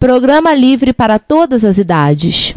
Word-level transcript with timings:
Programa 0.00 0.54
livre 0.54 0.94
para 0.94 1.18
todas 1.18 1.62
as 1.62 1.76
idades. 1.76 2.54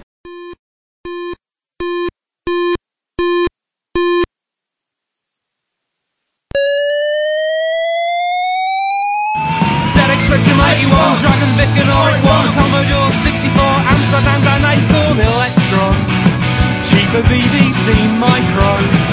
Spectrum 10.23 10.57
81, 10.57 11.19
Dragon 11.19 11.51
Vic 11.57 11.73
and 11.81 11.91
R1, 11.91 12.45
Commodore 12.55 13.11
64, 13.11 13.61
Amsterdam 13.91 14.41
and 14.47 14.63
Acorn 14.71 15.19
Electron, 15.19 15.95
cheaper 16.81 17.23
BBC 17.27 18.07
Micro. 18.19 19.12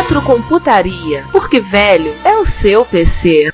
Retrocomputaria, 0.00 1.24
porque 1.30 1.60
velho 1.60 2.14
é 2.24 2.34
o 2.38 2.46
seu 2.46 2.86
PC. 2.86 3.52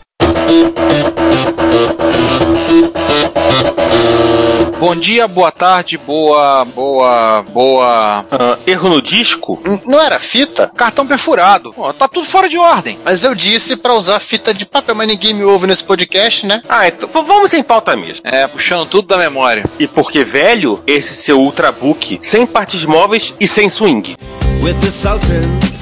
Bom 4.79 4.95
dia, 4.95 5.27
boa 5.27 5.51
tarde, 5.51 5.99
boa, 5.99 6.65
boa, 6.65 7.43
boa. 7.53 8.25
Ah, 8.31 8.59
erro 8.65 8.89
no 8.91 9.03
disco? 9.03 9.61
N- 9.67 9.83
Não 9.87 10.01
era 10.01 10.21
fita? 10.21 10.71
Cartão 10.77 11.05
perfurado. 11.05 11.73
Pô, 11.73 11.93
tá 11.93 12.07
tudo 12.07 12.25
fora 12.25 12.49
de 12.49 12.57
ordem. 12.57 12.97
Mas 13.05 13.25
eu 13.25 13.35
disse 13.35 13.77
pra 13.77 13.95
usar 13.95 14.21
fita 14.21 14.55
de 14.55 14.65
papel, 14.65 14.95
mas 14.95 15.09
ninguém 15.09 15.35
me 15.35 15.43
ouve 15.43 15.67
nesse 15.67 15.83
podcast, 15.85 16.47
né? 16.47 16.63
Ah, 16.69 16.87
então 16.87 17.09
vamos 17.13 17.53
em 17.55 17.63
pauta 17.63 17.97
mesmo. 17.97 18.21
É, 18.25 18.47
puxando 18.47 18.87
tudo 18.87 19.09
da 19.09 19.19
memória. 19.19 19.65
E 19.81 19.89
porque 19.89 20.23
velho, 20.25 20.81
esse 20.87 21.13
seu 21.17 21.41
Ultrabook, 21.41 22.21
sem 22.23 22.47
partes 22.47 22.85
móveis 22.85 23.35
e 23.41 23.49
sem 23.49 23.69
swing. 23.69 24.15
with 24.63 24.75
the 24.81 24.91
Sultans, 24.91 25.81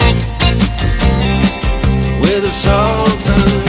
with 2.25 2.43
the 2.43 2.51
Sultans 2.51 3.64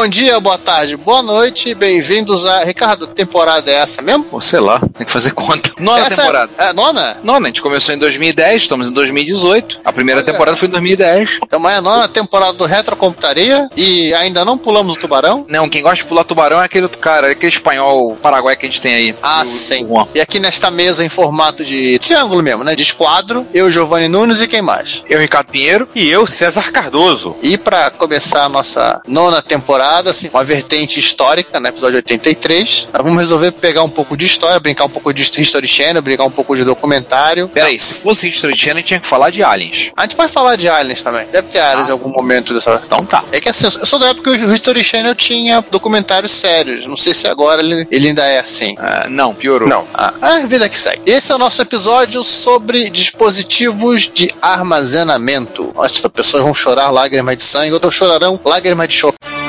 Bom 0.00 0.08
dia, 0.08 0.40
boa 0.40 0.56
tarde, 0.56 0.96
boa 0.96 1.22
noite, 1.22 1.74
bem-vindos 1.74 2.46
a. 2.46 2.64
Ricardo, 2.64 3.06
que 3.06 3.14
temporada 3.14 3.70
é 3.70 3.74
essa 3.74 4.00
mesmo? 4.00 4.24
Pô, 4.24 4.40
sei 4.40 4.58
lá, 4.58 4.80
tem 4.96 5.04
que 5.04 5.12
fazer 5.12 5.32
conta. 5.32 5.72
Nona 5.78 6.06
essa 6.06 6.22
temporada. 6.22 6.50
É, 6.56 6.70
é 6.70 6.72
nona? 6.72 7.18
Nona, 7.22 7.44
a 7.44 7.48
gente 7.50 7.60
começou 7.60 7.94
em 7.94 7.98
2010, 7.98 8.62
estamos 8.62 8.88
em 8.88 8.94
2018. 8.94 9.80
A 9.84 9.92
primeira 9.92 10.20
Olha. 10.22 10.26
temporada 10.32 10.56
foi 10.56 10.68
em 10.68 10.70
2010. 10.70 11.40
Então, 11.44 11.68
é 11.68 11.76
a 11.76 11.82
nona 11.82 12.08
temporada 12.08 12.54
do 12.54 12.64
Retrocomputaria 12.64 13.68
e 13.76 14.14
ainda 14.14 14.42
não 14.42 14.56
pulamos 14.56 14.96
o 14.96 14.98
tubarão? 14.98 15.44
Não, 15.46 15.68
quem 15.68 15.82
gosta 15.82 15.96
de 15.96 16.06
pular 16.06 16.24
tubarão 16.24 16.62
é 16.62 16.64
aquele 16.64 16.84
outro 16.84 16.98
cara, 16.98 17.28
é 17.28 17.32
aquele 17.32 17.52
espanhol 17.52 18.16
paraguai 18.22 18.56
que 18.56 18.64
a 18.64 18.68
gente 18.70 18.80
tem 18.80 18.94
aí. 18.94 19.14
Ah, 19.22 19.42
O- 19.44 19.46
sim. 19.46 19.86
E 20.14 20.20
aqui 20.22 20.40
nesta 20.40 20.70
mesa 20.70 21.04
em 21.04 21.10
formato 21.10 21.62
de 21.62 21.98
triângulo 21.98 22.42
mesmo, 22.42 22.64
né? 22.64 22.74
De 22.74 22.82
esquadro, 22.84 23.46
eu, 23.52 23.70
Giovanni 23.70 24.08
Nunes 24.08 24.40
e 24.40 24.48
quem 24.48 24.62
mais? 24.62 25.02
Eu, 25.10 25.20
Ricardo 25.20 25.48
Pinheiro. 25.48 25.86
E 25.94 26.08
eu, 26.08 26.26
César 26.26 26.72
Cardoso. 26.72 27.36
E 27.42 27.58
pra 27.58 27.90
começar 27.90 28.44
a 28.44 28.48
nossa 28.48 29.02
nona 29.06 29.42
temporada, 29.42 29.89
assim, 29.98 30.30
uma 30.32 30.44
vertente 30.44 30.98
histórica, 31.00 31.58
né? 31.58 31.68
Episódio 31.68 31.96
83, 31.96 32.88
nós 32.92 33.02
vamos 33.02 33.18
resolver 33.18 33.52
pegar 33.52 33.82
um 33.82 33.88
pouco 33.88 34.16
de 34.16 34.26
história, 34.26 34.58
brincar 34.60 34.84
um 34.84 34.88
pouco 34.88 35.12
de 35.12 35.22
History 35.22 35.66
Channel, 35.66 36.02
brincar 36.02 36.24
um 36.24 36.30
pouco 36.30 36.56
de 36.56 36.64
documentário. 36.64 37.48
Peraí, 37.48 37.78
se 37.78 37.94
fosse 37.94 38.28
History 38.28 38.56
Channel, 38.56 38.82
tinha 38.82 39.00
que 39.00 39.06
falar 39.06 39.30
de 39.30 39.42
aliens. 39.42 39.90
A 39.96 40.02
gente 40.02 40.16
pode 40.16 40.32
falar 40.32 40.56
de 40.56 40.68
aliens 40.68 41.02
também. 41.02 41.26
Deve 41.32 41.48
ter 41.48 41.60
aliens 41.60 41.88
em 41.88 41.92
algum 41.92 42.10
momento 42.10 42.54
dessa. 42.54 42.80
Então 42.84 43.04
tá. 43.04 43.24
É 43.32 43.40
que 43.40 43.48
assim, 43.48 43.66
eu 43.66 43.86
sou 43.86 43.98
da 43.98 44.08
época 44.08 44.36
que 44.36 44.44
o 44.44 44.54
History 44.54 44.84
Channel 44.84 45.14
tinha 45.14 45.64
documentários 45.70 46.32
sérios. 46.32 46.86
Não 46.86 46.96
sei 46.96 47.14
se 47.14 47.26
agora 47.26 47.60
ele, 47.60 47.86
ele 47.90 48.08
ainda 48.08 48.24
é 48.24 48.38
assim. 48.38 48.74
Ah, 48.78 49.06
não, 49.08 49.34
piorou. 49.34 49.68
Não. 49.68 49.86
Ah, 49.92 50.14
a 50.20 50.46
vida 50.46 50.68
que 50.68 50.78
segue. 50.78 51.02
Esse 51.06 51.32
é 51.32 51.34
o 51.34 51.38
nosso 51.38 51.60
episódio 51.60 52.22
sobre 52.24 52.90
dispositivos 52.90 54.10
de 54.12 54.32
armazenamento. 54.40 55.72
Nossa, 55.74 56.06
as 56.06 56.12
pessoas 56.12 56.42
vão 56.42 56.54
chorar 56.54 56.90
lágrimas 56.90 57.36
de 57.36 57.42
sangue, 57.42 57.72
outras 57.72 57.94
chorarão 57.94 58.38
lágrimas 58.44 58.88
de 58.88 58.94
choque. 58.94 59.39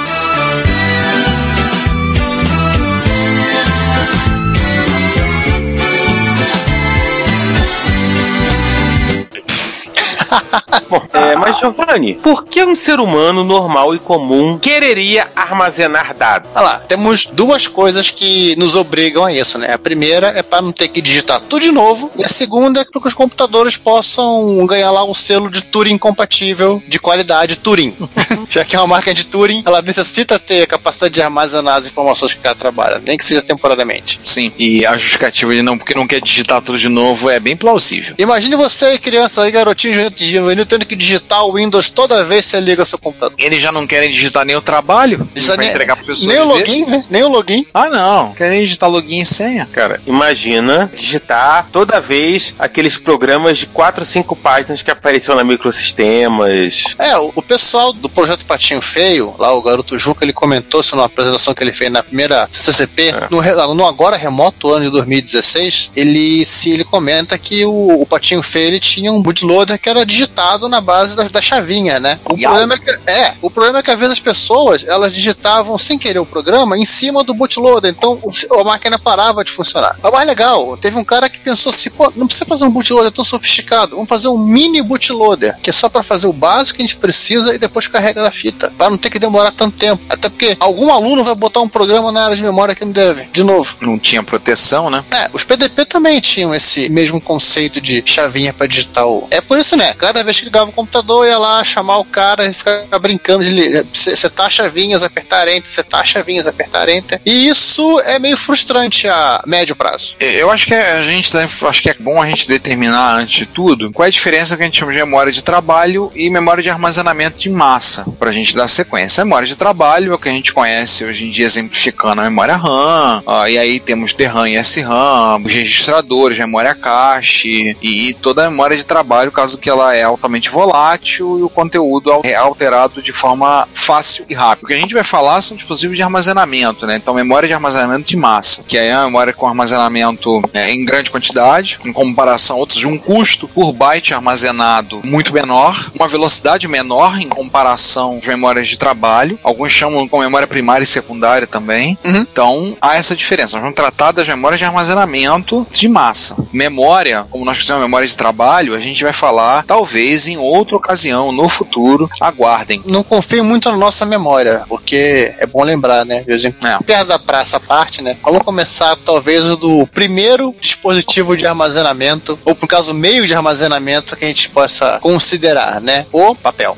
Bom, 10.90 11.02
é, 11.14 11.36
mas 11.36 11.58
Giovanni, 11.59 12.16
por 12.16 12.46
que 12.46 12.64
um 12.64 12.75
ser 12.75 13.00
humano 13.00 13.44
normal 13.44 13.96
e 13.96 14.00
comum 14.00 14.58
quereria 14.58 15.28
armazenar 15.36 16.14
dados? 16.16 16.50
Olha 16.56 16.64
lá, 16.64 16.80
temos 16.80 17.25
duas 17.25 17.68
coisas 17.68 18.09
que 18.09 18.56
nos 18.58 18.75
obrigam 18.75 19.24
a 19.24 19.34
isso, 19.34 19.58
né? 19.58 19.74
A 19.74 19.80
primeira 19.80 20.28
é 20.28 20.44
para 20.44 20.62
não 20.62 20.72
ter 20.72 20.88
que 20.88 21.02
digitar 21.02 21.41
tudo 21.41 21.62
de 21.62 21.72
novo, 21.72 22.12
e 22.18 22.24
a 22.24 22.28
segunda 22.28 22.81
é 22.81 22.86
para 22.86 23.02
que 23.02 23.08
os 23.08 23.14
computadores 23.14 23.78
possam 23.78 24.66
ganhar 24.66 24.91
lá 24.91 25.03
o 25.03 25.14
selo 25.14 25.50
de 25.50 25.62
Turing 25.62 25.97
compatível 25.97 26.81
de 26.88 27.00
qualidade 27.00 27.56
Turing. 27.56 27.96
Já 28.50 28.66
que 28.66 28.75
é 28.75 28.80
uma 28.80 28.88
marca 28.88 29.14
de 29.14 29.25
Turing, 29.25 29.64
ela 29.66 29.81
necessita 29.81 30.40
ter 30.40 30.64
a 30.64 30.68
capacidade 30.68 31.14
de 31.14 31.22
armazenar 31.22 31.75
as 31.75 31.86
informações 31.86 32.34
que 32.34 32.46
ela 32.46 32.56
trabalha, 32.56 33.02
nem 33.06 33.18
que 33.18 33.24
seja 33.24 33.41
temporariamente. 33.41 34.20
Sim. 34.24 34.52
E 34.58 34.86
a 34.86 34.97
justificativa 34.97 35.53
de 35.53 35.62
não, 35.62 35.78
porque 35.78 35.94
não 35.94 36.08
quer 36.08 36.22
digitar 36.22 36.62
tudo 36.62 36.78
de 36.78 36.90
novo 36.90 37.30
é 37.30 37.40
bem 37.40 37.56
plausível. 37.56 38.16
Imagine 38.18 38.56
você, 38.56 38.97
criança 38.97 39.44
aí, 39.44 39.52
garotinho 39.52 39.94
juvenil, 40.28 40.66
tendo 40.66 40.86
que 40.86 40.96
digitar 40.96 41.46
o 41.46 41.54
Windows 41.54 41.90
toda 41.90 42.24
vez 42.24 42.46
que 42.46 42.52
você 42.52 42.59
liga 42.59 42.84
o 42.84 42.86
seu 42.86 42.98
computador. 43.00 43.36
Eles 43.40 43.62
já 43.62 43.72
não 43.72 43.86
querem 43.88 44.12
digitar 44.12 44.46
nem 44.46 44.56
o 44.56 44.62
trabalho 44.62 45.28
nem- 45.58 45.70
entregar 45.70 45.96
pra 45.96 46.06
pessoas. 46.06 46.28
Nem 46.28 46.40
o 46.40 46.46
login, 46.46 46.86
né? 46.86 47.04
Nem 47.09 47.24
o 47.24 47.28
login. 47.30 47.66
Ah, 47.74 47.90
não. 47.90 48.34
Querem 48.34 48.64
digitar 48.64 48.90
login 48.90 49.20
e 49.20 49.26
senha. 49.26 49.68
Cara, 49.72 50.00
imagina 50.06 50.90
digitar 50.96 51.68
toda 51.72 52.00
vez 52.00 52.54
aqueles 52.59 52.98
programas 52.98 53.58
de 53.58 53.66
4 53.68 54.02
ou 54.02 54.06
5 54.06 54.36
páginas 54.36 54.82
que 54.82 54.92
apareciam 54.92 55.36
na 55.36 55.44
microsistemas. 55.44 56.84
É, 56.98 57.18
o, 57.18 57.32
o 57.36 57.42
pessoal 57.42 57.94
do 57.94 58.09
projeto 58.09 58.46
Patinho 58.46 58.82
Feio, 58.82 59.34
lá 59.38 59.53
o 59.53 59.62
garoto 59.62 59.98
Juca, 59.98 60.24
ele 60.26 60.34
comentou 60.34 60.82
isso 60.82 60.96
numa 60.96 61.06
apresentação 61.06 61.53
que 61.53 61.64
ele 61.64 61.74
fez 61.74 61.92
na 61.92 62.03
primeira 62.03 62.48
CCCP, 62.52 63.09
É. 63.09 63.28
no, 63.30 63.40
re- 63.40 63.56
no 63.74 63.86
agora 63.86 64.16
remoto 64.18 64.72
ano 64.74 64.86
de 64.86 64.92
2016, 64.92 65.92
ele 65.96 66.46
se 66.46 66.72
ele 66.72 66.84
comenta 66.84 67.38
que 67.38 67.66
o, 67.66 68.02
o 68.02 68.06
Patinho 68.06 68.42
Feio 68.42 68.68
ele 68.68 68.80
tinha 68.80 69.12
um 69.12 69.22
bootloader 69.22 69.80
que 69.80 69.90
era 69.90 70.06
digitado 70.11 70.67
na 70.69 70.81
base 70.81 71.16
da, 71.16 71.23
da 71.23 71.41
chavinha, 71.41 71.99
né? 71.99 72.19
O 72.29 72.38
Iau. 72.38 72.51
problema 72.53 72.73
é 72.75 72.77
que, 72.77 73.09
é, 73.09 73.33
o 73.41 73.49
problema 73.49 73.79
é 73.79 73.83
que 73.83 73.91
às 73.91 73.97
vezes 73.99 74.13
as 74.13 74.19
pessoas, 74.19 74.83
elas 74.88 75.13
digitavam 75.13 75.77
sem 75.77 75.97
querer 75.97 76.19
o 76.19 76.25
programa 76.25 76.77
em 76.77 76.85
cima 76.85 77.23
do 77.23 77.33
bootloader, 77.33 77.91
então 77.91 78.19
o- 78.22 78.59
a 78.59 78.63
máquina 78.63 78.99
parava 78.99 79.44
de 79.44 79.51
funcionar. 79.51 79.97
Mas 80.01 80.11
mais 80.11 80.27
legal, 80.27 80.75
teve 80.77 80.97
um 80.97 81.03
cara 81.03 81.29
que 81.29 81.39
pensou 81.39 81.73
assim, 81.73 81.89
pô, 81.89 82.11
não 82.16 82.27
precisa 82.27 82.45
fazer 82.45 82.66
um 82.66 82.69
bootloader 82.69 83.11
tão 83.11 83.23
sofisticado, 83.25 83.95
vamos 83.95 84.09
fazer 84.09 84.27
um 84.27 84.38
mini 84.38 84.81
bootloader, 84.81 85.57
que 85.61 85.69
é 85.69 85.73
só 85.73 85.89
para 85.89 86.03
fazer 86.03 86.28
o 86.28 86.33
básico 86.33 86.78
que 86.78 86.83
a 86.83 86.85
gente 86.85 86.97
precisa 86.97 87.53
e 87.53 87.57
depois 87.57 87.88
carrega 87.88 88.22
da 88.22 88.31
fita, 88.31 88.72
para 88.78 88.89
não 88.89 88.97
ter 88.97 89.09
que 89.09 89.19
demorar 89.19 89.51
tanto 89.51 89.78
tempo. 89.78 90.01
Até 90.09 90.29
porque 90.29 90.55
algum 90.59 90.91
aluno 90.91 91.23
vai 91.23 91.35
botar 91.35 91.61
um 91.61 91.69
programa 91.69 92.11
na 92.11 92.25
área 92.25 92.35
de 92.35 92.43
memória 92.43 92.75
que 92.75 92.83
não 92.85 92.91
deve. 92.91 93.23
De 93.31 93.43
novo. 93.43 93.75
Não 93.81 93.97
tinha 93.97 94.22
proteção, 94.23 94.89
né? 94.89 95.03
É, 95.11 95.29
os 95.33 95.43
PDP 95.43 95.85
também 95.85 96.19
tinham 96.19 96.53
esse 96.53 96.89
mesmo 96.89 97.19
conceito 97.22 97.79
de 97.79 98.03
chavinha 98.05 98.53
para 98.53 98.67
digitar 98.67 99.07
o. 99.07 99.28
É 99.31 99.39
por 99.41 99.57
isso, 99.57 99.75
né? 99.75 99.93
Cada 100.01 100.23
vez 100.23 100.39
que 100.39 100.45
ligava 100.45 100.69
o 100.69 100.73
computador, 100.73 101.28
ia 101.28 101.38
lá 101.38 101.63
chamar 101.63 101.97
o 102.00 102.03
cara 102.06 102.45
e 102.45 102.53
ficar 102.53 102.84
brincando 103.00 103.44
de 103.44 103.85
setar 103.94 104.51
chavinhas, 104.51 105.03
apertar 105.03 105.47
enter, 105.47 105.69
setar 105.72 106.03
chavinhas, 106.06 106.47
apertar 106.47 106.89
enter. 106.89 107.22
E 107.23 107.47
isso 107.47 108.00
é 108.01 108.17
meio 108.17 108.35
frustrante 108.35 109.07
a 109.07 109.44
médio 109.45 109.75
prazo. 109.75 110.16
Eu 110.19 110.50
acho 110.50 110.66
que 110.66 110.73
a 110.73 111.03
gente 111.03 111.31
deve- 111.31 111.67
acho 111.67 111.81
que 111.84 111.90
é 111.90 111.94
bom 112.00 112.19
a 112.19 112.25
gente 112.25 112.47
determinar 112.47 113.16
antes 113.17 113.35
de 113.35 113.45
tudo 113.45 113.91
qual 113.91 114.06
é 114.06 114.07
a 114.07 114.11
diferença 114.11 114.57
que 114.57 114.63
a 114.63 114.66
gente 114.66 114.79
chama 114.79 114.91
de 114.91 114.97
memória 114.97 115.31
de 115.31 115.44
trabalho 115.44 116.11
e 116.16 116.29
memória 116.31 116.63
de 116.63 116.69
armazenamento 116.69 117.38
de 117.38 117.50
massa, 117.51 118.03
para 118.17 118.31
a 118.31 118.34
gente 118.34 118.56
dar 118.56 118.67
sequência. 118.67 119.22
A 119.22 119.26
memória 119.26 119.47
de 119.47 119.55
trabalho 119.55 120.11
é 120.11 120.16
o 120.16 120.20
que 120.20 120.29
a 120.29 120.31
gente 120.31 120.52
conhece 120.52 121.05
hoje 121.05 121.28
em 121.28 121.29
dia 121.29 121.46
exemplificando 121.46 122.22
a 122.22 122.23
memória 122.23 122.55
RAM, 122.55 123.22
e 123.47 123.58
aí 123.58 123.79
temos 123.79 124.14
DRAM 124.14 124.49
e 124.49 124.58
SRAM, 124.64 125.43
os 125.46 125.53
registradores, 125.53 126.40
memória 126.40 126.73
cache 126.73 127.78
e 127.81 128.14
toda 128.16 128.46
a 128.47 128.49
memória 128.49 128.76
de 128.76 128.85
trabalho, 128.85 129.31
caso 129.31 129.58
que 129.58 129.70
ela 129.70 129.91
é 129.96 130.03
altamente 130.03 130.49
volátil 130.49 131.40
e 131.40 131.43
o 131.43 131.49
conteúdo 131.49 132.22
é 132.23 132.35
alterado 132.35 133.02
de 133.02 133.11
forma 133.11 133.67
fácil 133.73 134.26
e 134.29 134.34
rápida. 134.34 134.66
O 134.66 134.67
que 134.67 134.73
a 134.73 134.79
gente 134.79 134.93
vai 134.93 135.03
falar 135.03 135.41
são 135.41 135.55
dispositivos 135.55 135.97
de 135.97 136.03
armazenamento, 136.03 136.85
né? 136.85 136.96
Então, 136.96 137.14
memória 137.14 137.47
de 137.47 137.53
armazenamento 137.53 138.08
de 138.08 138.17
massa, 138.17 138.64
que 138.67 138.78
é 138.78 138.91
a 138.93 139.05
memória 139.05 139.34
com 139.34 139.47
armazenamento 139.47 140.41
é, 140.53 140.72
em 140.72 140.85
grande 140.85 141.11
quantidade, 141.11 141.79
em 141.84 141.93
comparação 141.93 142.55
a 142.55 142.59
outros, 142.59 142.79
de 142.79 142.88
um 142.88 142.97
custo 142.97 143.47
por 143.47 143.72
byte 143.73 144.14
armazenado 144.14 145.02
muito 145.03 145.34
menor, 145.34 145.91
uma 145.93 146.08
velocidade 146.08 146.67
menor 146.67 147.20
em 147.20 147.28
comparação 147.28 148.20
às 148.22 148.28
memórias 148.28 148.67
de 148.67 148.78
trabalho. 148.78 149.40
Alguns 149.43 149.72
chamam 149.72 150.08
com 150.08 150.20
memória 150.20 150.47
primária 150.47 150.84
e 150.84 150.88
secundária 150.88 151.47
também. 151.47 151.97
Uhum. 152.03 152.17
Então, 152.17 152.78
há 152.82 152.96
essa 152.96 153.16
diferença. 153.16 153.53
Nós 153.53 153.61
vamos 153.61 153.76
tratar 153.76 154.11
das 154.11 154.28
memórias 154.28 154.59
de 154.59 154.66
armazenamento 154.66 155.66
de 155.72 155.88
massa. 155.88 156.35
Memória, 156.52 157.26
como 157.29 157.46
nós 157.46 157.58
fizemos 157.58 157.82
memória 157.82 158.08
de 158.08 158.17
trabalho, 158.17 158.76
a 158.76 158.79
gente 158.79 159.03
vai 159.03 159.14
falar 159.14 159.64
talvez 159.72 160.28
em 160.28 160.35
outra 160.35 160.76
ocasião, 160.76 161.32
no 161.32 161.47
futuro. 161.47 162.09
Aguardem. 162.20 162.82
Não 162.85 163.03
confio 163.06 163.41
muito 163.41 163.72
na 163.72 163.78
nossa 163.78 164.06
memória, 164.06 164.66
porque 164.68 165.34
é 165.40 165.46
bom 165.46 165.64
lembrar, 165.64 166.03
né? 166.06 166.23
De 166.23 166.47
em 166.47 166.53
É. 166.62 166.78
perto 166.85 167.08
da 167.08 167.18
praça 167.18 167.58
parte, 167.58 168.02
né? 168.02 168.18
Vamos 168.22 168.41
começar 168.44 168.97
talvez 168.97 169.46
o 169.46 169.56
do 169.56 169.88
primeiro 169.88 170.53
dispositivo 170.59 171.38
de 171.38 171.46
armazenamento, 171.47 172.38
ou 172.44 172.53
por 172.53 172.68
caso 172.68 172.94
meio 172.94 173.26
de 173.26 173.34
armazenamento 173.34 174.18
que 174.18 174.26
a 174.26 174.28
gente 174.28 174.50
possa 174.50 175.00
considerar, 175.00 175.79
né? 175.79 176.06
O 176.12 176.35
papel. 176.35 176.78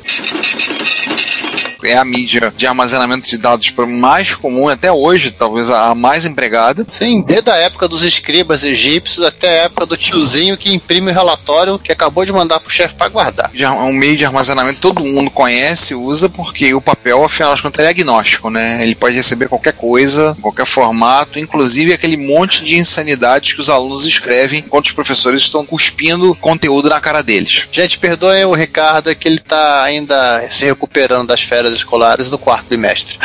É 1.84 1.96
a 1.96 2.04
mídia 2.04 2.52
de 2.56 2.66
armazenamento 2.66 3.28
de 3.28 3.36
dados 3.36 3.72
mais 3.88 4.34
comum 4.34 4.68
até 4.68 4.90
hoje, 4.90 5.30
talvez 5.30 5.68
a 5.70 5.94
mais 5.94 6.24
empregada. 6.24 6.84
Sim, 6.88 7.22
desde 7.26 7.50
a 7.50 7.56
época 7.56 7.86
dos 7.88 8.02
escribas 8.04 8.64
egípcios 8.64 9.24
até 9.24 9.48
a 9.60 9.64
época 9.64 9.86
do 9.86 9.96
tiozinho 9.96 10.56
que 10.56 10.72
imprime 10.74 11.10
o 11.10 11.14
relatório 11.14 11.78
que 11.78 11.92
acabou 11.92 12.24
de 12.24 12.32
mandar 12.32 12.60
pro 12.60 12.70
chefe 12.70 12.94
para 12.94 13.08
guardar. 13.08 13.50
ar- 13.64 13.74
um 13.84 13.92
meio 13.92 14.16
de 14.16 14.24
armazenamento 14.24 14.76
que 14.76 14.80
todo 14.82 15.00
mundo 15.04 15.30
conhece, 15.30 15.94
usa, 15.94 16.28
porque 16.28 16.72
o 16.74 16.80
papel, 16.80 17.24
afinal 17.24 17.54
de 17.54 17.62
contas, 17.62 17.84
é 17.84 17.88
agnóstico, 17.88 18.48
né? 18.50 18.78
Ele 18.82 18.94
pode 18.94 19.16
receber 19.16 19.48
qualquer 19.48 19.72
coisa, 19.74 20.36
qualquer 20.40 20.66
formato, 20.66 21.38
inclusive 21.38 21.92
aquele 21.92 22.16
monte 22.16 22.64
de 22.64 22.76
insanidades 22.76 23.52
que 23.52 23.60
os 23.60 23.68
alunos 23.68 24.06
escrevem 24.06 24.60
enquanto 24.60 24.86
os 24.86 24.92
professores 24.92 25.42
estão 25.42 25.64
cuspindo 25.66 26.34
conteúdo 26.40 26.88
na 26.88 27.00
cara 27.00 27.22
deles. 27.22 27.66
Gente, 27.70 27.98
perdoem 27.98 28.44
o 28.44 28.54
Ricardo 28.54 29.10
é 29.10 29.14
que 29.14 29.28
ele 29.28 29.38
tá 29.40 29.82
ainda 29.82 30.48
se 30.50 30.64
recuperando 30.64 31.28
das 31.28 31.42
férias 31.42 31.73
escolares 31.76 32.28
do 32.28 32.38
quarto 32.38 32.66
bimestre. 32.68 33.18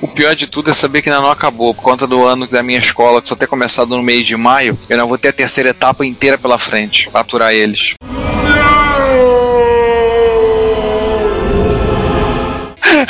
O 0.00 0.08
pior 0.08 0.34
de 0.34 0.46
tudo 0.46 0.70
é 0.70 0.74
saber 0.74 1.00
que 1.00 1.08
ainda 1.08 1.22
não 1.22 1.30
acabou, 1.30 1.74
por 1.74 1.82
conta 1.82 2.06
do 2.06 2.24
ano 2.24 2.46
da 2.46 2.62
minha 2.62 2.78
escola, 2.78 3.22
que 3.22 3.28
só 3.28 3.34
ter 3.34 3.46
começado 3.46 3.88
no 3.90 4.02
meio 4.02 4.22
de 4.22 4.36
maio, 4.36 4.78
eu 4.88 4.98
não 4.98 5.08
vou 5.08 5.16
ter 5.18 5.28
a 5.28 5.32
terceira 5.32 5.70
etapa 5.70 6.04
inteira 6.04 6.36
pela 6.36 6.58
frente, 6.58 7.08
aturar 7.14 7.52
eles. 7.52 7.94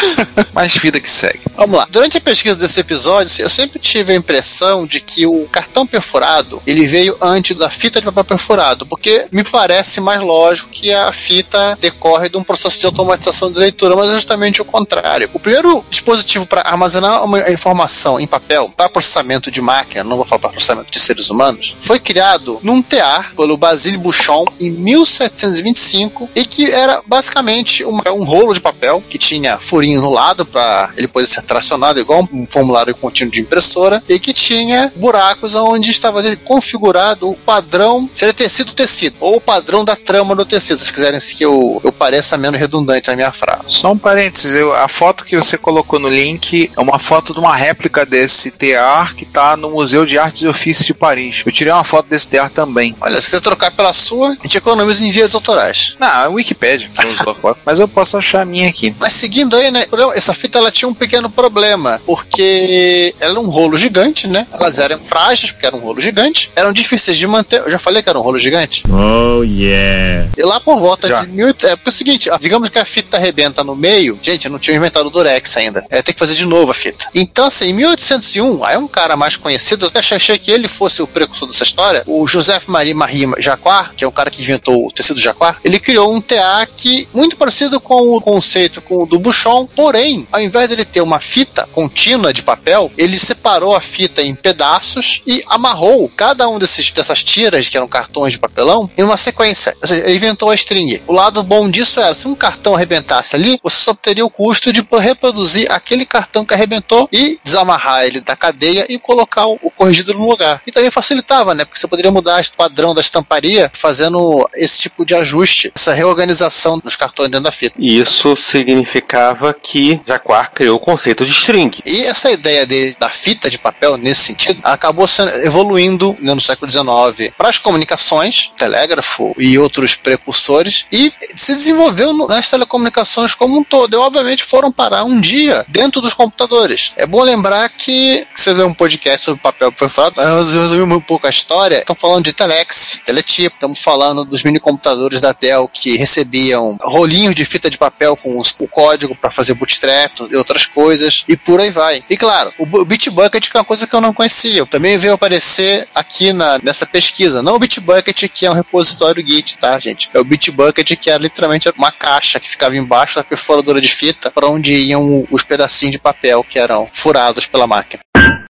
Mas 0.53 0.77
vida 0.77 1.01
que 1.01 1.11
segue. 1.11 1.41
Vamos 1.57 1.77
lá. 1.77 1.87
Durante 1.91 2.19
a 2.19 2.21
pesquisa 2.21 2.57
desse 2.57 2.81
episódio, 2.81 3.33
eu 3.43 3.49
sempre 3.49 3.79
tive 3.79 4.13
a 4.13 4.17
impressão 4.17 4.87
de 4.87 5.01
que 5.01 5.27
o 5.27 5.47
cartão 5.51 5.87
perfurado 5.87 6.63
ele 6.67 6.87
veio 6.87 7.17
antes 7.21 7.57
da 7.57 7.71
fita 7.71 8.01
de 8.01 8.07
papel 8.07 8.25
perfurado, 8.25 8.87
porque 8.87 9.27
me 9.31 9.45
parece 9.45 10.01
mais 10.01 10.21
lógico 10.21 10.69
que 10.71 10.93
a 10.93 11.11
fita 11.13 11.77
decorre 11.81 12.29
de 12.29 12.37
um 12.37 12.45
processo 12.45 12.79
de 12.81 12.87
automatização 12.87 13.51
de 13.53 13.59
leitura, 13.59 13.95
mas 13.97 14.11
é 14.11 14.15
justamente 14.15 14.61
o 14.63 14.65
contrário. 14.65 15.29
O 15.33 15.39
primeiro 15.39 15.85
dispositivo 15.91 16.47
para 16.47 16.63
armazenar 16.63 17.25
uma 17.25 17.51
informação 17.51 18.19
em 18.19 18.27
papel 18.27 18.73
para 18.77 18.89
processamento 18.89 19.51
de 19.51 19.61
máquina, 19.61 20.03
não 20.05 20.17
vou 20.17 20.25
falar 20.25 20.41
para 20.41 20.51
processamento 20.51 20.91
de 20.91 21.01
seres 21.01 21.31
humanos, 21.31 21.77
foi 21.81 21.99
criado 21.99 22.59
num 22.63 22.83
tear 22.83 23.33
pelo 23.35 23.57
Basile 23.57 23.97
Bouchon 23.97 24.45
em 24.61 24.71
1725 24.71 26.31
e 26.35 26.45
que 26.45 26.71
era 26.71 27.03
basicamente 27.07 27.85
uma- 27.85 28.11
um 28.13 28.25
rolo 28.25 28.55
de 28.55 28.61
papel 28.61 29.03
que 29.09 29.19
tinha 29.19 29.59
furinho 29.59 29.92
no 29.97 30.11
lado 30.11 30.45
para 30.45 30.91
ele 30.97 31.09
poder 31.09 31.27
ser 31.27 31.43
tracionado 31.43 32.01
igual 32.01 32.29
um 32.33 32.47
formulário 32.47 32.95
contínuo 32.95 33.33
de 33.33 33.41
impressora 33.41 34.03
e 34.09 34.19
que 34.19 34.33
tinha 34.33 34.93
buracos 34.97 35.55
onde 35.55 35.91
estava 35.91 36.23
configurado 36.45 37.31
o 37.31 37.35
padrão, 37.35 38.09
seria 38.13 38.35
tecido 38.35 38.73
tecido 38.73 39.17
ou 39.21 39.37
o 39.37 39.41
padrão 39.41 39.85
da 39.85 39.97
trama 39.97 40.35
do 40.35 40.45
tecido, 40.45 40.79
se 40.79 40.93
quiserem 40.93 41.21
que 41.21 41.45
eu, 41.45 41.81
eu 41.85 41.93
pareça 41.93 42.37
menos 42.39 42.59
redundante 42.59 43.09
na 43.09 43.17
minha 43.17 43.33
frase. 43.33 43.63
Só 43.69 43.93
um 43.93 43.99
parênteses, 43.99 44.55
eu- 44.55 44.73
a 44.75 44.89
foto 44.89 45.25
que 45.25 45.37
você 45.37 45.57
colocou 45.59 45.99
no 45.99 46.09
link 46.09 46.71
é 46.77 46.81
uma 46.81 46.99
foto 46.99 47.33
de 47.33 47.39
uma 47.39 47.55
réplica 47.55 48.05
desse 48.05 48.51
tear 48.51 49.15
que 49.15 49.25
tá 49.25 49.57
no 49.57 49.71
Museu 49.71 50.05
de 50.05 50.19
Artes 50.19 50.43
e 50.43 50.47
Ofícios 50.49 50.87
de 50.87 50.95
Paris. 50.95 51.43
Eu 51.45 51.53
tirei 51.53 51.73
uma 51.73 51.85
foto 51.85 52.07
desse 52.09 52.27
tear 52.29 52.51
também. 52.51 52.95
Olha, 53.01 53.21
se 53.21 53.31
você 53.31 53.41
trocar 53.41 53.71
pela 53.71 53.93
sua, 53.93 54.31
a 54.31 54.43
gente 54.43 54.57
economiza 54.59 55.05
em 55.05 55.11
vias 55.11 55.35
autorais. 55.35 55.95
Não, 55.99 56.09
é 56.25 56.29
Wikipedia, 56.29 56.89
a. 56.97 57.57
Mas 57.65 57.79
eu 57.81 57.89
posso 57.89 58.17
achar 58.17 58.43
a 58.43 58.45
minha 58.45 58.69
aqui. 58.69 58.95
Mas 58.99 59.13
seguindo 59.13 59.57
aí, 59.57 59.71
né? 59.71 59.82
Problema- 59.87 60.15
Essa 60.15 60.35
fita 60.35 60.59
ela 60.59 60.71
tinha 60.71 60.89
um 60.89 60.95
pequeno 60.95 61.29
problema, 61.31 62.01
porque 62.07 63.15
ela 63.21 63.33
era 63.33 63.41
um 63.41 63.49
rolo 63.49 63.77
gigante, 63.77 64.27
né? 64.27 64.47
Elas 64.53 64.79
eram 64.79 64.99
frágeis, 65.01 65.51
porque 65.53 65.67
era 65.67 65.75
um 65.77 65.81
rolo 65.81 66.01
gigante, 66.01 66.51
eram 66.55 66.73
difíceis 66.73 67.17
de 67.17 67.27
manter. 67.27 67.61
Eu 67.61 67.71
já 67.71 67.79
falei 67.79 68.03
que 68.03 68.09
era 68.09 68.19
um 68.19 68.23
rolo 68.23 68.39
gigante. 68.39 68.83
Oh 68.89 69.43
yeah. 69.43 70.29
E 70.37 70.43
lá 70.43 70.61
por 70.61 70.79
volta 70.79 71.09
Já. 71.09 71.23
de 71.25 71.29
mil. 71.31 71.49
É 71.49 71.53
porque 71.53 71.69
é 71.69 71.89
o 71.89 71.93
seguinte, 71.93 72.31
digamos 72.41 72.69
que 72.69 72.79
a 72.79 72.85
fita 72.85 73.17
arrebenta 73.17 73.63
no 73.65 73.75
meio. 73.77 74.19
Gente, 74.23 74.47
eu 74.47 74.51
não 74.51 74.59
tinha 74.59 74.77
inventado 74.77 75.07
o 75.07 75.11
Durex 75.11 75.57
ainda. 75.57 75.85
É 75.91 76.03
ter 76.03 76.13
que 76.13 76.19
fazer 76.19 76.35
de 76.35 76.45
novo 76.47 76.71
a 76.71 76.75
fita. 76.75 77.07
Então, 77.15 77.47
assim, 77.47 77.67
em 77.71 77.73
1801, 77.75 78.65
aí 78.65 78.77
um 78.77 78.89
cara 78.89 79.17
mais 79.17 79.37
conhecido, 79.37 79.85
eu 79.87 79.89
até 79.89 79.99
achei 79.99 80.39
que 80.39 80.51
ele 80.51 80.69
fosse 80.69 81.03
o 81.03 81.07
precursor 81.07 81.49
dessa 81.49 81.65
história, 81.65 82.03
o 82.07 82.27
Joseph 82.27 82.67
Marie 82.67 82.95
Marie 82.95 83.29
Jacquard, 83.39 83.91
que 83.97 84.05
é 84.05 84.07
o 84.07 84.13
cara 84.13 84.31
que 84.31 84.43
inventou 84.43 84.87
o 84.87 84.93
tecido 84.93 85.21
Jacquard, 85.21 85.59
ele 85.65 85.79
criou 85.79 86.13
um 86.15 86.21
TA 86.21 86.67
que 86.77 87.09
muito 87.13 87.37
parecido 87.37 87.81
com 87.81 88.17
o 88.17 88.21
conceito 88.21 88.81
com 88.83 89.03
o 89.03 89.07
do 89.07 89.19
Bouchon, 89.19 89.62
porém, 89.67 90.27
ao 90.31 90.41
invés 90.41 90.69
dele 90.69 90.85
ter 90.85 91.01
uma 91.01 91.21
fita 91.21 91.69
contínua 91.73 92.33
de 92.33 92.43
papel, 92.43 92.91
ele 92.97 93.19
separou 93.19 93.75
a 93.75 93.81
fita 93.81 94.23
em 94.23 94.35
pedaços 94.35 95.23
e 95.27 95.43
amarrou 95.49 96.11
cada 96.17 96.49
um 96.49 96.59
desses, 96.59 96.91
dessas 96.91 97.23
tiras, 97.23 97.69
que 97.69 97.77
eram 97.77 97.89
cartões 97.89 98.33
de 98.33 98.39
papelão, 98.39 98.91
em 98.97 99.03
uma 99.03 99.17
sequência. 99.17 99.77
Ou 99.81 99.89
seja, 99.89 100.03
ele 100.05 100.17
inventou 100.17 100.51
a 100.51 100.55
string. 100.55 101.01
O 101.07 101.13
lado 101.13 101.43
bom 101.43 101.69
disso 101.69 102.01
era, 102.01 102.15
se 102.15 102.27
um 102.27 102.35
cartão 102.35 102.75
arrebentasse 102.75 103.37
ali, 103.37 103.59
você 103.63 103.77
só 103.77 103.95
teria 103.95 104.25
o 104.25 104.31
custo 104.31 104.73
de 104.73 104.85
reproduzir 105.01 105.71
aquele 105.71 106.05
cartão 106.05 106.45
que 106.45 106.55
arrebentou 106.55 107.09
e 107.13 107.39
desamarrar 107.43 108.05
ele 108.05 108.21
da 108.21 108.37
cadeia 108.37 108.87
e 108.89 108.99
colocar 108.99 109.47
o 109.47 109.71
corrigido 109.77 110.15
no 110.15 110.29
lugar. 110.29 110.63
E 110.67 110.73
também 110.73 110.91
facilitava, 110.91 111.55
né? 111.55 111.65
Porque 111.65 111.79
você 111.79 111.89
poderia 111.89 112.11
mudar 112.11 112.41
o 112.41 112.57
padrão 112.57 112.95
da 112.95 113.01
estamparia 113.01 113.71
fazendo 113.75 114.49
esse 114.55 114.83
tipo 114.83 115.05
de 115.05 115.15
ajuste, 115.15 115.73
essa 115.75 115.93
reorganização 115.93 116.79
dos 116.79 116.97
cartões 116.97 117.31
dentro 117.31 117.45
da 117.45 117.53
fita. 117.53 117.75
Isso 117.79 118.37
significava 118.37 119.52
que 119.53 120.01
Jacquard 120.07 120.51
criou 120.55 120.77
o 120.77 120.81
conceito 120.81 121.25
de 121.25 121.33
string. 121.33 121.81
E 121.85 122.03
essa 122.05 122.31
ideia 122.31 122.67
de, 122.67 122.95
da 122.99 123.09
fita 123.09 123.49
de 123.51 123.59
papel, 123.59 123.97
nesse 123.97 124.23
sentido, 124.23 124.61
acabou 124.63 125.07
evoluindo 125.45 126.17
né, 126.21 126.35
no 126.35 126.41
século 126.41 126.71
XIX 126.71 127.33
para 127.37 127.49
as 127.49 127.59
comunicações, 127.59 128.53
telégrafo 128.57 129.35
e 129.39 129.59
outros 129.59 129.97
precursores, 129.97 130.87
e 130.93 131.13
se 131.35 131.55
desenvolveu 131.55 132.13
nas 132.27 132.49
telecomunicações 132.49 133.35
como 133.35 133.59
um 133.59 133.65
todo. 133.65 133.95
E, 133.95 133.97
obviamente, 133.97 134.45
foram 134.45 134.71
parar 134.71 135.05
um 135.05 135.21
dia 135.21 135.65
dentro 135.69 136.01
dos 136.01 136.15
computadores. 136.15 136.93
É 136.97 137.07
bom 137.07 137.23
lembrar 137.23 137.69
que 137.69 138.27
você 138.35 138.55
vê 138.55 138.63
um 138.63 138.75
podcast 138.75 139.25
sobre 139.25 139.41
papel 139.43 139.73
perfurado, 139.73 140.21
nós 140.23 140.53
resumimos 140.53 140.99
um 140.99 141.01
pouco 141.01 141.27
a 141.27 141.31
história. 141.31 141.79
Estamos 141.79 142.01
falando 142.01 142.25
de 142.25 142.33
telex, 142.33 143.01
teletipo, 143.05 143.57
estamos 143.57 143.79
falando 143.81 144.25
dos 144.25 144.43
mini 144.43 144.61
computadores 144.61 145.21
da 145.21 145.33
Dell 145.33 145.69
que 145.69 145.97
recebiam 145.97 146.77
rolinhos 146.83 147.35
de 147.35 147.45
fita 147.45 147.69
de 147.69 147.79
papel 147.79 148.17
com 148.17 148.39
os- 148.39 148.55
o 148.59 148.69
código 148.69 149.15
para 149.15 149.31
fazer 149.31 149.42
bootstrap 149.55 150.13
e 150.31 150.37
outras 150.37 150.67
coisas, 150.67 151.25
e 151.29 151.37
por 151.37 151.61
aí 151.61 151.71
vai. 151.71 152.03
E 152.09 152.17
claro, 152.17 152.53
o, 152.59 152.65
Bu- 152.67 152.81
o 152.81 152.85
Bitbucket, 152.85 153.49
é 153.53 153.59
uma 153.59 153.65
coisa 153.65 153.87
que 153.87 153.95
eu 153.95 154.01
não 154.01 154.13
conhecia, 154.13 154.65
também 154.67 154.97
veio 154.99 155.15
aparecer 155.15 155.89
aqui 155.95 156.33
na, 156.33 156.59
nessa 156.63 156.87
pesquisa. 156.87 157.43
Não 157.43 157.55
o 157.55 157.59
Bitbucket, 157.59 158.29
que 158.29 158.47
é 158.47 158.51
um 158.51 158.55
repositório 158.55 159.27
Git, 159.27 159.59
tá, 159.59 159.79
gente? 159.79 160.09
É 160.15 160.19
o 160.21 160.25
Bitbucket, 160.25 160.97
que 160.97 161.11
era 161.11 161.23
literalmente 161.23 161.69
uma 161.77 161.91
caixa 161.93 162.39
que 162.41 162.49
ficava 162.49 162.77
embaixo 162.77 163.17
da 163.17 163.25
perfuradora 163.25 163.81
de 163.81 163.89
fita, 163.89 164.31
para 164.31 164.47
onde 164.49 164.75
iam 164.75 165.27
os 165.31 165.43
pedacinhos 165.45 165.93
de 165.93 165.99
papel 165.99 166.45
que 166.45 166.59
eram 166.59 166.89
furados 166.93 167.47
pela 167.47 167.67
máquina. 167.67 168.01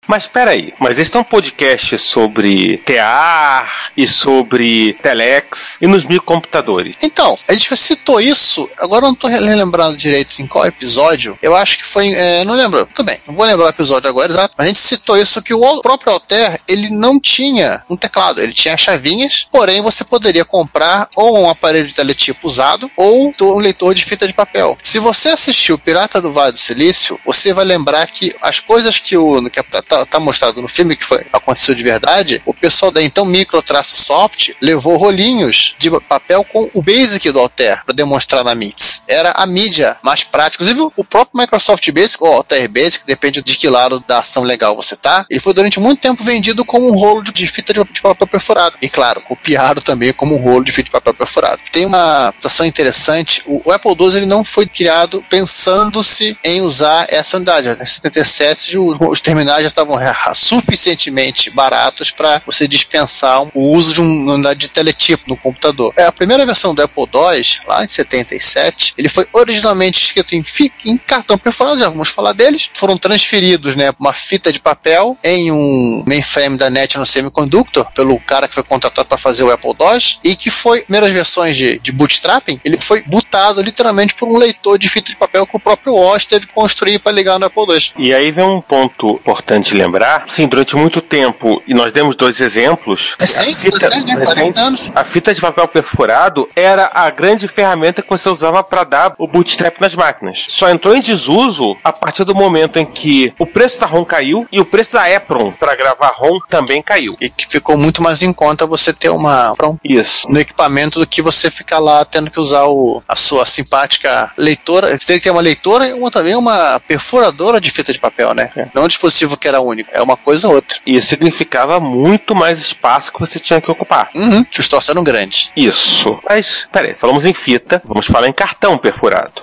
Mas 0.08 0.26
peraí, 0.26 0.74
mas 0.80 0.98
esse 0.98 1.14
é 1.16 1.20
um 1.20 1.24
podcast 1.24 1.96
sobre 1.96 2.78
TEAR 2.78 3.92
e 3.96 4.08
sobre 4.08 4.94
Telex 4.94 5.76
e 5.80 5.86
nos 5.86 6.04
microcomputadores. 6.04 6.96
Então, 7.02 7.38
a 7.46 7.52
gente 7.52 7.74
citou 7.76 8.20
isso, 8.20 8.68
agora 8.78 9.04
eu 9.04 9.10
não 9.10 9.14
tô 9.14 9.28
lembrando 9.28 9.96
direito 9.96 10.42
em 10.42 10.46
qual 10.46 10.66
episódio. 10.66 11.38
Eu 11.40 11.54
acho 11.54 11.78
que 11.78 11.84
foi. 11.84 12.12
É, 12.12 12.44
não 12.44 12.54
lembro. 12.54 12.84
Tudo 12.92 13.06
bem, 13.06 13.20
não 13.26 13.34
vou 13.34 13.46
lembrar 13.46 13.66
o 13.66 13.68
episódio 13.68 14.08
agora, 14.08 14.32
exato. 14.32 14.54
A 14.58 14.66
gente 14.66 14.80
citou 14.80 15.16
isso 15.16 15.40
que 15.40 15.54
o 15.54 15.80
próprio 15.80 16.12
Alter 16.12 16.60
ele 16.66 16.90
não 16.90 17.20
tinha 17.20 17.84
um 17.88 17.96
teclado, 17.96 18.40
ele 18.40 18.52
tinha 18.52 18.76
chavinhas, 18.76 19.46
porém 19.52 19.80
você 19.80 20.02
poderia 20.02 20.44
comprar 20.44 21.08
ou 21.14 21.38
um 21.38 21.48
aparelho 21.48 21.86
de 21.86 21.94
teletipo 21.94 22.48
usado 22.48 22.90
ou 22.96 23.32
um 23.40 23.58
leitor 23.58 23.94
de 23.94 24.04
fita 24.04 24.26
de 24.26 24.34
papel. 24.34 24.76
Se 24.82 24.98
você 24.98 25.28
assistiu 25.28 25.78
Pirata 25.78 26.20
do 26.20 26.32
Vale 26.32 26.52
do 26.52 26.58
Silício, 26.58 27.20
você 27.24 27.52
vai 27.52 27.64
lembrar 27.64 28.04
que 28.08 28.34
as 28.42 28.58
coisas 28.58 28.98
que 28.98 29.16
o 29.16 29.48
que 29.48 29.62
tá, 29.62 29.91
tá- 29.92 30.06
tá 30.06 30.20
mostrado 30.20 30.62
no 30.62 30.68
filme 30.68 30.96
que 30.96 31.04
foi 31.04 31.26
aconteceu 31.32 31.74
de 31.74 31.82
verdade, 31.82 32.42
o 32.46 32.54
pessoal 32.54 32.90
da 32.90 33.02
então 33.02 33.24
Micro 33.24 33.60
Traço 33.62 33.96
Soft 33.96 34.50
levou 34.60 34.96
rolinhos 34.96 35.74
de 35.78 35.90
papel 36.00 36.44
com 36.44 36.70
o 36.72 36.82
Basic 36.82 37.30
do 37.30 37.38
Altair 37.38 37.84
para 37.84 37.94
demonstrar 37.94 38.44
na 38.44 38.54
MITS. 38.54 39.02
Era 39.06 39.32
a 39.32 39.46
mídia 39.46 39.96
mais 40.02 40.24
prática. 40.24 40.62
Inclusive, 40.62 40.92
o 40.96 41.04
próprio 41.04 41.40
Microsoft 41.40 41.90
Basic, 41.90 42.22
ou 42.22 42.32
Altair 42.32 42.70
Basic, 42.70 43.04
depende 43.04 43.42
de 43.42 43.56
que 43.56 43.68
lado 43.68 44.02
da 44.06 44.18
ação 44.18 44.42
legal 44.42 44.74
você 44.76 44.96
tá, 44.96 45.26
ele 45.28 45.40
foi 45.40 45.52
durante 45.52 45.78
muito 45.80 46.00
tempo 46.00 46.22
vendido 46.22 46.64
como 46.64 46.88
um 46.88 46.96
rolo 46.96 47.22
de, 47.22 47.46
fita 47.46 47.72
de, 47.72 48.00
papel 48.00 48.26
perfurado. 48.26 48.76
E 48.80 48.88
claro, 48.88 49.20
copiado 49.20 49.82
também 49.82 50.12
como 50.12 50.34
um 50.36 50.38
rolo 50.38 50.64
de 50.64 50.72
fita 50.72 50.84
de 50.84 50.90
papel 50.90 51.14
perfurado. 51.14 51.60
Tem 51.70 51.84
uma 51.84 52.32
situação 52.36 52.64
interessante, 52.64 53.42
o, 53.46 53.70
Apple 53.70 53.96
II 53.98 54.16
ele 54.16 54.26
não 54.26 54.44
foi 54.44 54.66
criado 54.66 55.24
pensando-se 55.28 56.36
em 56.44 56.60
usar 56.60 57.06
essa 57.08 57.36
unidade. 57.36 57.68
Em 57.68 57.84
77, 57.84 58.78
os, 58.78 58.98
os 59.00 59.20
terminais 59.20 59.62
já 59.62 59.68
estavam 59.68 59.81
estavam 59.82 59.96
ra- 59.96 60.34
suficientemente 60.34 61.50
baratos 61.50 62.10
para 62.10 62.40
você 62.46 62.66
dispensar 62.68 63.42
o 63.54 63.70
uso 63.74 63.94
de 63.94 64.02
um 64.02 64.30
unidade 64.32 64.60
de 64.60 64.68
teletipo 64.70 65.24
no 65.26 65.36
computador. 65.36 65.92
É, 65.96 66.06
a 66.06 66.12
primeira 66.12 66.46
versão 66.46 66.74
do 66.74 66.82
Apple 66.82 67.04
II, 67.04 67.60
lá 67.66 67.84
em 67.84 67.88
77, 67.88 68.94
ele 68.96 69.08
foi 69.08 69.26
originalmente 69.32 70.02
escrito 70.02 70.34
em, 70.34 70.44
em 70.86 70.96
cartão 70.96 71.36
perfurado, 71.36 71.78
já 71.78 71.88
vamos 71.88 72.08
falar 72.08 72.32
deles, 72.32 72.70
foram 72.74 72.96
transferidos, 72.96 73.76
né, 73.76 73.92
uma 73.98 74.12
fita 74.12 74.52
de 74.52 74.60
papel 74.60 75.16
em 75.22 75.50
um 75.50 76.04
mainframe 76.06 76.56
da 76.56 76.70
National 76.70 77.06
Semiconductor, 77.06 77.90
pelo 77.92 78.18
cara 78.20 78.48
que 78.48 78.54
foi 78.54 78.62
contratado 78.62 79.08
para 79.08 79.18
fazer 79.18 79.42
o 79.42 79.50
Apple 79.50 79.70
II, 79.70 80.18
e 80.24 80.36
que 80.36 80.50
foi, 80.50 80.82
primeiras 80.82 81.12
versões 81.12 81.56
de, 81.56 81.78
de 81.78 81.92
bootstrapping, 81.92 82.60
ele 82.64 82.78
foi 82.78 83.02
bootado 83.02 83.60
literalmente 83.62 84.14
por 84.14 84.28
um 84.28 84.36
leitor 84.36 84.78
de 84.78 84.88
fita 84.88 85.10
de 85.10 85.16
papel 85.16 85.46
que 85.46 85.56
o 85.56 85.60
próprio 85.60 85.94
Oz 85.94 86.24
teve 86.26 86.46
que 86.46 86.52
construir 86.52 86.98
para 86.98 87.12
ligar 87.12 87.38
no 87.38 87.46
Apple 87.46 87.64
II. 87.68 87.92
E 87.98 88.14
aí 88.14 88.30
vem 88.30 88.44
um 88.44 88.60
ponto 88.60 89.14
importante 89.14 89.71
lembrar. 89.74 90.24
Sim, 90.28 90.46
durante 90.46 90.76
muito 90.76 91.00
tempo, 91.00 91.62
e 91.66 91.74
nós 91.74 91.92
demos 91.92 92.16
dois 92.16 92.40
exemplos. 92.40 93.14
Recente, 93.18 93.68
a 93.68 93.72
fita, 93.72 93.86
até, 93.86 94.00
né? 94.00 94.14
40 94.14 94.18
recente, 94.34 94.60
anos. 94.60 94.90
a 94.94 95.04
fita 95.04 95.32
de 95.34 95.40
papel 95.40 95.66
perfurado 95.68 96.48
era 96.54 96.90
a 96.94 97.08
grande 97.10 97.48
ferramenta 97.48 98.02
que 98.02 98.08
você 98.08 98.28
usava 98.28 98.62
para 98.62 98.84
dar 98.84 99.14
o 99.18 99.26
bootstrap 99.26 99.80
nas 99.80 99.94
máquinas. 99.94 100.44
Só 100.48 100.68
entrou 100.68 100.94
em 100.96 101.00
desuso 101.00 101.76
a 101.82 101.92
partir 101.92 102.24
do 102.24 102.34
momento 102.34 102.78
em 102.78 102.84
que 102.86 103.32
o 103.38 103.46
preço 103.46 103.80
da 103.80 103.86
ROM 103.86 104.04
caiu 104.04 104.46
e 104.50 104.60
o 104.60 104.64
preço 104.64 104.92
da 104.92 105.10
Epron 105.10 105.52
para 105.52 105.74
gravar 105.74 106.12
ROM 106.16 106.38
também 106.48 106.82
caiu. 106.82 107.16
E 107.20 107.28
que 107.30 107.46
ficou 107.46 107.76
muito 107.76 108.02
mais 108.02 108.22
em 108.22 108.32
conta 108.32 108.66
você 108.66 108.92
ter 108.92 109.08
uma 109.10 109.52
um- 109.62 109.76
Isso. 109.84 110.28
no 110.28 110.38
equipamento 110.40 110.98
do 110.98 111.06
que 111.06 111.22
você 111.22 111.50
ficar 111.50 111.78
lá 111.78 112.04
tendo 112.04 112.30
que 112.30 112.40
usar 112.40 112.64
o, 112.66 113.02
a 113.08 113.16
sua 113.16 113.46
simpática 113.46 114.30
leitora. 114.36 114.88
Você 114.88 115.06
tem 115.06 115.18
que 115.18 115.24
ter 115.24 115.30
uma 115.30 115.40
leitora 115.40 115.86
e 115.88 115.92
uma, 115.92 116.10
também 116.10 116.34
uma 116.34 116.80
perfuradora 116.80 117.60
de 117.60 117.70
fita 117.70 117.92
de 117.92 117.98
papel, 117.98 118.34
né? 118.34 118.50
Não 118.74 118.84
um 118.84 118.88
dispositivo 118.88 119.36
que 119.36 119.48
era 119.48 119.60
único. 119.66 119.90
É 119.92 120.02
uma 120.02 120.16
coisa 120.16 120.48
ou 120.48 120.54
outra. 120.54 120.78
Isso 120.86 121.08
significava 121.08 121.80
muito 121.80 122.34
mais 122.34 122.58
espaço 122.58 123.12
que 123.12 123.20
você 123.20 123.38
tinha 123.38 123.60
que 123.60 123.70
ocupar. 123.70 124.10
Uhum. 124.14 124.44
Eram 124.88 125.04
grandes. 125.04 125.50
Isso. 125.56 126.18
Mas, 126.28 126.66
peraí, 126.72 126.94
falamos 126.94 127.24
em 127.24 127.32
fita, 127.32 127.80
vamos 127.84 128.06
falar 128.06 128.28
em 128.28 128.32
cartão 128.32 128.76
perfurado. 128.76 129.42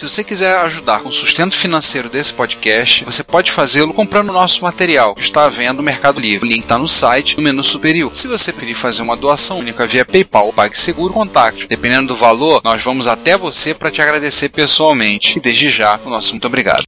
Se 0.00 0.08
você 0.08 0.24
quiser 0.24 0.56
ajudar 0.60 1.00
com 1.00 1.10
o 1.10 1.12
sustento 1.12 1.54
financeiro 1.54 2.08
desse 2.08 2.32
podcast, 2.32 3.04
você 3.04 3.22
pode 3.22 3.52
fazê-lo 3.52 3.92
comprando 3.92 4.30
o 4.30 4.32
nosso 4.32 4.62
material, 4.62 5.14
que 5.14 5.20
está 5.20 5.44
à 5.44 5.48
venda 5.50 5.74
no 5.74 5.82
Mercado 5.82 6.18
Livre. 6.18 6.46
O 6.46 6.50
link 6.50 6.62
está 6.62 6.78
no 6.78 6.88
site, 6.88 7.36
no 7.36 7.42
menu 7.42 7.62
superior. 7.62 8.10
Se 8.16 8.26
você 8.26 8.50
preferir 8.50 8.76
fazer 8.76 9.02
uma 9.02 9.14
doação 9.14 9.58
única 9.58 9.86
via 9.86 10.04
PayPal 10.04 10.46
ou 10.46 10.52
PagSeguro, 10.54 11.12
contate. 11.12 11.66
Dependendo 11.66 12.08
do 12.08 12.16
valor, 12.16 12.62
nós 12.64 12.82
vamos 12.82 13.06
até 13.06 13.36
você 13.36 13.74
para 13.74 13.90
te 13.90 14.00
agradecer 14.00 14.48
pessoalmente. 14.48 15.36
E 15.36 15.40
desde 15.42 15.68
já, 15.68 16.00
o 16.02 16.08
nosso 16.08 16.30
muito 16.30 16.46
obrigado. 16.46 16.84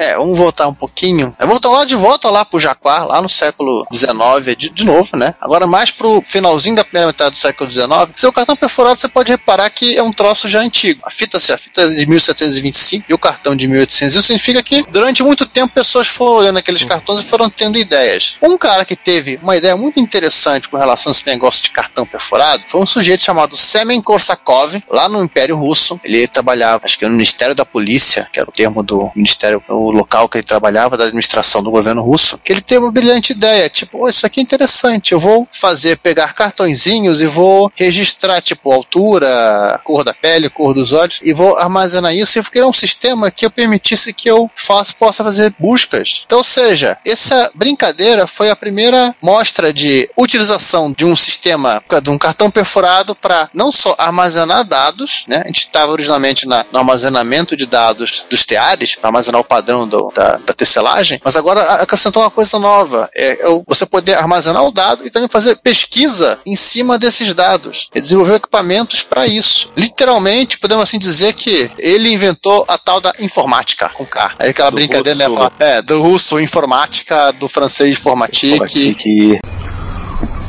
É, 0.00 0.16
vamos 0.16 0.38
voltar 0.38 0.66
um 0.66 0.72
pouquinho. 0.72 1.36
É, 1.38 1.44
voltar 1.44 1.68
lá 1.68 1.84
de 1.84 1.94
volta 1.94 2.30
lá 2.30 2.42
pro 2.42 2.58
Jaguar, 2.58 3.06
lá 3.06 3.20
no 3.20 3.28
século 3.28 3.86
XIX, 3.92 4.56
de, 4.56 4.70
de 4.70 4.82
novo, 4.82 5.14
né? 5.14 5.34
Agora 5.38 5.66
mais 5.66 5.90
pro 5.90 6.22
finalzinho 6.26 6.74
da 6.74 6.82
primeira 6.82 7.08
metade 7.08 7.32
do 7.32 7.36
século 7.36 7.68
XIX. 7.68 7.88
Seu 8.16 8.32
cartão 8.32 8.56
perfurado, 8.56 8.98
você 8.98 9.08
pode 9.08 9.30
reparar 9.30 9.68
que 9.68 9.98
é 9.98 10.02
um 10.02 10.10
troço 10.10 10.48
já 10.48 10.60
antigo. 10.60 11.02
A 11.04 11.10
fita, 11.10 11.38
se 11.38 11.52
a 11.52 11.58
fita 11.58 11.82
é 11.82 11.88
de 11.88 12.06
1725 12.06 13.04
e 13.10 13.12
o 13.12 13.18
cartão 13.18 13.54
de 13.54 13.68
1800, 13.68 14.16
isso 14.16 14.26
significa 14.26 14.62
que 14.62 14.82
durante 14.84 15.22
muito 15.22 15.44
tempo 15.44 15.74
pessoas 15.74 16.06
foram 16.06 16.38
olhando 16.38 16.58
aqueles 16.58 16.82
cartões 16.82 17.20
e 17.20 17.24
foram 17.24 17.50
tendo 17.50 17.76
ideias. 17.76 18.38
Um 18.40 18.56
cara 18.56 18.86
que 18.86 18.96
teve 18.96 19.38
uma 19.42 19.54
ideia 19.54 19.76
muito 19.76 20.00
interessante 20.00 20.66
com 20.66 20.78
relação 20.78 21.10
a 21.10 21.12
esse 21.12 21.26
negócio 21.26 21.62
de 21.62 21.72
cartão 21.72 22.06
perfurado 22.06 22.62
foi 22.68 22.80
um 22.80 22.86
sujeito 22.86 23.22
chamado 23.22 23.54
Semen 23.54 24.00
Korsakov, 24.00 24.82
lá 24.88 25.10
no 25.10 25.22
Império 25.22 25.58
Russo. 25.58 26.00
Ele 26.02 26.26
trabalhava, 26.26 26.86
acho 26.86 26.98
que 26.98 27.04
no 27.04 27.12
Ministério 27.12 27.54
da 27.54 27.66
Polícia, 27.66 28.26
que 28.32 28.40
era 28.40 28.48
o 28.48 28.52
termo 28.52 28.82
do 28.82 29.12
Ministério, 29.14 29.62
local 29.92 30.28
que 30.28 30.38
ele 30.38 30.44
trabalhava, 30.44 30.96
da 30.96 31.04
administração 31.04 31.62
do 31.62 31.70
governo 31.70 32.02
russo, 32.02 32.38
que 32.42 32.52
ele 32.52 32.60
teve 32.60 32.80
uma 32.84 32.92
brilhante 32.92 33.32
ideia, 33.32 33.68
tipo, 33.68 33.98
"Oh, 34.04 34.08
isso 34.08 34.26
aqui 34.26 34.40
é 34.40 34.42
interessante, 34.42 35.12
eu 35.12 35.20
vou 35.20 35.46
fazer, 35.52 35.98
pegar 35.98 36.34
cartõezinhos 36.34 37.20
e 37.20 37.26
vou 37.26 37.70
registrar, 37.76 38.40
tipo, 38.40 38.72
altura, 38.72 39.80
cor 39.84 40.04
da 40.04 40.14
pele, 40.14 40.48
cor 40.48 40.74
dos 40.74 40.92
olhos, 40.92 41.18
e 41.22 41.32
vou 41.32 41.56
armazenar 41.56 42.14
isso 42.14 42.38
e 42.38 42.42
criar 42.42 42.66
um 42.66 42.72
sistema 42.72 43.30
que 43.30 43.44
eu 43.44 43.50
permitisse 43.50 44.12
que 44.12 44.28
eu 44.30 44.50
faça, 44.54 44.92
possa 44.98 45.22
fazer 45.24 45.54
buscas. 45.58 46.22
Então, 46.26 46.38
ou 46.38 46.44
seja, 46.44 46.98
essa 47.06 47.50
brincadeira 47.54 48.26
foi 48.26 48.50
a 48.50 48.56
primeira 48.56 49.14
mostra 49.22 49.72
de 49.72 50.08
utilização 50.16 50.92
de 50.92 51.04
um 51.04 51.14
sistema, 51.16 51.82
de 52.02 52.10
um 52.10 52.18
cartão 52.18 52.50
perfurado 52.50 53.14
para 53.14 53.48
não 53.52 53.70
só 53.72 53.94
armazenar 53.98 54.64
dados, 54.64 55.24
né? 55.26 55.42
A 55.44 55.46
gente 55.46 55.60
estava 55.66 55.92
originalmente 55.92 56.46
na- 56.46 56.64
no 56.72 56.78
armazenamento 56.78 57.56
de 57.56 57.66
dados 57.66 58.24
dos 58.30 58.44
teares, 58.44 58.94
para 58.94 59.08
armazenar 59.08 59.40
o 59.40 59.44
padrão 59.44 59.69
do- 59.86 60.12
da, 60.14 60.38
da 60.46 60.52
tecelagem, 60.54 61.20
mas 61.24 61.36
agora 61.36 61.60
acrescentou 61.74 62.22
uma 62.22 62.30
coisa 62.30 62.58
nova: 62.58 63.08
é, 63.14 63.46
é 63.48 63.62
você 63.66 63.86
poder 63.86 64.14
armazenar 64.14 64.62
o 64.64 64.70
dado 64.72 65.06
e 65.06 65.10
também 65.10 65.28
fazer 65.28 65.56
pesquisa 65.56 66.38
em 66.46 66.56
cima 66.56 66.98
desses 66.98 67.34
dados. 67.34 67.88
Ele 67.94 68.02
desenvolveu 68.02 68.36
equipamentos 68.36 69.02
para 69.02 69.26
isso. 69.26 69.70
Literalmente, 69.76 70.58
podemos 70.58 70.82
assim 70.82 70.98
dizer 70.98 71.32
que 71.34 71.70
ele 71.78 72.12
inventou 72.12 72.64
a 72.68 72.76
tal 72.78 73.00
da 73.00 73.12
informática 73.20 73.88
com 73.90 74.04
K. 74.06 74.32
Aí 74.38 74.50
aquela 74.50 74.70
Do 74.70 74.74
brincadeira, 74.76 75.18
né? 75.18 75.24
falar, 75.34 75.52
É, 75.58 75.82
do 75.82 76.00
russo 76.02 76.38
informática, 76.40 77.32
do 77.32 77.48
francês 77.48 77.98
informatique. 77.98 78.94
Que 78.94 79.38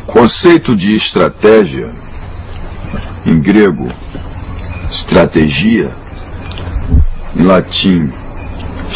Conceito 0.07 0.75
de 0.75 0.95
estratégia, 0.97 1.89
em 3.25 3.39
grego, 3.41 3.89
estratégia, 4.91 5.93
em 7.35 7.43
latim, 7.43 8.11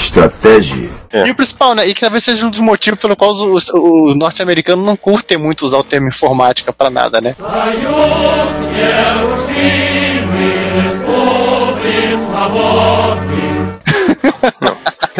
estratégia. 0.05 0.91
E 1.13 1.31
o 1.31 1.35
principal, 1.35 1.73
né? 1.73 1.87
E 1.87 1.93
que 1.93 2.01
talvez 2.01 2.23
seja 2.23 2.45
um 2.45 2.49
dos 2.49 2.59
motivos 2.59 2.99
pelo 2.99 3.15
qual 3.15 3.31
os, 3.31 3.39
os, 3.41 3.69
os 3.69 4.17
norte-americanos 4.17 4.85
não 4.85 4.97
curtem 4.97 5.37
muito 5.37 5.63
usar 5.63 5.77
o 5.77 5.83
termo 5.83 6.07
informática 6.07 6.73
pra 6.73 6.89
nada, 6.89 7.21
né? 7.21 7.35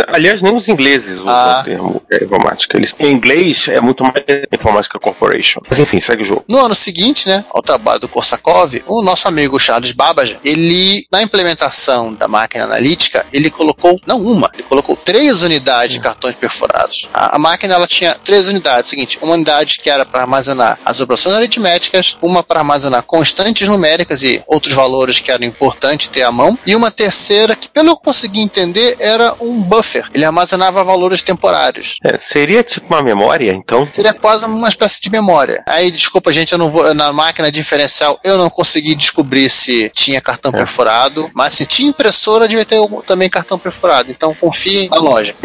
Aliás, 0.08 0.42
nem 0.42 0.56
os 0.56 0.68
ingleses 0.68 1.20
usam 1.20 1.30
Ah. 1.30 1.62
o 1.62 1.64
termo 1.64 2.02
informática. 2.22 2.78
Eles, 2.78 2.94
em 3.00 3.12
inglês 3.12 3.68
é 3.68 3.80
muito 3.82 4.04
mais 4.04 4.16
Informática 4.52 5.00
Corporation. 5.00 5.62
Mas 5.70 5.80
enfim, 5.80 6.00
segue 6.00 6.24
o 6.24 6.26
jogo. 6.26 6.44
No 6.48 6.60
ano 6.64 6.76
seguinte, 6.76 7.28
né, 7.28 7.44
ao 7.52 7.62
trabalho 7.62 8.00
do 8.00 8.08
Korsakov, 8.08 8.82
o 8.88 9.02
nosso 9.02 9.28
amigo 9.28 9.60
Charles 9.60 9.92
Babbage, 9.92 10.38
ele, 10.44 11.06
na 11.12 11.22
implementação 11.22 12.14
da 12.14 12.28
máquina 12.28 12.64
analítica, 12.66 13.26
ele 13.32 13.50
colocou, 13.50 14.00
não 14.06 14.22
uma, 14.22 14.50
ele 14.54 14.64
colocou 14.64 14.96
três 14.96 15.42
unidades 15.42 15.96
de 15.96 16.02
cartões 16.02 16.36
perfurados. 16.36 17.10
A, 17.14 17.36
a 17.36 17.40
máquina, 17.40 17.74
ela 17.76 17.88
tinha 17.88 18.14
três 18.24 18.48
unidades, 18.48 18.90
seguinte, 18.90 19.20
uma 19.22 19.34
unidade 19.34 19.80
que 19.80 19.90
era 19.90 20.06
para 20.06 20.22
armazenar 20.22 20.80
as 20.86 21.00
operações 21.00 21.36
aritméticas, 21.36 22.18
uma 22.22 22.44
para 22.44 22.60
armazenar 22.60 23.04
constantes 23.04 23.68
numéricas 23.68 24.24
e 24.24 24.42
outros 24.48 24.74
valores 24.74 25.20
que 25.20 25.32
eram 25.32 25.46
importantes 25.46 26.08
ter 26.08 26.24
à 26.24 26.32
mão, 26.32 26.58
e 26.66 26.76
uma 26.76 26.92
terceira 26.92 27.56
que, 27.56 27.70
pelo 27.70 27.86
que 27.88 27.92
eu 27.92 27.98
consegui 27.98 28.40
entender, 28.42 28.96
era 29.00 29.36
um 29.40 29.62
buffer. 29.62 29.85
Ele 30.14 30.26
armazenava 30.26 30.84
valores 30.84 31.22
temporários. 31.22 31.98
É, 32.04 32.18
seria 32.18 32.64
tipo 32.64 32.94
uma 32.94 33.02
memória, 33.02 33.52
então? 33.54 33.88
Seria 33.94 34.14
quase 34.14 34.46
uma 34.46 34.68
espécie 34.68 35.02
de 35.02 35.10
memória. 35.10 35.64
Aí, 35.68 35.92
desculpa, 35.92 36.32
gente, 36.32 36.52
eu 36.52 36.58
não 36.58 36.72
vou. 36.72 36.94
Na 36.94 37.12
máquina 37.14 37.52
diferencial, 37.52 38.20
eu 38.24 38.38
não 38.38 38.50
consegui 38.50 38.96
descobrir 38.96 39.50
se 39.50 39.90
tinha 39.92 40.22
cartão 40.22 40.52
perfurado, 40.52 41.30
mas 41.34 41.54
se 41.54 41.66
tinha 41.66 41.90
impressora, 41.90 42.48
devia 42.48 42.66
ter 42.66 42.80
também 43.06 43.30
cartão 43.30 43.58
perfurado. 43.58 44.12
Então 44.12 44.34
confie 44.36 44.90
na 44.90 44.98
loja. 44.98 45.36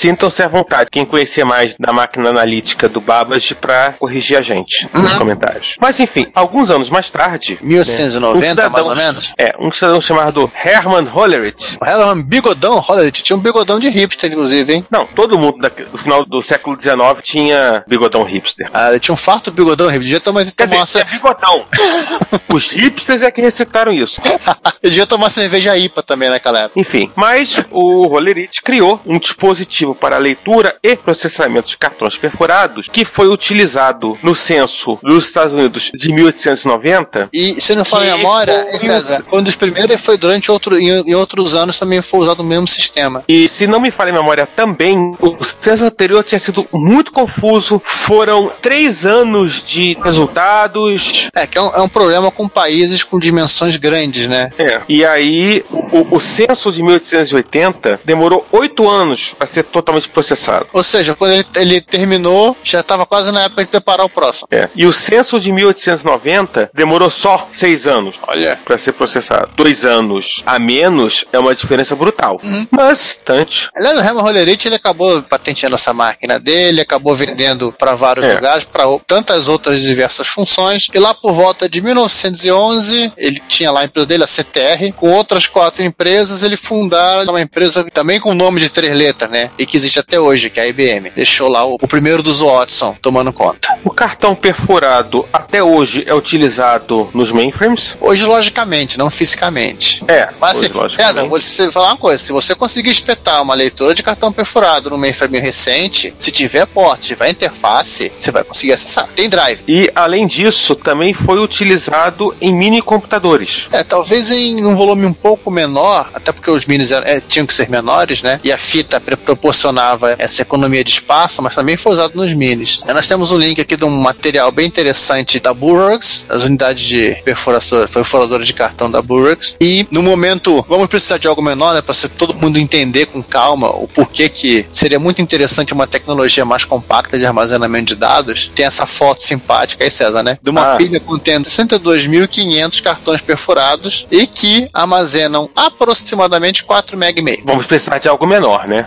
Sintam-se 0.00 0.42
à 0.42 0.48
vontade, 0.48 0.90
quem 0.92 1.06
conhecer 1.06 1.42
mais 1.42 1.74
da 1.78 1.90
máquina 1.90 2.28
analítica 2.28 2.86
do 2.86 3.00
Babbage 3.00 3.54
pra 3.54 3.94
corrigir 3.98 4.36
a 4.36 4.42
gente 4.42 4.86
nos 4.92 5.14
comentários. 5.14 5.74
Mas 5.80 5.98
enfim, 5.98 6.26
alguns 6.34 6.70
anos 6.70 6.90
mais 6.90 7.08
tarde. 7.08 7.58
1890, 7.62 8.36
um 8.36 8.50
cidadão- 8.50 8.70
mais 8.72 8.86
ou 8.86 8.94
menos. 8.94 9.32
É, 9.38 9.54
um 9.58 9.72
cidadão 9.72 9.98
chamado 10.02 10.52
Hermann 10.62 11.06
Hollerith. 11.06 11.78
Era 11.82 12.12
um 12.12 12.22
bigodão, 12.22 12.78
Hollerith. 12.78 13.22
Tinha 13.22 13.36
um 13.38 13.40
bigodão 13.40 13.78
de 13.78 13.88
hipster, 13.88 14.30
inclusive, 14.30 14.70
hein? 14.74 14.84
Não, 14.90 15.06
todo 15.06 15.38
mundo 15.38 15.56
da- 15.60 15.70
do 15.70 15.96
final 15.96 16.26
do 16.26 16.42
século 16.42 16.76
XIX 16.78 16.98
tinha 17.22 17.82
bigodão 17.88 18.22
hipster. 18.22 18.68
Ah, 18.74 18.90
ele 18.90 19.00
tinha 19.00 19.14
um 19.14 19.16
farto 19.16 19.50
bigodão 19.50 19.86
hipster. 19.86 20.04
Devia 20.04 20.20
tomar, 20.20 20.44
Quer 20.44 20.66
tomar, 20.68 20.76
uma, 20.80 20.84
dizer, 20.84 21.00
é 21.00 21.04
bigodão. 21.04 21.64
Os 22.54 22.70
hipsters 22.70 23.22
é 23.22 23.30
que 23.30 23.40
recitaram 23.40 23.90
isso. 23.92 24.20
ele 24.82 24.90
devia 24.90 25.06
tomar 25.06 25.30
cerveja 25.30 25.74
IPA 25.76 26.02
também 26.02 26.28
naquela 26.28 26.60
época. 26.64 26.78
Enfim, 26.78 27.10
mas 27.16 27.64
o 27.70 28.06
Hollerith 28.08 28.60
criou 28.62 29.00
um 29.06 29.18
dispositivo 29.18 29.85
dispositivo 29.86 29.94
para 29.94 30.18
leitura 30.18 30.74
e 30.82 30.96
processamento 30.96 31.68
de 31.68 31.78
cartões 31.78 32.16
perfurados, 32.16 32.88
que 32.90 33.04
foi 33.04 33.28
utilizado 33.28 34.18
no 34.22 34.34
censo 34.34 34.98
dos 35.02 35.26
Estados 35.26 35.52
Unidos 35.52 35.90
de 35.94 36.12
1890. 36.12 37.28
E 37.32 37.60
se 37.60 37.74
não 37.74 37.84
fala 37.84 38.06
em 38.06 38.10
Que 38.10 38.16
memória, 38.16 38.66
foi- 38.70 38.78
César, 38.80 39.24
um 39.32 39.42
dos 39.42 39.56
primeiros 39.56 39.94
e 39.94 39.98
foi 39.98 40.16
durante 40.16 40.50
outro, 40.50 40.78
em, 40.78 40.88
em 40.88 41.14
outros 41.14 41.54
anos 41.54 41.78
também 41.78 42.02
foi 42.02 42.20
usado 42.20 42.40
o 42.40 42.44
mesmo 42.44 42.66
sistema. 42.66 43.22
E 43.28 43.48
se 43.48 43.66
não 43.66 43.80
me 43.80 43.90
falha 43.90 44.10
a 44.10 44.14
memória 44.14 44.46
também, 44.46 45.12
o 45.20 45.44
censo 45.44 45.84
anterior 45.84 46.22
tinha 46.24 46.38
sido 46.38 46.66
muito 46.72 47.12
confuso. 47.12 47.80
Foram 47.84 48.50
três 48.62 49.04
anos 49.06 49.62
de 49.62 49.96
resultados. 50.02 51.28
É, 51.34 51.46
que 51.46 51.58
é 51.58 51.62
um, 51.62 51.68
é 51.74 51.80
um 51.80 51.88
problema 51.88 52.30
com 52.30 52.48
países 52.48 53.02
com 53.04 53.18
dimensões 53.18 53.76
grandes, 53.76 54.26
né? 54.26 54.50
É. 54.58 54.80
E 54.88 55.04
aí, 55.04 55.64
o, 55.70 56.16
o 56.16 56.20
censo 56.20 56.70
de 56.72 56.82
1880 56.82 58.00
demorou 58.04 58.46
oito 58.52 58.88
anos 58.88 59.32
para 59.36 59.46
ser 59.46 59.64
totalmente 59.82 60.08
processado. 60.08 60.66
Ou 60.72 60.82
seja, 60.82 61.14
quando 61.14 61.32
ele, 61.32 61.46
ele 61.56 61.80
terminou, 61.80 62.56
já 62.62 62.80
estava 62.80 63.06
quase 63.06 63.30
na 63.32 63.44
época 63.44 63.64
de 63.64 63.70
preparar 63.70 64.06
o 64.06 64.08
próximo. 64.08 64.48
É. 64.50 64.68
E 64.74 64.86
o 64.86 64.92
censo 64.92 65.38
de 65.40 65.50
1890 65.52 66.70
demorou 66.74 67.10
só 67.10 67.48
seis 67.52 67.86
anos. 67.86 68.16
Para 68.64 68.78
ser 68.78 68.92
processado. 68.92 69.50
Dois 69.56 69.84
anos 69.84 70.42
a 70.46 70.58
menos 70.58 71.24
é 71.32 71.38
uma 71.38 71.54
diferença 71.54 71.94
brutal. 71.96 72.40
Mas, 72.70 73.18
tanto. 73.24 73.70
Aliás, 73.76 73.96
o 73.98 74.00
Herman 74.00 74.22
Hollerith, 74.22 74.66
ele 74.66 74.74
acabou 74.74 75.22
patenteando 75.22 75.74
essa 75.74 75.92
máquina 75.92 76.38
dele, 76.38 76.80
acabou 76.80 77.14
vendendo 77.14 77.72
para 77.72 77.94
vários 77.94 78.26
É. 78.26 78.34
lugares, 78.34 78.64
para 78.64 78.84
tantas 79.06 79.48
outras 79.48 79.82
diversas 79.82 80.26
funções. 80.26 80.88
E 80.92 80.98
lá 80.98 81.14
por 81.14 81.32
volta 81.32 81.68
de 81.68 81.80
1911, 81.80 83.12
ele 83.16 83.40
tinha 83.48 83.70
lá 83.70 83.80
a 83.80 83.84
empresa 83.84 84.06
dele, 84.06 84.24
a 84.24 84.26
CTR, 84.26 84.92
com 84.92 85.10
outras 85.10 85.46
quatro 85.46 85.82
empresas, 85.82 86.42
ele 86.42 86.56
fundaram 86.56 87.32
uma 87.32 87.40
empresa 87.40 87.84
também 87.92 88.20
com 88.20 88.34
nome 88.34 88.60
de 88.60 88.68
três 88.68 88.96
letras, 88.96 89.30
né? 89.30 89.50
E 89.58 89.65
que 89.66 89.76
existe 89.76 89.98
até 89.98 90.18
hoje, 90.18 90.48
que 90.50 90.60
é 90.60 90.64
a 90.64 90.66
IBM. 90.68 91.10
Deixou 91.14 91.48
lá 91.48 91.64
o, 91.64 91.74
o 91.80 91.88
primeiro 91.88 92.22
dos 92.22 92.40
Watson 92.40 92.96
tomando 93.00 93.32
conta. 93.32 93.76
O 93.84 93.90
cartão 93.90 94.34
perfurado 94.34 95.26
até 95.32 95.62
hoje 95.62 96.04
é 96.06 96.14
utilizado 96.14 97.08
nos 97.14 97.30
mainframes. 97.32 97.94
Hoje, 98.00 98.24
logicamente, 98.24 98.98
não 98.98 99.10
fisicamente. 99.10 100.02
É, 100.08 100.28
Mas 100.40 100.58
hoje, 100.58 100.66
assim, 100.68 100.78
logicamente. 100.78 101.14
César, 101.14 101.28
vou 101.28 101.38
te 101.38 101.70
falar 101.70 101.88
uma 101.88 101.96
coisa: 101.96 102.22
se 102.22 102.32
você 102.32 102.54
conseguir 102.54 102.90
espetar 102.90 103.42
uma 103.42 103.54
leitura 103.54 103.94
de 103.94 104.02
cartão 104.02 104.32
perfurado 104.32 104.90
no 104.90 104.98
mainframe 104.98 105.38
recente, 105.38 106.14
se 106.18 106.30
tiver 106.30 106.66
porta, 106.66 107.02
se 107.02 107.08
tiver 107.08 107.30
interface, 107.30 108.12
você 108.16 108.30
vai 108.30 108.44
conseguir 108.44 108.72
acessar. 108.72 109.08
Tem 109.14 109.28
drive. 109.28 109.60
E 109.66 109.90
além 109.94 110.26
disso, 110.26 110.74
também 110.74 111.12
foi 111.14 111.38
utilizado 111.38 112.34
em 112.40 112.54
mini 112.54 112.80
computadores. 112.82 113.66
É, 113.72 113.82
talvez 113.82 114.30
em 114.30 114.64
um 114.64 114.74
volume 114.76 115.06
um 115.06 115.12
pouco 115.12 115.50
menor, 115.50 116.10
até 116.14 116.32
porque 116.32 116.50
os 116.50 116.66
minis 116.66 116.90
eram- 116.90 117.06
é, 117.06 117.20
tinham 117.20 117.46
que 117.46 117.54
ser 117.54 117.68
menores, 117.68 118.22
né? 118.22 118.40
E 118.44 118.52
a 118.52 118.58
fita 118.58 119.00
pre- 119.00 119.16
proporcionava 119.56 120.14
essa 120.18 120.42
economia 120.42 120.84
de 120.84 120.90
espaço, 120.90 121.40
mas 121.42 121.54
também 121.54 121.76
foi 121.76 121.92
usado 121.92 122.14
nos 122.14 122.32
minis. 122.34 122.80
Aí 122.86 122.92
nós 122.92 123.08
temos 123.08 123.30
um 123.32 123.38
link 123.38 123.60
aqui 123.60 123.76
de 123.76 123.84
um 123.84 123.90
material 123.90 124.52
bem 124.52 124.66
interessante 124.66 125.40
da 125.40 125.54
Burroughs, 125.54 126.26
as 126.28 126.44
unidades 126.44 126.84
de 126.84 127.14
perfuração, 127.24 127.86
perfuradora 127.88 128.44
de 128.44 128.52
cartão 128.52 128.90
da 128.90 129.00
Burroughs. 129.00 129.56
E 129.60 129.86
no 129.90 130.02
momento, 130.02 130.64
vamos 130.68 130.88
precisar 130.88 131.18
de 131.18 131.26
algo 131.26 131.40
menor, 131.42 131.74
né? 131.74 131.80
Para 131.80 131.94
todo 132.16 132.34
mundo 132.34 132.58
entender 132.58 133.06
com 133.06 133.22
calma 133.22 133.70
o 133.70 133.88
porquê 133.88 134.28
que 134.28 134.66
seria 134.70 134.98
muito 134.98 135.22
interessante 135.22 135.72
uma 135.72 135.86
tecnologia 135.86 136.44
mais 136.44 136.64
compacta 136.64 137.18
de 137.18 137.24
armazenamento 137.24 137.86
de 137.86 137.94
dados. 137.94 138.50
Tem 138.54 138.66
essa 138.66 138.86
foto 138.86 139.22
simpática 139.22 139.84
aí, 139.84 139.90
César, 139.90 140.22
né? 140.22 140.38
De 140.42 140.50
uma 140.50 140.74
Ah. 140.74 140.76
pilha 140.76 141.00
contendo 141.00 141.48
62.500 141.48 142.80
cartões 142.82 143.20
perfurados 143.20 144.06
e 144.10 144.26
que 144.26 144.68
armazenam 144.72 145.48
aproximadamente 145.56 146.64
4 146.64 146.96
MB. 146.96 147.42
Vamos 147.44 147.66
precisar 147.66 147.98
de 147.98 148.08
algo 148.08 148.26
menor, 148.26 148.66
né? 148.68 148.86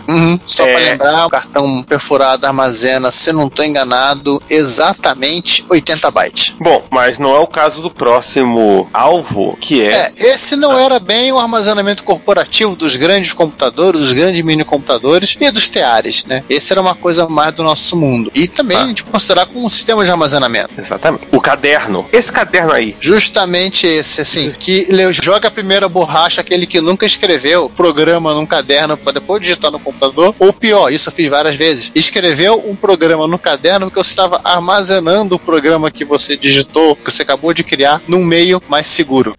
Só 0.60 0.66
É. 0.66 0.72
para 0.72 0.84
lembrar, 0.84 1.26
o 1.26 1.30
cartão 1.30 1.82
perfurado 1.82 2.46
armazena, 2.46 3.10
se 3.10 3.32
não 3.32 3.46
estou 3.46 3.64
enganado, 3.64 4.42
exatamente 4.48 5.64
80 5.68 6.10
bytes. 6.10 6.54
Bom, 6.60 6.82
mas 6.90 7.18
não 7.18 7.34
é 7.34 7.38
o 7.38 7.46
caso 7.46 7.80
do 7.80 7.90
próximo 7.90 8.88
alvo, 8.92 9.56
que 9.60 9.82
é. 9.82 9.90
É, 9.90 10.12
esse 10.16 10.56
não 10.56 10.78
era 10.78 10.98
bem 10.98 11.32
o 11.32 11.38
armazenamento 11.38 12.02
corporativo 12.04 12.74
dos 12.76 12.96
grandes 12.96 13.32
computadores, 13.32 14.00
dos 14.00 14.12
grandes 14.12 14.42
mini 14.44 14.64
computadores 14.64 15.36
e 15.40 15.50
dos 15.50 15.68
teares, 15.68 16.24
né? 16.24 16.42
Esse 16.48 16.72
era 16.72 16.80
uma 16.80 16.94
coisa 16.94 17.28
mais 17.28 17.52
do 17.54 17.62
nosso 17.62 17.96
mundo. 17.96 18.30
E 18.34 18.48
também 18.48 18.76
Ah. 18.76 18.84
a 18.84 18.86
gente 18.86 19.04
considerar 19.04 19.46
como 19.46 19.64
um 19.64 19.68
sistema 19.68 20.04
de 20.04 20.10
armazenamento. 20.10 20.70
Exatamente. 20.78 21.24
O 21.32 21.40
caderno. 21.40 22.06
Esse 22.12 22.32
caderno 22.32 22.72
aí. 22.72 22.96
Justamente 23.00 23.86
esse, 23.86 24.20
assim, 24.20 24.52
que 24.58 24.86
joga 25.22 25.48
a 25.48 25.50
primeira 25.50 25.88
borracha, 25.88 26.40
aquele 26.40 26.66
que 26.66 26.80
nunca 26.80 27.06
escreveu 27.06 27.68
programa 27.76 28.34
num 28.34 28.46
caderno 28.46 28.96
para 28.96 29.12
depois 29.14 29.42
digitar 29.42 29.70
no 29.70 29.78
computador, 29.78 30.34
ou 30.38 30.49
pior, 30.52 30.92
isso 30.92 31.08
eu 31.08 31.12
fiz 31.12 31.28
várias 31.28 31.56
vezes, 31.56 31.90
escreveu 31.94 32.62
um 32.68 32.74
programa 32.76 33.26
no 33.26 33.38
caderno 33.38 33.86
porque 33.86 34.02
você 34.02 34.10
estava 34.10 34.40
armazenando 34.44 35.36
o 35.36 35.38
programa 35.38 35.90
que 35.90 36.04
você 36.04 36.36
digitou, 36.36 36.96
que 36.96 37.10
você 37.10 37.22
acabou 37.22 37.52
de 37.52 37.64
criar, 37.64 38.00
num 38.06 38.24
meio 38.24 38.62
mais 38.68 38.86
seguro. 38.86 39.34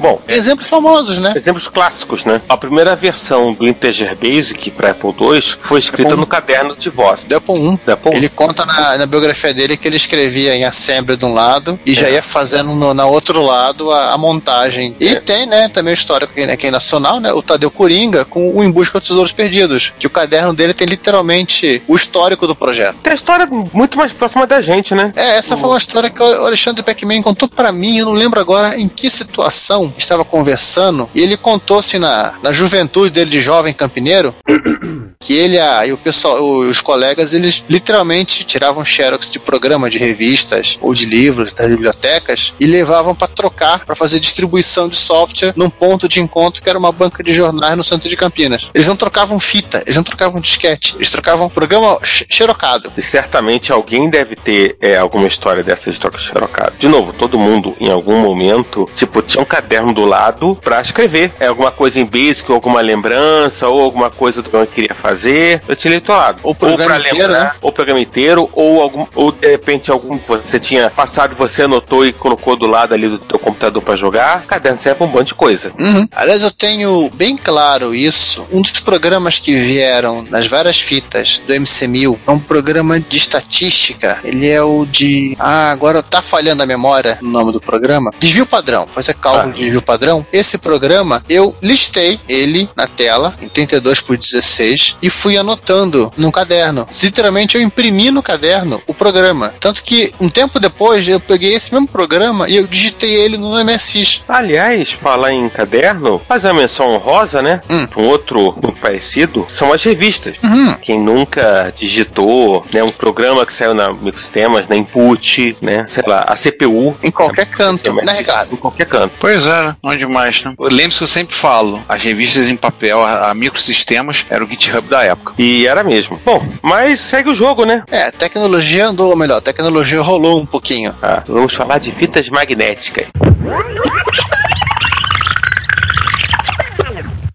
Bom, 0.00 0.20
Tem 0.26 0.36
exemplos 0.36 0.66
famosos, 0.66 1.18
né? 1.18 1.32
Exemplos 1.36 1.68
clássicos, 1.68 2.24
né? 2.24 2.40
A 2.48 2.56
primeira 2.56 2.96
versão 2.96 3.52
do 3.52 3.68
Integer 3.68 4.16
Basic 4.16 4.70
para 4.70 4.90
Apple 4.90 5.10
II 5.20 5.42
foi 5.62 5.78
escrita 5.78 6.08
Apple 6.10 6.20
no 6.20 6.26
caderno 6.26 6.74
de 6.76 6.88
voz. 6.88 7.24
Do 7.24 7.36
Apple 7.36 7.54
1. 7.58 7.78
Do 7.84 7.92
Apple 7.92 8.12
I. 8.12 8.16
Ele 8.16 8.28
conta 8.28 8.64
na, 8.64 8.98
na 8.98 9.06
biografia 9.06 9.52
dele 9.52 9.76
que 9.76 9.86
ele 9.86 9.96
escrevia 9.96 10.54
em 10.56 10.64
assembly 10.64 11.16
de 11.16 11.24
um 11.24 11.34
lado 11.34 11.78
e 11.84 11.94
já 11.94 12.08
É. 12.08 12.12
ia 12.14 12.22
fazendo 12.22 12.70
no, 12.74 12.94
na 12.94 13.06
outro 13.06 13.42
lado 13.42 13.90
a, 13.92 14.12
a 14.12 14.18
montagem. 14.18 14.94
E 14.98 15.08
É. 15.08 15.20
tem, 15.20 15.46
né, 15.46 15.68
também 15.68 15.92
o 15.92 15.94
histórico 15.94 16.32
aqui, 16.32 16.46
né, 16.46 16.54
aqui 16.54 16.70
nacional, 16.70 17.20
né, 17.20 17.32
o 17.32 17.42
Tadeu 17.42 17.70
Coringa 17.70 18.24
com 18.24 18.56
o 18.56 18.64
Em 18.64 18.70
Busca 18.70 18.98
dos 18.98 19.08
Tesouros 19.08 19.32
Perdidos, 19.32 19.92
que 19.98 20.06
o 20.06 20.10
caderno 20.10 20.54
dele 20.54 20.72
tem 20.72 20.86
literalmente 20.86 21.82
o 21.86 21.94
histórico 21.96 22.46
do 22.46 22.54
projeto. 22.54 22.96
Tem 23.02 23.12
a 23.12 23.16
história 23.16 23.46
muito 23.72 23.98
mais 23.98 24.12
próxima 24.12 24.46
da 24.46 24.62
gente, 24.62 24.94
né? 24.94 25.12
É, 25.16 25.36
essa 25.36 25.56
foi 25.56 25.68
uma 25.68 25.78
história 25.78 26.08
que 26.10 26.22
o 26.22 26.46
Alexandre 26.46 26.82
Peckman 26.82 27.20
contou 27.22 27.48
pra 27.48 27.70
mim, 27.72 27.98
eu 27.98 28.06
não 28.06 28.12
lembro 28.12 28.40
agora 28.40 28.78
em 28.78 28.88
que 28.88 29.10
situação 29.10 29.89
estava 29.98 30.24
conversando, 30.24 31.08
e 31.14 31.20
ele 31.20 31.36
contou 31.36 31.78
assim 31.78 31.98
na, 31.98 32.34
na 32.42 32.52
juventude 32.52 33.10
dele 33.10 33.30
de 33.30 33.40
jovem 33.40 33.72
campineiro, 33.72 34.34
que 35.20 35.34
ele 35.34 35.58
a, 35.58 35.86
e 35.86 35.92
o 35.92 35.98
pessoal, 35.98 36.42
os 36.42 36.80
colegas, 36.80 37.32
eles 37.32 37.62
literalmente 37.68 38.44
tiravam 38.44 38.84
xerox 38.84 39.30
de 39.30 39.38
programa 39.38 39.90
de 39.90 39.98
revistas 39.98 40.78
ou 40.80 40.94
de 40.94 41.04
livros 41.04 41.52
das 41.52 41.68
bibliotecas 41.68 42.54
e 42.58 42.66
levavam 42.66 43.14
pra 43.14 43.28
trocar, 43.28 43.84
pra 43.84 43.94
fazer 43.94 44.18
distribuição 44.20 44.88
de 44.88 44.96
software 44.96 45.52
num 45.56 45.68
ponto 45.70 46.08
de 46.08 46.20
encontro 46.20 46.62
que 46.62 46.68
era 46.68 46.78
uma 46.78 46.92
banca 46.92 47.22
de 47.22 47.32
jornais 47.32 47.76
no 47.76 47.84
centro 47.84 48.08
de 48.08 48.16
Campinas. 48.16 48.68
Eles 48.74 48.86
não 48.86 48.96
trocavam 48.96 49.38
fita, 49.38 49.82
eles 49.84 49.96
não 49.96 50.02
trocavam 50.02 50.40
disquete, 50.40 50.94
eles 50.96 51.10
trocavam 51.10 51.48
programa 51.48 51.98
xe- 52.02 52.26
xerocado. 52.28 52.92
E 52.96 53.02
certamente 53.02 53.72
alguém 53.72 54.08
deve 54.08 54.36
ter 54.36 54.76
é, 54.80 54.96
alguma 54.96 55.26
história 55.26 55.62
dessas 55.62 55.94
de 55.94 56.00
troca 56.00 56.18
xerocada. 56.18 56.72
De 56.78 56.88
novo, 56.88 57.12
todo 57.12 57.38
mundo 57.38 57.76
em 57.78 57.90
algum 57.90 58.18
momento, 58.18 58.88
tipo, 58.94 59.20
tinha 59.22 59.42
um 59.42 59.46
caderno 59.46 59.79
do 59.92 60.04
lado 60.04 60.56
pra 60.62 60.80
escrever. 60.80 61.32
É 61.40 61.46
alguma 61.46 61.70
coisa 61.70 61.98
em 61.98 62.04
Basic, 62.04 62.44
ou 62.50 62.54
alguma 62.54 62.80
lembrança, 62.80 63.68
ou 63.68 63.80
alguma 63.80 64.10
coisa 64.10 64.42
do 64.42 64.48
que 64.50 64.56
eu 64.56 64.66
queria 64.66 64.94
fazer. 64.94 65.62
Eu 65.68 65.76
tinha 65.76 66.00
do 66.00 66.12
lado. 66.12 66.40
Ou 66.42 66.52
o 66.52 66.54
pra 66.54 66.70
inteiro, 66.72 66.92
lembrar, 67.02 67.28
né? 67.28 67.52
ou 67.60 67.70
o 67.70 67.72
programa 67.72 68.00
inteiro, 68.00 68.48
ou 68.52 68.80
algum, 68.80 69.06
ou 69.14 69.32
de 69.32 69.46
repente 69.48 69.90
algum 69.90 70.18
que 70.18 70.28
você 70.28 70.60
tinha 70.60 70.90
passado, 70.90 71.34
você 71.36 71.62
anotou 71.62 72.06
e 72.06 72.12
colocou 72.12 72.56
do 72.56 72.66
lado 72.66 72.94
ali 72.94 73.08
do 73.08 73.18
teu 73.18 73.38
computador 73.38 73.82
pra 73.82 73.96
jogar. 73.96 74.42
Caderno 74.46 74.80
serve 74.80 74.98
pra 74.98 75.06
um 75.06 75.10
monte 75.10 75.28
de 75.28 75.34
coisa. 75.34 75.72
Uhum. 75.78 76.06
Aliás, 76.14 76.42
eu 76.42 76.50
tenho 76.50 77.10
bem 77.14 77.36
claro 77.36 77.94
isso. 77.94 78.46
Um 78.52 78.60
dos 78.62 78.80
programas 78.80 79.38
que 79.38 79.54
vieram 79.56 80.22
nas 80.30 80.46
várias 80.46 80.80
fitas 80.80 81.40
do 81.46 81.52
MC1000 81.52 82.18
é 82.26 82.30
um 82.30 82.38
programa 82.38 83.00
de 83.00 83.16
estatística. 83.18 84.18
Ele 84.24 84.48
é 84.48 84.62
o 84.62 84.84
de. 84.86 85.36
Ah, 85.38 85.70
agora 85.70 86.02
tá 86.02 86.22
falhando 86.22 86.62
a 86.62 86.66
memória 86.66 87.18
no 87.20 87.30
nome 87.30 87.52
do 87.52 87.60
programa. 87.60 88.12
Desvio 88.20 88.46
padrão. 88.46 88.86
Fazer 88.86 89.14
cálculo 89.14 89.52
Ah. 89.54 89.56
de 89.56 89.69
desvio 89.70 89.82
padrão. 89.82 90.26
Esse 90.32 90.58
programa, 90.58 91.22
eu 91.28 91.54
listei 91.62 92.18
ele 92.28 92.68
na 92.76 92.86
tela, 92.86 93.34
em 93.40 93.48
32 93.48 94.00
por 94.00 94.16
16, 94.16 94.96
e 95.00 95.08
fui 95.08 95.36
anotando 95.36 96.12
num 96.16 96.30
caderno. 96.30 96.86
Literalmente, 97.02 97.56
eu 97.56 97.62
imprimi 97.62 98.10
no 98.10 98.22
caderno 98.22 98.82
o 98.86 98.92
programa. 98.92 99.54
Tanto 99.60 99.82
que, 99.82 100.12
um 100.20 100.28
tempo 100.28 100.58
depois, 100.58 101.08
eu 101.08 101.20
peguei 101.20 101.54
esse 101.54 101.72
mesmo 101.72 101.88
programa 101.88 102.48
e 102.48 102.56
eu 102.56 102.66
digitei 102.66 103.14
ele 103.14 103.38
no 103.38 103.52
MSX. 103.64 104.22
Aliás, 104.28 104.92
falar 104.92 105.32
em 105.32 105.48
caderno, 105.48 106.20
fazer 106.26 106.48
uma 106.48 106.60
menção 106.60 106.94
honrosa, 106.94 107.40
né? 107.40 107.60
Hum. 107.70 107.86
Um 107.96 108.08
outro 108.08 108.54
parecido 108.80 109.46
são 109.48 109.72
as 109.72 109.82
revistas. 109.84 110.36
Uhum. 110.42 110.74
Quem 110.76 110.98
nunca 110.98 111.72
digitou, 111.76 112.64
né, 112.72 112.82
um 112.82 112.90
programa 112.90 113.44
que 113.46 113.52
saiu 113.52 113.74
na 113.74 113.92
Microsistemas, 113.92 114.68
na 114.68 114.76
Input, 114.76 115.56
né, 115.60 115.86
sei 115.88 116.02
lá, 116.06 116.20
a 116.20 116.34
CPU. 116.34 116.96
Em 117.02 117.10
qualquer 117.10 117.46
canto, 117.46 117.92
né, 117.92 118.18
Ricardo? 118.18 118.54
Em 118.54 118.56
qualquer 118.56 118.86
canto. 118.86 119.12
Pois 119.18 119.46
é? 119.46 119.74
Não 119.82 119.92
é 119.92 119.96
demais, 119.96 120.44
né? 120.44 120.54
Lembre-se 120.58 120.98
que 120.98 121.04
eu 121.04 121.08
sempre 121.08 121.34
falo, 121.34 121.82
as 121.88 122.02
revistas 122.02 122.48
em 122.48 122.56
papel, 122.56 123.02
a, 123.02 123.30
a 123.30 123.34
microsistemas, 123.34 124.26
era 124.30 124.42
o 124.42 124.48
GitHub 124.48 124.88
da 124.88 125.02
época. 125.02 125.34
E 125.38 125.66
era 125.66 125.84
mesmo. 125.84 126.20
Bom, 126.24 126.44
mas 126.62 127.00
segue 127.00 127.30
o 127.30 127.34
jogo, 127.34 127.64
né? 127.64 127.82
É, 127.90 128.04
a 128.04 128.12
tecnologia 128.12 128.86
andou, 128.86 129.10
ou 129.10 129.16
melhor, 129.16 129.38
a 129.38 129.42
tecnologia 129.42 130.00
rolou 130.00 130.40
um 130.40 130.46
pouquinho. 130.46 130.94
Ah, 131.02 131.22
vamos 131.26 131.54
falar 131.54 131.78
de 131.78 131.92
fitas 131.92 132.28
magnéticas. 132.28 133.06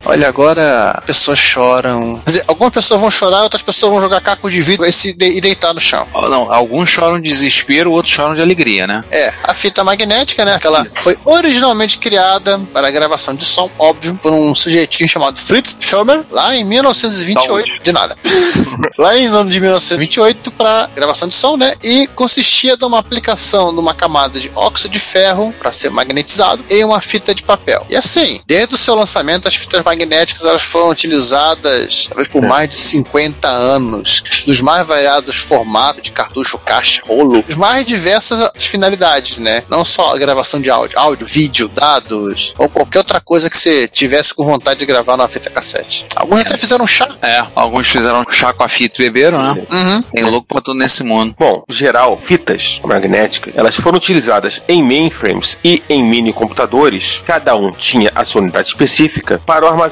Olha 0.06 0.28
agora 0.28 1.02
pessoas 1.06 1.40
choram. 1.40 2.18
Quer 2.20 2.26
dizer, 2.30 2.44
algumas 2.48 2.72
pessoas 2.74 3.02
vão 3.02 3.10
chorar, 3.10 3.42
outras 3.44 3.64
pessoas 3.64 3.92
vão 3.92 4.00
jogar 4.02 4.22
caco 4.22 4.50
de 4.52 4.62
vidro 4.62 4.86
e, 4.86 4.94
se 4.94 5.12
de- 5.14 5.26
e 5.38 5.42
deitar 5.42 5.74
no 5.74 5.80
chão. 5.82 6.08
Oh, 6.14 6.30
Não, 6.30 6.54
alguns 6.54 6.90
choram 6.90 7.20
de 7.20 7.28
desespero, 7.28 7.92
outros 7.92 8.14
choram 8.14 8.36
de 8.36 8.42
alegria, 8.42 8.86
né? 8.86 9.04
É, 9.12 9.34
a 9.44 9.54
fita 9.56 9.84
magnética, 9.84 10.46
né? 10.46 10.54
Aquela 10.56 10.86
foi 11.02 11.18
originalmente 11.26 11.98
criada 11.98 12.60
para 12.72 12.92
gravação 12.92 13.34
de 13.36 13.44
som, 13.44 13.70
óbvio, 13.80 14.18
por 14.22 14.32
um 14.32 14.54
sujeitinho 14.54 15.10
chamado 15.10 15.40
Fritz 15.40 15.76
Schirmer, 15.80 16.24
lá 16.30 16.56
em 16.56 16.64
1928. 16.64 17.84
De 17.84 17.92
nada. 17.92 18.16
lá 19.00 19.18
em 19.18 19.26
ano 19.26 19.50
de 19.50 19.60
1928, 19.60 20.52
para 20.52 20.88
gravação 20.96 21.28
de 21.28 21.34
som, 21.36 21.58
né? 21.58 21.74
E 21.84 22.06
consistia 22.08 22.78
de 22.78 22.86
uma 22.86 23.00
aplicação 23.00 23.74
de 23.74 23.80
uma 23.80 23.94
camada 23.94 24.40
de 24.40 24.52
óxido 24.56 24.94
de 24.94 25.00
ferro 25.00 25.54
para 25.58 25.72
ser 25.72 25.90
magnetizado 25.90 26.64
e 26.70 26.84
uma 26.84 27.02
fita 27.02 27.34
de 27.34 27.42
papel. 27.42 27.84
E 27.90 27.96
assim, 27.96 28.40
desde 28.46 28.76
o 28.76 28.78
seu 28.78 28.94
lançamento, 28.94 29.48
as 29.48 29.56
fitas 29.56 29.80
magnéticas 29.84 29.95
elas 30.04 30.62
foram 30.62 30.90
utilizadas 30.90 32.08
talvez 32.08 32.28
por 32.28 32.42
mais 32.42 32.70
de 32.70 32.76
50 32.76 33.48
anos, 33.48 34.24
dos 34.46 34.62
mais 34.62 34.86
variados 34.86 35.36
formatos 35.36 36.02
de 36.02 36.12
cartucho, 36.12 36.58
caixa, 36.60 37.02
rolo, 37.06 37.44
as 37.48 37.56
mais 37.56 37.86
diversas 37.86 38.52
finalidades, 38.58 39.38
né? 39.38 39.64
Não 39.70 39.84
só 39.86 40.14
a 40.14 40.18
gravação 40.18 40.62
de 40.62 40.70
áudio, 40.70 40.98
áudio, 41.00 41.28
vídeo, 41.28 41.68
dados, 41.68 42.54
ou 42.58 42.70
qualquer 42.70 43.00
outra 43.00 43.20
coisa 43.20 43.50
que 43.50 43.58
você 43.58 43.88
tivesse 43.88 44.34
com 44.34 44.46
vontade 44.46 44.80
de 44.80 44.86
gravar 44.86 45.18
numa 45.18 45.28
fita 45.28 45.50
cassete. 45.50 46.06
Alguns 46.16 46.42
até 46.42 46.58
fizeram 46.58 46.88
chá. 46.88 47.08
É, 47.22 47.44
alguns 47.56 47.88
fizeram 47.88 48.26
chá 48.30 48.54
com 48.54 48.64
a 48.64 48.68
fita 48.68 49.02
e 49.02 49.06
beberam, 49.06 49.42
né? 49.42 49.66
Uhum. 49.72 50.02
Tem 50.02 50.26
louco 50.26 50.48
pra 50.48 50.62
tudo 50.62 50.78
nesse 50.78 51.04
mundo. 51.04 51.36
Bom, 51.38 51.64
geral, 51.70 52.20
fitas 52.26 52.80
magnéticas, 52.84 53.54
elas 53.56 53.76
foram 53.76 53.98
utilizadas 53.98 54.62
em 54.68 54.84
mainframes 54.84 55.58
e 55.64 55.82
em 55.90 56.04
mini 56.04 56.34
computadores. 56.34 57.22
Cada 57.26 57.56
um 57.56 57.72
tinha 57.72 58.12
a 58.16 58.24
sua 58.24 58.42
unidade 58.42 58.68
específica 58.68 59.42
para 59.46 59.66
o 59.66 59.68
armazenamento 59.68 59.85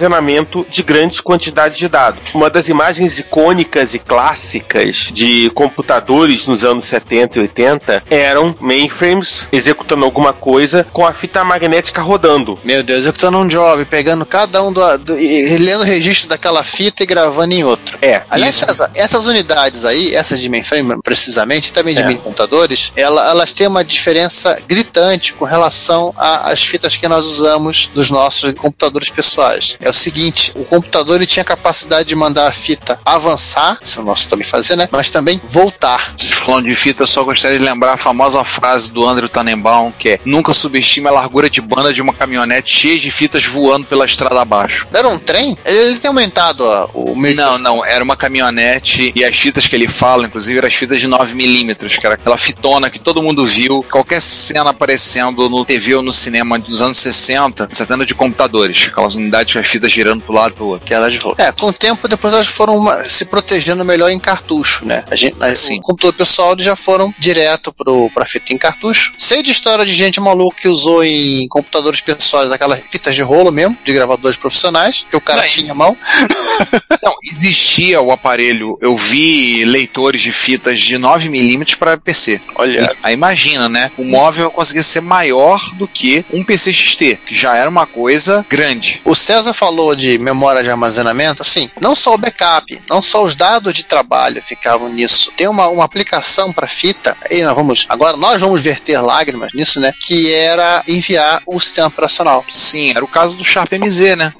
de 0.69 0.83
grandes 0.83 1.19
quantidades 1.19 1.77
de 1.77 1.87
dados. 1.87 2.21
Uma 2.33 2.49
das 2.49 2.67
imagens 2.69 3.19
icônicas 3.19 3.93
e 3.93 3.99
clássicas 3.99 5.07
de 5.11 5.49
computadores 5.53 6.45
nos 6.47 6.63
anos 6.63 6.85
70 6.85 7.37
e 7.37 7.41
80 7.41 8.03
eram 8.09 8.55
mainframes 8.59 9.47
executando 9.51 10.03
alguma 10.05 10.33
coisa 10.33 10.85
com 10.91 11.05
a 11.05 11.13
fita 11.13 11.43
magnética 11.43 12.01
rodando. 12.01 12.57
Meu 12.63 12.81
Deus, 12.83 13.05
eu 13.05 13.13
tô 13.13 13.29
num 13.31 13.47
job, 13.47 13.85
pegando 13.85 14.25
cada 14.25 14.63
um 14.63 14.71
do, 14.71 14.97
do 14.97 15.19
e 15.19 15.57
lendo 15.57 15.81
o 15.81 15.85
registro 15.85 16.29
daquela 16.29 16.63
fita 16.63 17.03
e 17.03 17.05
gravando 17.05 17.53
em 17.53 17.63
outro. 17.63 17.97
É, 18.01 18.21
Aliás, 18.29 18.61
essas, 18.61 18.89
essas 18.95 19.27
unidades 19.27 19.85
aí, 19.85 20.13
essas 20.15 20.39
de 20.39 20.49
mainframe 20.49 20.99
precisamente, 21.03 21.71
também 21.71 21.93
de 21.95 22.01
É. 22.01 22.05
mini 22.07 22.19
computadores, 22.19 22.91
ela- 22.95 23.29
elas 23.29 23.53
têm 23.53 23.67
uma 23.67 23.83
diferença 23.83 24.59
gritante 24.67 25.33
com 25.33 25.45
relação 25.45 26.13
às 26.17 26.63
fitas 26.63 26.95
que 26.95 27.07
nós 27.07 27.25
usamos 27.25 27.89
dos 27.93 28.09
nossos 28.09 28.53
computadores 28.53 29.09
pessoais. 29.09 29.77
É 29.83 29.89
o 29.89 29.93
seguinte, 29.93 30.51
o 30.55 30.63
computador 30.63 31.17
ele 31.17 31.25
tinha 31.25 31.43
capacidade 31.43 32.07
de 32.07 32.15
mandar 32.15 32.47
a 32.47 32.51
fita 32.51 32.99
avançar, 33.05 33.77
isso 33.83 33.99
o 34.01 34.03
nosso 34.03 34.29
também 34.29 34.45
fazer, 34.45 34.75
né? 34.75 34.87
Mas 34.91 35.09
também 35.09 35.41
voltar. 35.43 36.13
Vocês 36.15 36.31
falando 36.31 36.65
de 36.65 36.75
fita, 36.75 37.03
eu 37.03 37.07
só 37.07 37.23
gostaria 37.23 37.57
de 37.57 37.63
lembrar 37.63 37.93
a 37.93 37.97
famosa 37.97 38.43
frase 38.43 38.91
do 38.91 39.05
Andrew 39.05 39.29
Tannenbaum, 39.29 39.91
que 39.91 40.09
é 40.09 40.19
Nunca 40.25 40.53
subestime 40.53 41.07
a 41.07 41.11
largura 41.11 41.49
de 41.49 41.61
banda 41.61 41.93
de 41.93 42.01
uma 42.01 42.13
caminhonete 42.13 42.73
cheia 42.73 42.97
de 42.97 43.11
fitas 43.11 43.45
voando 43.45 43.85
pela 43.85 44.05
estrada 44.05 44.41
abaixo. 44.41 44.87
Era 44.93 45.07
um 45.07 45.19
trem? 45.19 45.57
Ele, 45.65 45.77
ele 45.77 45.99
tem 45.99 46.07
aumentado 46.07 46.63
ó, 46.63 46.89
o 46.93 47.15
meio 47.15 47.35
Não, 47.35 47.57
não, 47.57 47.85
era 47.85 48.03
uma 48.03 48.15
caminhonete 48.15 49.11
e 49.15 49.23
as 49.23 49.35
fitas 49.35 49.67
que 49.67 49.75
ele 49.75 49.87
fala, 49.87 50.25
inclusive, 50.25 50.57
eram 50.57 50.67
as 50.67 50.73
fitas 50.73 50.99
de 50.99 51.07
9mm, 51.07 51.99
que 51.99 52.05
era 52.05 52.15
aquela 52.15 52.37
fitona 52.37 52.89
que 52.89 52.99
todo 52.99 53.21
mundo 53.21 53.45
viu, 53.45 53.83
qualquer 53.91 54.21
cena 54.21 54.69
aparecendo 54.69 55.49
no 55.49 55.65
TV 55.65 55.95
ou 55.95 56.01
no 56.01 56.13
cinema 56.13 56.57
dos 56.57 56.81
anos 56.81 56.97
60, 56.97 57.69
70 57.71 58.05
de 58.05 58.15
computadores, 58.15 58.87
aquelas 58.89 59.15
unidades 59.15 59.53
fitas 59.73 59.91
girando 59.91 60.21
pro 60.23 60.33
lado 60.33 60.53
pro 60.53 60.65
outro. 60.67 60.85
que 60.87 60.93
elas 60.93 61.13
É, 61.37 61.51
com 61.51 61.67
o 61.67 61.73
tempo 61.73 62.07
depois 62.07 62.33
elas 62.33 62.47
foram 62.47 62.75
uma- 62.77 63.03
se 63.05 63.25
protegendo 63.25 63.83
melhor 63.83 64.09
em 64.09 64.19
cartucho, 64.19 64.85
né? 64.85 65.03
A 65.09 65.15
gente, 65.15 65.35
a- 65.41 65.53
Sim. 65.55 65.79
O 65.79 65.81
computador 65.81 66.13
pessoal 66.13 66.53
eles 66.53 66.63
já 66.65 66.75
foram 66.75 67.13
direto 67.17 67.73
pro, 67.73 68.09
pra 68.13 68.25
fita 68.25 68.53
em 68.53 68.57
cartucho. 68.57 69.13
Sei 69.17 69.41
de 69.41 69.51
história 69.51 69.85
de 69.85 69.91
gente 69.93 70.19
maluca 70.19 70.57
que 70.61 70.67
usou 70.67 71.03
em 71.03 71.47
computadores 71.47 72.01
pessoais 72.01 72.51
aquelas 72.51 72.79
fitas 72.89 73.15
de 73.15 73.21
rolo 73.21 73.51
mesmo, 73.51 73.77
de 73.83 73.93
gravadores 73.93 74.37
profissionais, 74.37 75.05
que 75.09 75.15
o 75.15 75.21
cara 75.21 75.41
Não, 75.41 75.47
tinha 75.49 75.71
a 75.71 75.75
mão. 75.75 75.97
Não, 77.01 77.13
existia 77.31 78.01
o 78.01 78.11
aparelho, 78.11 78.77
eu 78.81 78.95
vi 78.95 79.65
leitores 79.65 80.21
de 80.21 80.31
fitas 80.31 80.79
de 80.79 80.95
9mm 80.97 81.77
para 81.77 81.97
PC. 81.97 82.41
Olha. 82.55 82.95
Aí 83.01 83.13
imagina, 83.13 83.67
né? 83.67 83.91
O 83.97 84.03
móvel 84.03 84.51
conseguia 84.51 84.83
ser 84.83 85.01
maior 85.01 85.59
do 85.75 85.87
que 85.87 86.23
um 86.31 86.43
PC 86.43 86.71
XT, 86.71 87.19
que 87.27 87.35
já 87.35 87.55
era 87.55 87.69
uma 87.69 87.85
coisa 87.85 88.45
grande. 88.49 89.01
O 89.05 89.15
César 89.15 89.53
falou 89.63 89.95
de 89.95 90.17
memória 90.17 90.61
de 90.61 90.69
armazenamento, 90.69 91.41
assim, 91.41 91.69
não 91.79 91.95
só 91.95 92.13
o 92.13 92.17
backup, 92.17 92.81
não 92.89 93.01
só 93.01 93.23
os 93.23 93.33
dados 93.33 93.73
de 93.73 93.85
trabalho 93.85 94.43
ficavam 94.43 94.89
nisso. 94.89 95.31
Tem 95.37 95.47
uma, 95.47 95.69
uma 95.69 95.85
aplicação 95.85 96.51
para 96.51 96.67
fita, 96.67 97.15
aí 97.31 97.41
nós 97.43 97.55
vamos, 97.55 97.85
agora 97.87 98.17
nós 98.17 98.41
vamos 98.41 98.61
verter 98.61 98.99
lágrimas 98.99 99.53
nisso, 99.53 99.79
né? 99.79 99.93
Que 99.97 100.33
era 100.33 100.83
enviar 100.85 101.41
o 101.45 101.57
sistema 101.61 101.87
operacional. 101.87 102.43
Sim, 102.51 102.89
era 102.89 103.05
o 103.05 103.07
caso 103.07 103.37
do 103.37 103.45
Sharp 103.45 103.71
MZ, 103.71 104.17
né? 104.17 104.33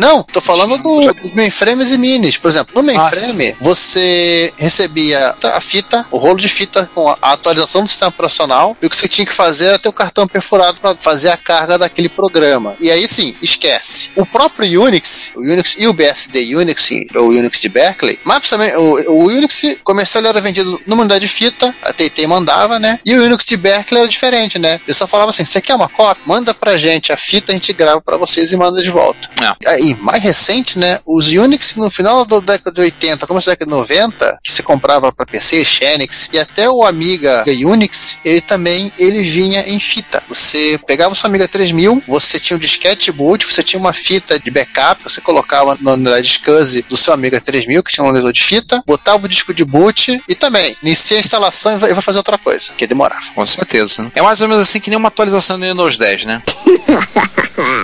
Não, 0.00 0.22
tô 0.22 0.40
falando 0.40 0.78
do- 0.78 1.12
dos 1.12 1.32
mainframes 1.32 1.92
e 1.92 1.98
minis. 1.98 2.36
Por 2.36 2.48
exemplo, 2.48 2.74
no 2.74 2.82
mainframe, 2.82 3.54
você 3.60 4.52
recebia 4.56 5.34
a 5.42 5.60
fita, 5.60 6.06
o 6.10 6.18
rolo 6.18 6.36
de 6.38 6.48
fita 6.48 6.90
com 6.94 7.08
a 7.08 7.32
atualização 7.32 7.82
do 7.82 7.88
sistema 7.88 8.08
operacional, 8.08 8.76
e 8.80 8.86
o 8.86 8.90
que 8.90 8.96
você 8.96 9.06
tinha 9.08 9.26
que 9.26 9.32
fazer 9.32 9.66
era 9.66 9.78
ter 9.78 9.88
o 9.88 9.92
cartão 9.92 10.26
perfurado 10.26 10.78
para 10.80 10.94
fazer 10.96 11.28
a 11.30 11.36
carga 11.36 11.78
daquele 11.78 12.08
programa. 12.08 12.76
E 12.80 12.90
aí 12.90 13.06
sim, 13.06 13.34
esquece. 13.42 14.10
O 14.16 14.24
próprio 14.26 14.82
Unix, 14.82 15.32
o 15.36 15.40
Unix 15.40 15.76
e 15.78 15.86
o 15.86 15.92
BSD 15.92 16.54
Unix, 16.56 16.88
ou 17.14 17.26
o 17.26 17.28
Unix 17.30 17.60
de 17.60 17.68
Berkeley, 17.68 18.18
mas 18.24 18.38
principalmente 18.38 18.76
o, 18.76 19.12
o 19.12 19.24
Unix 19.26 19.62
comercial 19.84 20.24
era 20.24 20.40
vendido 20.40 20.80
numa 20.86 21.02
unidade 21.02 21.26
de 21.26 21.32
fita, 21.32 21.74
a 21.82 21.92
TT 21.92 22.26
mandava, 22.26 22.78
né? 22.78 22.98
E 23.04 23.14
o 23.14 23.22
Unix 23.24 23.44
de 23.44 23.56
Berkeley 23.56 24.00
era 24.00 24.08
diferente, 24.08 24.58
né? 24.58 24.80
Ele 24.86 24.94
só 24.94 25.06
falava 25.06 25.30
assim: 25.30 25.44
você 25.44 25.60
quer 25.60 25.74
uma 25.74 25.88
cópia? 25.88 26.22
Manda 26.26 26.54
pra 26.54 26.76
gente 26.78 27.12
a 27.12 27.16
fita, 27.16 27.52
a 27.52 27.54
gente 27.54 27.72
grava 27.72 28.00
pra 28.00 28.16
vocês 28.16 28.50
e 28.52 28.56
manda 28.56 28.82
de 28.82 28.90
volta. 28.90 29.28
É. 29.66 29.80
Aí, 29.90 29.96
mais 30.00 30.22
recente, 30.22 30.78
né? 30.78 31.00
Os 31.04 31.28
Unix 31.28 31.74
no 31.76 31.90
final 31.90 32.24
da 32.24 32.38
década 32.38 32.72
de 32.72 32.80
80, 32.80 33.26
começo 33.26 33.46
da 33.46 33.52
década 33.52 33.70
de 33.70 33.76
90, 33.76 34.38
que 34.42 34.52
você 34.52 34.62
comprava 34.62 35.12
para 35.12 35.26
PC, 35.26 35.64
Xenix 35.64 36.28
e 36.32 36.38
até 36.38 36.68
o 36.68 36.84
Amiga 36.84 37.44
Unix, 37.46 38.18
ele 38.24 38.40
também 38.40 38.92
ele 38.98 39.22
vinha 39.22 39.62
em 39.68 39.80
fita. 39.80 40.22
Você 40.28 40.78
pegava 40.86 41.12
o 41.12 41.16
seu 41.16 41.28
Amiga 41.28 41.48
3000, 41.48 42.02
você 42.06 42.38
tinha 42.38 42.56
um 42.56 42.60
disquete 42.60 43.10
boot, 43.10 43.44
você 43.46 43.62
tinha 43.62 43.80
uma 43.80 43.92
fita 43.92 44.38
de 44.38 44.50
backup, 44.50 45.02
você 45.02 45.20
colocava 45.20 45.76
na 45.80 45.92
unidade 45.92 46.28
SCSI 46.28 46.84
do 46.88 46.96
seu 46.96 47.12
Amiga 47.12 47.40
3000, 47.40 47.82
que 47.82 47.92
tinha 47.92 48.04
um 48.04 48.10
leitor 48.10 48.32
de 48.32 48.42
fita, 48.42 48.82
botava 48.86 49.24
o 49.24 49.28
disco 49.28 49.52
de 49.52 49.64
boot 49.64 50.20
e 50.28 50.34
também 50.34 50.76
inicia 50.82 51.16
a 51.16 51.20
instalação 51.20 51.76
e 51.76 51.78
vai, 51.78 51.90
e 51.90 51.94
vai 51.94 52.02
fazer 52.02 52.18
outra 52.18 52.38
coisa, 52.38 52.72
que 52.76 52.86
demorava. 52.86 53.24
Com 53.34 53.46
certeza. 53.46 54.04
né? 54.04 54.12
É 54.14 54.22
mais 54.22 54.40
ou 54.40 54.48
menos 54.48 54.62
assim 54.62 54.80
que 54.80 54.90
nem 54.90 54.98
uma 54.98 55.08
atualização 55.08 55.58
do 55.58 55.64
Windows 55.64 55.96
10, 55.96 56.24
né? 56.26 56.42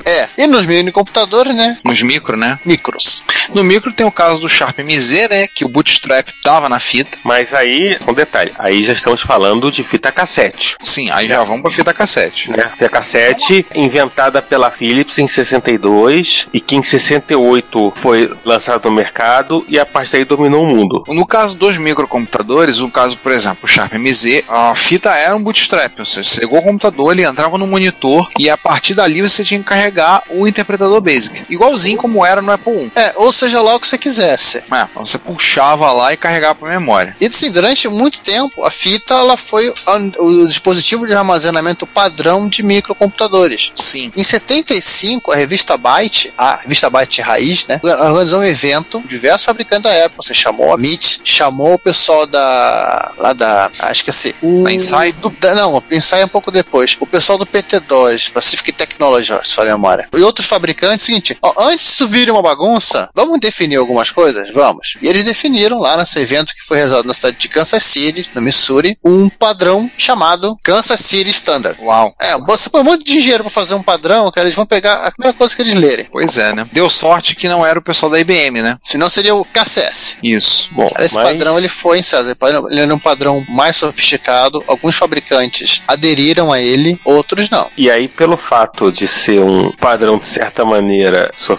É, 0.07 0.29
e 0.39 0.47
nos 0.47 0.65
mini 0.67 0.91
computadores, 0.91 1.55
né? 1.55 1.79
Nos 1.85 1.96
micro, 2.03 2.37
né? 2.37 2.59
Micros. 2.65 3.25
No 3.55 3.63
micro 3.63 3.93
tem 3.93 4.07
o 4.07 4.13
caso 4.13 4.41
do 4.41 4.49
Sharp 4.49 4.79
MZ, 4.79 5.29
né? 5.29 5.47
Que 5.47 5.65
o 5.65 5.69
bootstrap 5.69 6.29
tava 6.43 6.69
na 6.69 6.81
fita. 6.81 7.19
Mas 7.25 7.53
aí, 7.53 7.99
um 8.07 8.13
detalhe, 8.13 8.53
aí 8.59 8.85
já 8.85 8.93
estamos 8.93 9.21
falando 9.23 9.71
de 9.71 9.83
fita 9.83 10.11
cassete. 10.11 10.77
Sim, 10.83 11.11
aí 11.11 11.29
já 11.29 11.43
vamos 11.45 11.63
pra 11.63 11.71
fita 11.71 11.95
cassete. 11.95 12.51
Né? 12.51 12.69
Fita 12.73 12.89
cassete 12.89 13.67
inventada 13.75 14.43
pela 14.43 14.71
Philips 14.71 15.19
em 15.19 15.29
62 15.29 16.47
e 16.53 16.61
que 16.61 16.77
em 16.77 16.83
68 16.83 17.93
foi 17.97 18.33
lançado 18.45 18.85
no 18.85 18.91
mercado 18.91 19.65
e 19.69 19.79
a 19.79 19.87
partir 19.87 20.13
daí 20.13 20.25
dominou 20.25 20.63
o 20.63 20.67
mundo. 20.67 21.05
No 21.09 21.27
caso 21.27 21.57
dos 21.57 21.79
microcomputadores, 21.79 22.79
no 22.79 22.91
caso, 22.91 23.17
por 23.19 23.33
exemplo, 23.33 23.61
o 23.63 23.69
Sharp 23.69 23.93
MZ, 23.95 24.45
a 24.49 24.75
fita 24.75 25.11
era 25.11 25.37
um 25.37 25.43
bootstrap, 25.43 25.99
ou 25.99 26.05
seja, 26.05 26.29
você 26.29 26.41
ligou 26.41 26.59
o 26.59 26.63
computador, 26.63 27.13
ele 27.13 27.25
entrava 27.25 27.59
no 27.59 27.67
monitor 27.67 28.29
e 28.39 28.49
a 28.51 28.57
partir 28.57 28.95
dali 28.95 29.21
você 29.21 29.45
tinha 29.45 29.61
que 29.61 29.67
carregar 29.67 30.23
o 30.29 30.47
interpretador 30.47 31.01
BASIC, 31.01 31.45
igualzinho 31.77 31.99
como 31.99 32.25
era 32.25 32.41
no 32.43 32.51
Apple 32.53 32.73
I. 32.87 32.93
É, 32.95 33.13
ou 33.17 33.33
seja 33.33 33.61
lá 33.61 33.75
o 33.75 33.81
que 33.81 33.87
você 33.87 33.99
quisesse. 33.99 34.59
É, 34.59 34.87
você 34.95 35.19
puxava 35.19 35.93
lá 35.93 36.13
e 36.13 36.17
carregava 36.17 36.55
para 36.55 36.71
memória. 36.71 37.17
E 37.21 37.27
assim, 37.27 37.51
durante 37.51 37.87
muito 37.89 38.21
tempo, 38.21 38.65
a 38.65 38.71
fita 38.71 39.15
ela 39.15 39.37
foi 39.37 39.73
o 40.19 40.47
dispositivo 40.47 41.07
de 41.07 41.13
armazenamento 41.15 41.87
padrão 41.87 42.49
de 42.49 42.63
microcomputadores. 42.63 43.73
Sim. 43.77 44.11
Em 44.17 44.25
75, 44.25 45.33
a 45.33 45.37
revista 45.37 45.77
Byte, 45.77 46.33
a 46.37 46.57
revista 46.57 46.89
Byte 46.91 47.21
Raiz, 47.21 47.67
né, 47.67 47.81
organizou 47.83 48.41
um 48.41 48.45
evento, 48.45 49.03
diversos 49.07 49.45
fabricantes 49.45 49.85
da 49.85 49.93
época. 49.97 50.23
Você 50.23 50.35
chamou 50.35 50.73
a 50.73 50.77
MIT, 50.77 51.21
chamou 51.25 51.75
o 51.75 51.79
pessoal 51.79 52.27
da. 52.27 53.13
lá 53.19 53.33
da. 53.33 53.71
Ah, 53.79 53.93
esqueci. 53.93 54.35
O, 54.43 54.65
Da 54.65 54.73
Insight? 54.73 55.13
do- 55.21 55.31
da- 55.31 55.55
não, 55.55 55.77
o 55.77 55.83
Insight 55.91 56.23
é 56.23 56.25
um 56.25 56.29
pouco 56.29 56.51
depois. 56.51 56.97
O 57.01 57.07
pessoal 57.07 57.39
do 57.39 57.47
PT2, 57.47 58.31
Pacific 58.33 58.73
Technologies, 58.73 59.53
falha 59.53 59.73
a 59.73 59.77
memória. 59.77 60.09
E 60.17 60.23
outros 60.23 60.47
fabricantes, 60.47 61.05
seguinte, 61.05 61.37
ó, 61.43 61.53
antes 61.67 61.87
disso 61.87 62.07
vir 62.09 62.31
uma 62.31 62.43
bagunça, 62.43 63.09
vamos 63.15 63.39
definir 63.41 63.77
algumas 63.77 64.11
coisas? 64.11 64.53
Vamos. 64.53 64.97
E 65.03 65.07
eles 65.09 65.25
definiram 65.25 65.79
lá 65.79 65.97
nesse 65.97 66.19
evento 66.19 66.55
que 66.55 66.63
foi 66.63 66.77
realizado 66.79 67.07
na 67.07 67.15
cidade 67.15 67.37
de 67.39 67.49
Kansas 67.49 67.83
City, 67.83 68.29
no 68.35 68.41
Missouri, 68.43 68.97
um 69.05 69.29
padrão 69.29 69.91
chamado 69.97 70.57
Kansas 70.63 71.01
City 71.01 71.31
Standard. 71.31 71.79
Uau. 71.83 72.15
É, 72.21 72.39
você 72.39 72.69
põe 72.71 72.81
um 72.81 72.85
monte 72.85 73.05
de 73.05 73.21
dinheiro 73.21 73.45
pra 73.45 73.51
fazer 73.51 73.75
um 73.75 73.83
padrão, 73.83 74.31
cara, 74.31 74.47
eles 74.47 74.55
vão 74.57 74.67
pegar 74.67 74.95
a 75.07 75.11
primeira 75.11 75.37
coisa 75.37 75.55
que 75.55 75.63
eles 75.63 75.75
lerem. 75.75 76.07
Pois 76.11 76.39
é, 76.39 76.53
né? 76.53 76.67
Deu 76.73 76.89
sorte 76.89 77.35
que 77.37 77.49
não 77.49 77.65
era 77.65 77.79
o 77.79 77.83
pessoal 77.83 78.11
da 78.11 78.19
IBM, 78.21 78.63
né? 78.63 78.77
Senão 78.83 79.09
seria 79.11 79.35
o 79.35 79.45
KCS. 79.45 80.19
Isso. 80.23 80.69
Bom, 80.73 80.87
Cara, 80.89 81.05
esse 81.05 81.15
mas- 81.15 81.29
padrão 81.29 81.59
ele 81.59 81.69
foi, 81.69 82.03
César, 82.03 82.37
ele 82.71 82.81
era 82.81 82.95
um 82.95 82.99
padrão 82.99 83.45
mais 83.49 83.77
sofisticado. 83.77 84.63
Alguns 84.67 84.97
fabricantes 84.97 85.83
aderiram 85.87 86.53
a 86.53 86.61
ele, 86.61 87.01
outros 87.05 87.51
não. 87.51 87.69
E 87.77 87.91
aí, 87.91 88.09
pelo 88.09 88.37
fato 88.37 88.91
de 88.93 89.07
ser 89.09 89.41
um 89.41 89.71
padrão 89.73 90.19
de 90.19 90.27
certa 90.27 90.65
maneira 90.65 91.31
sofisticado, 91.37 91.56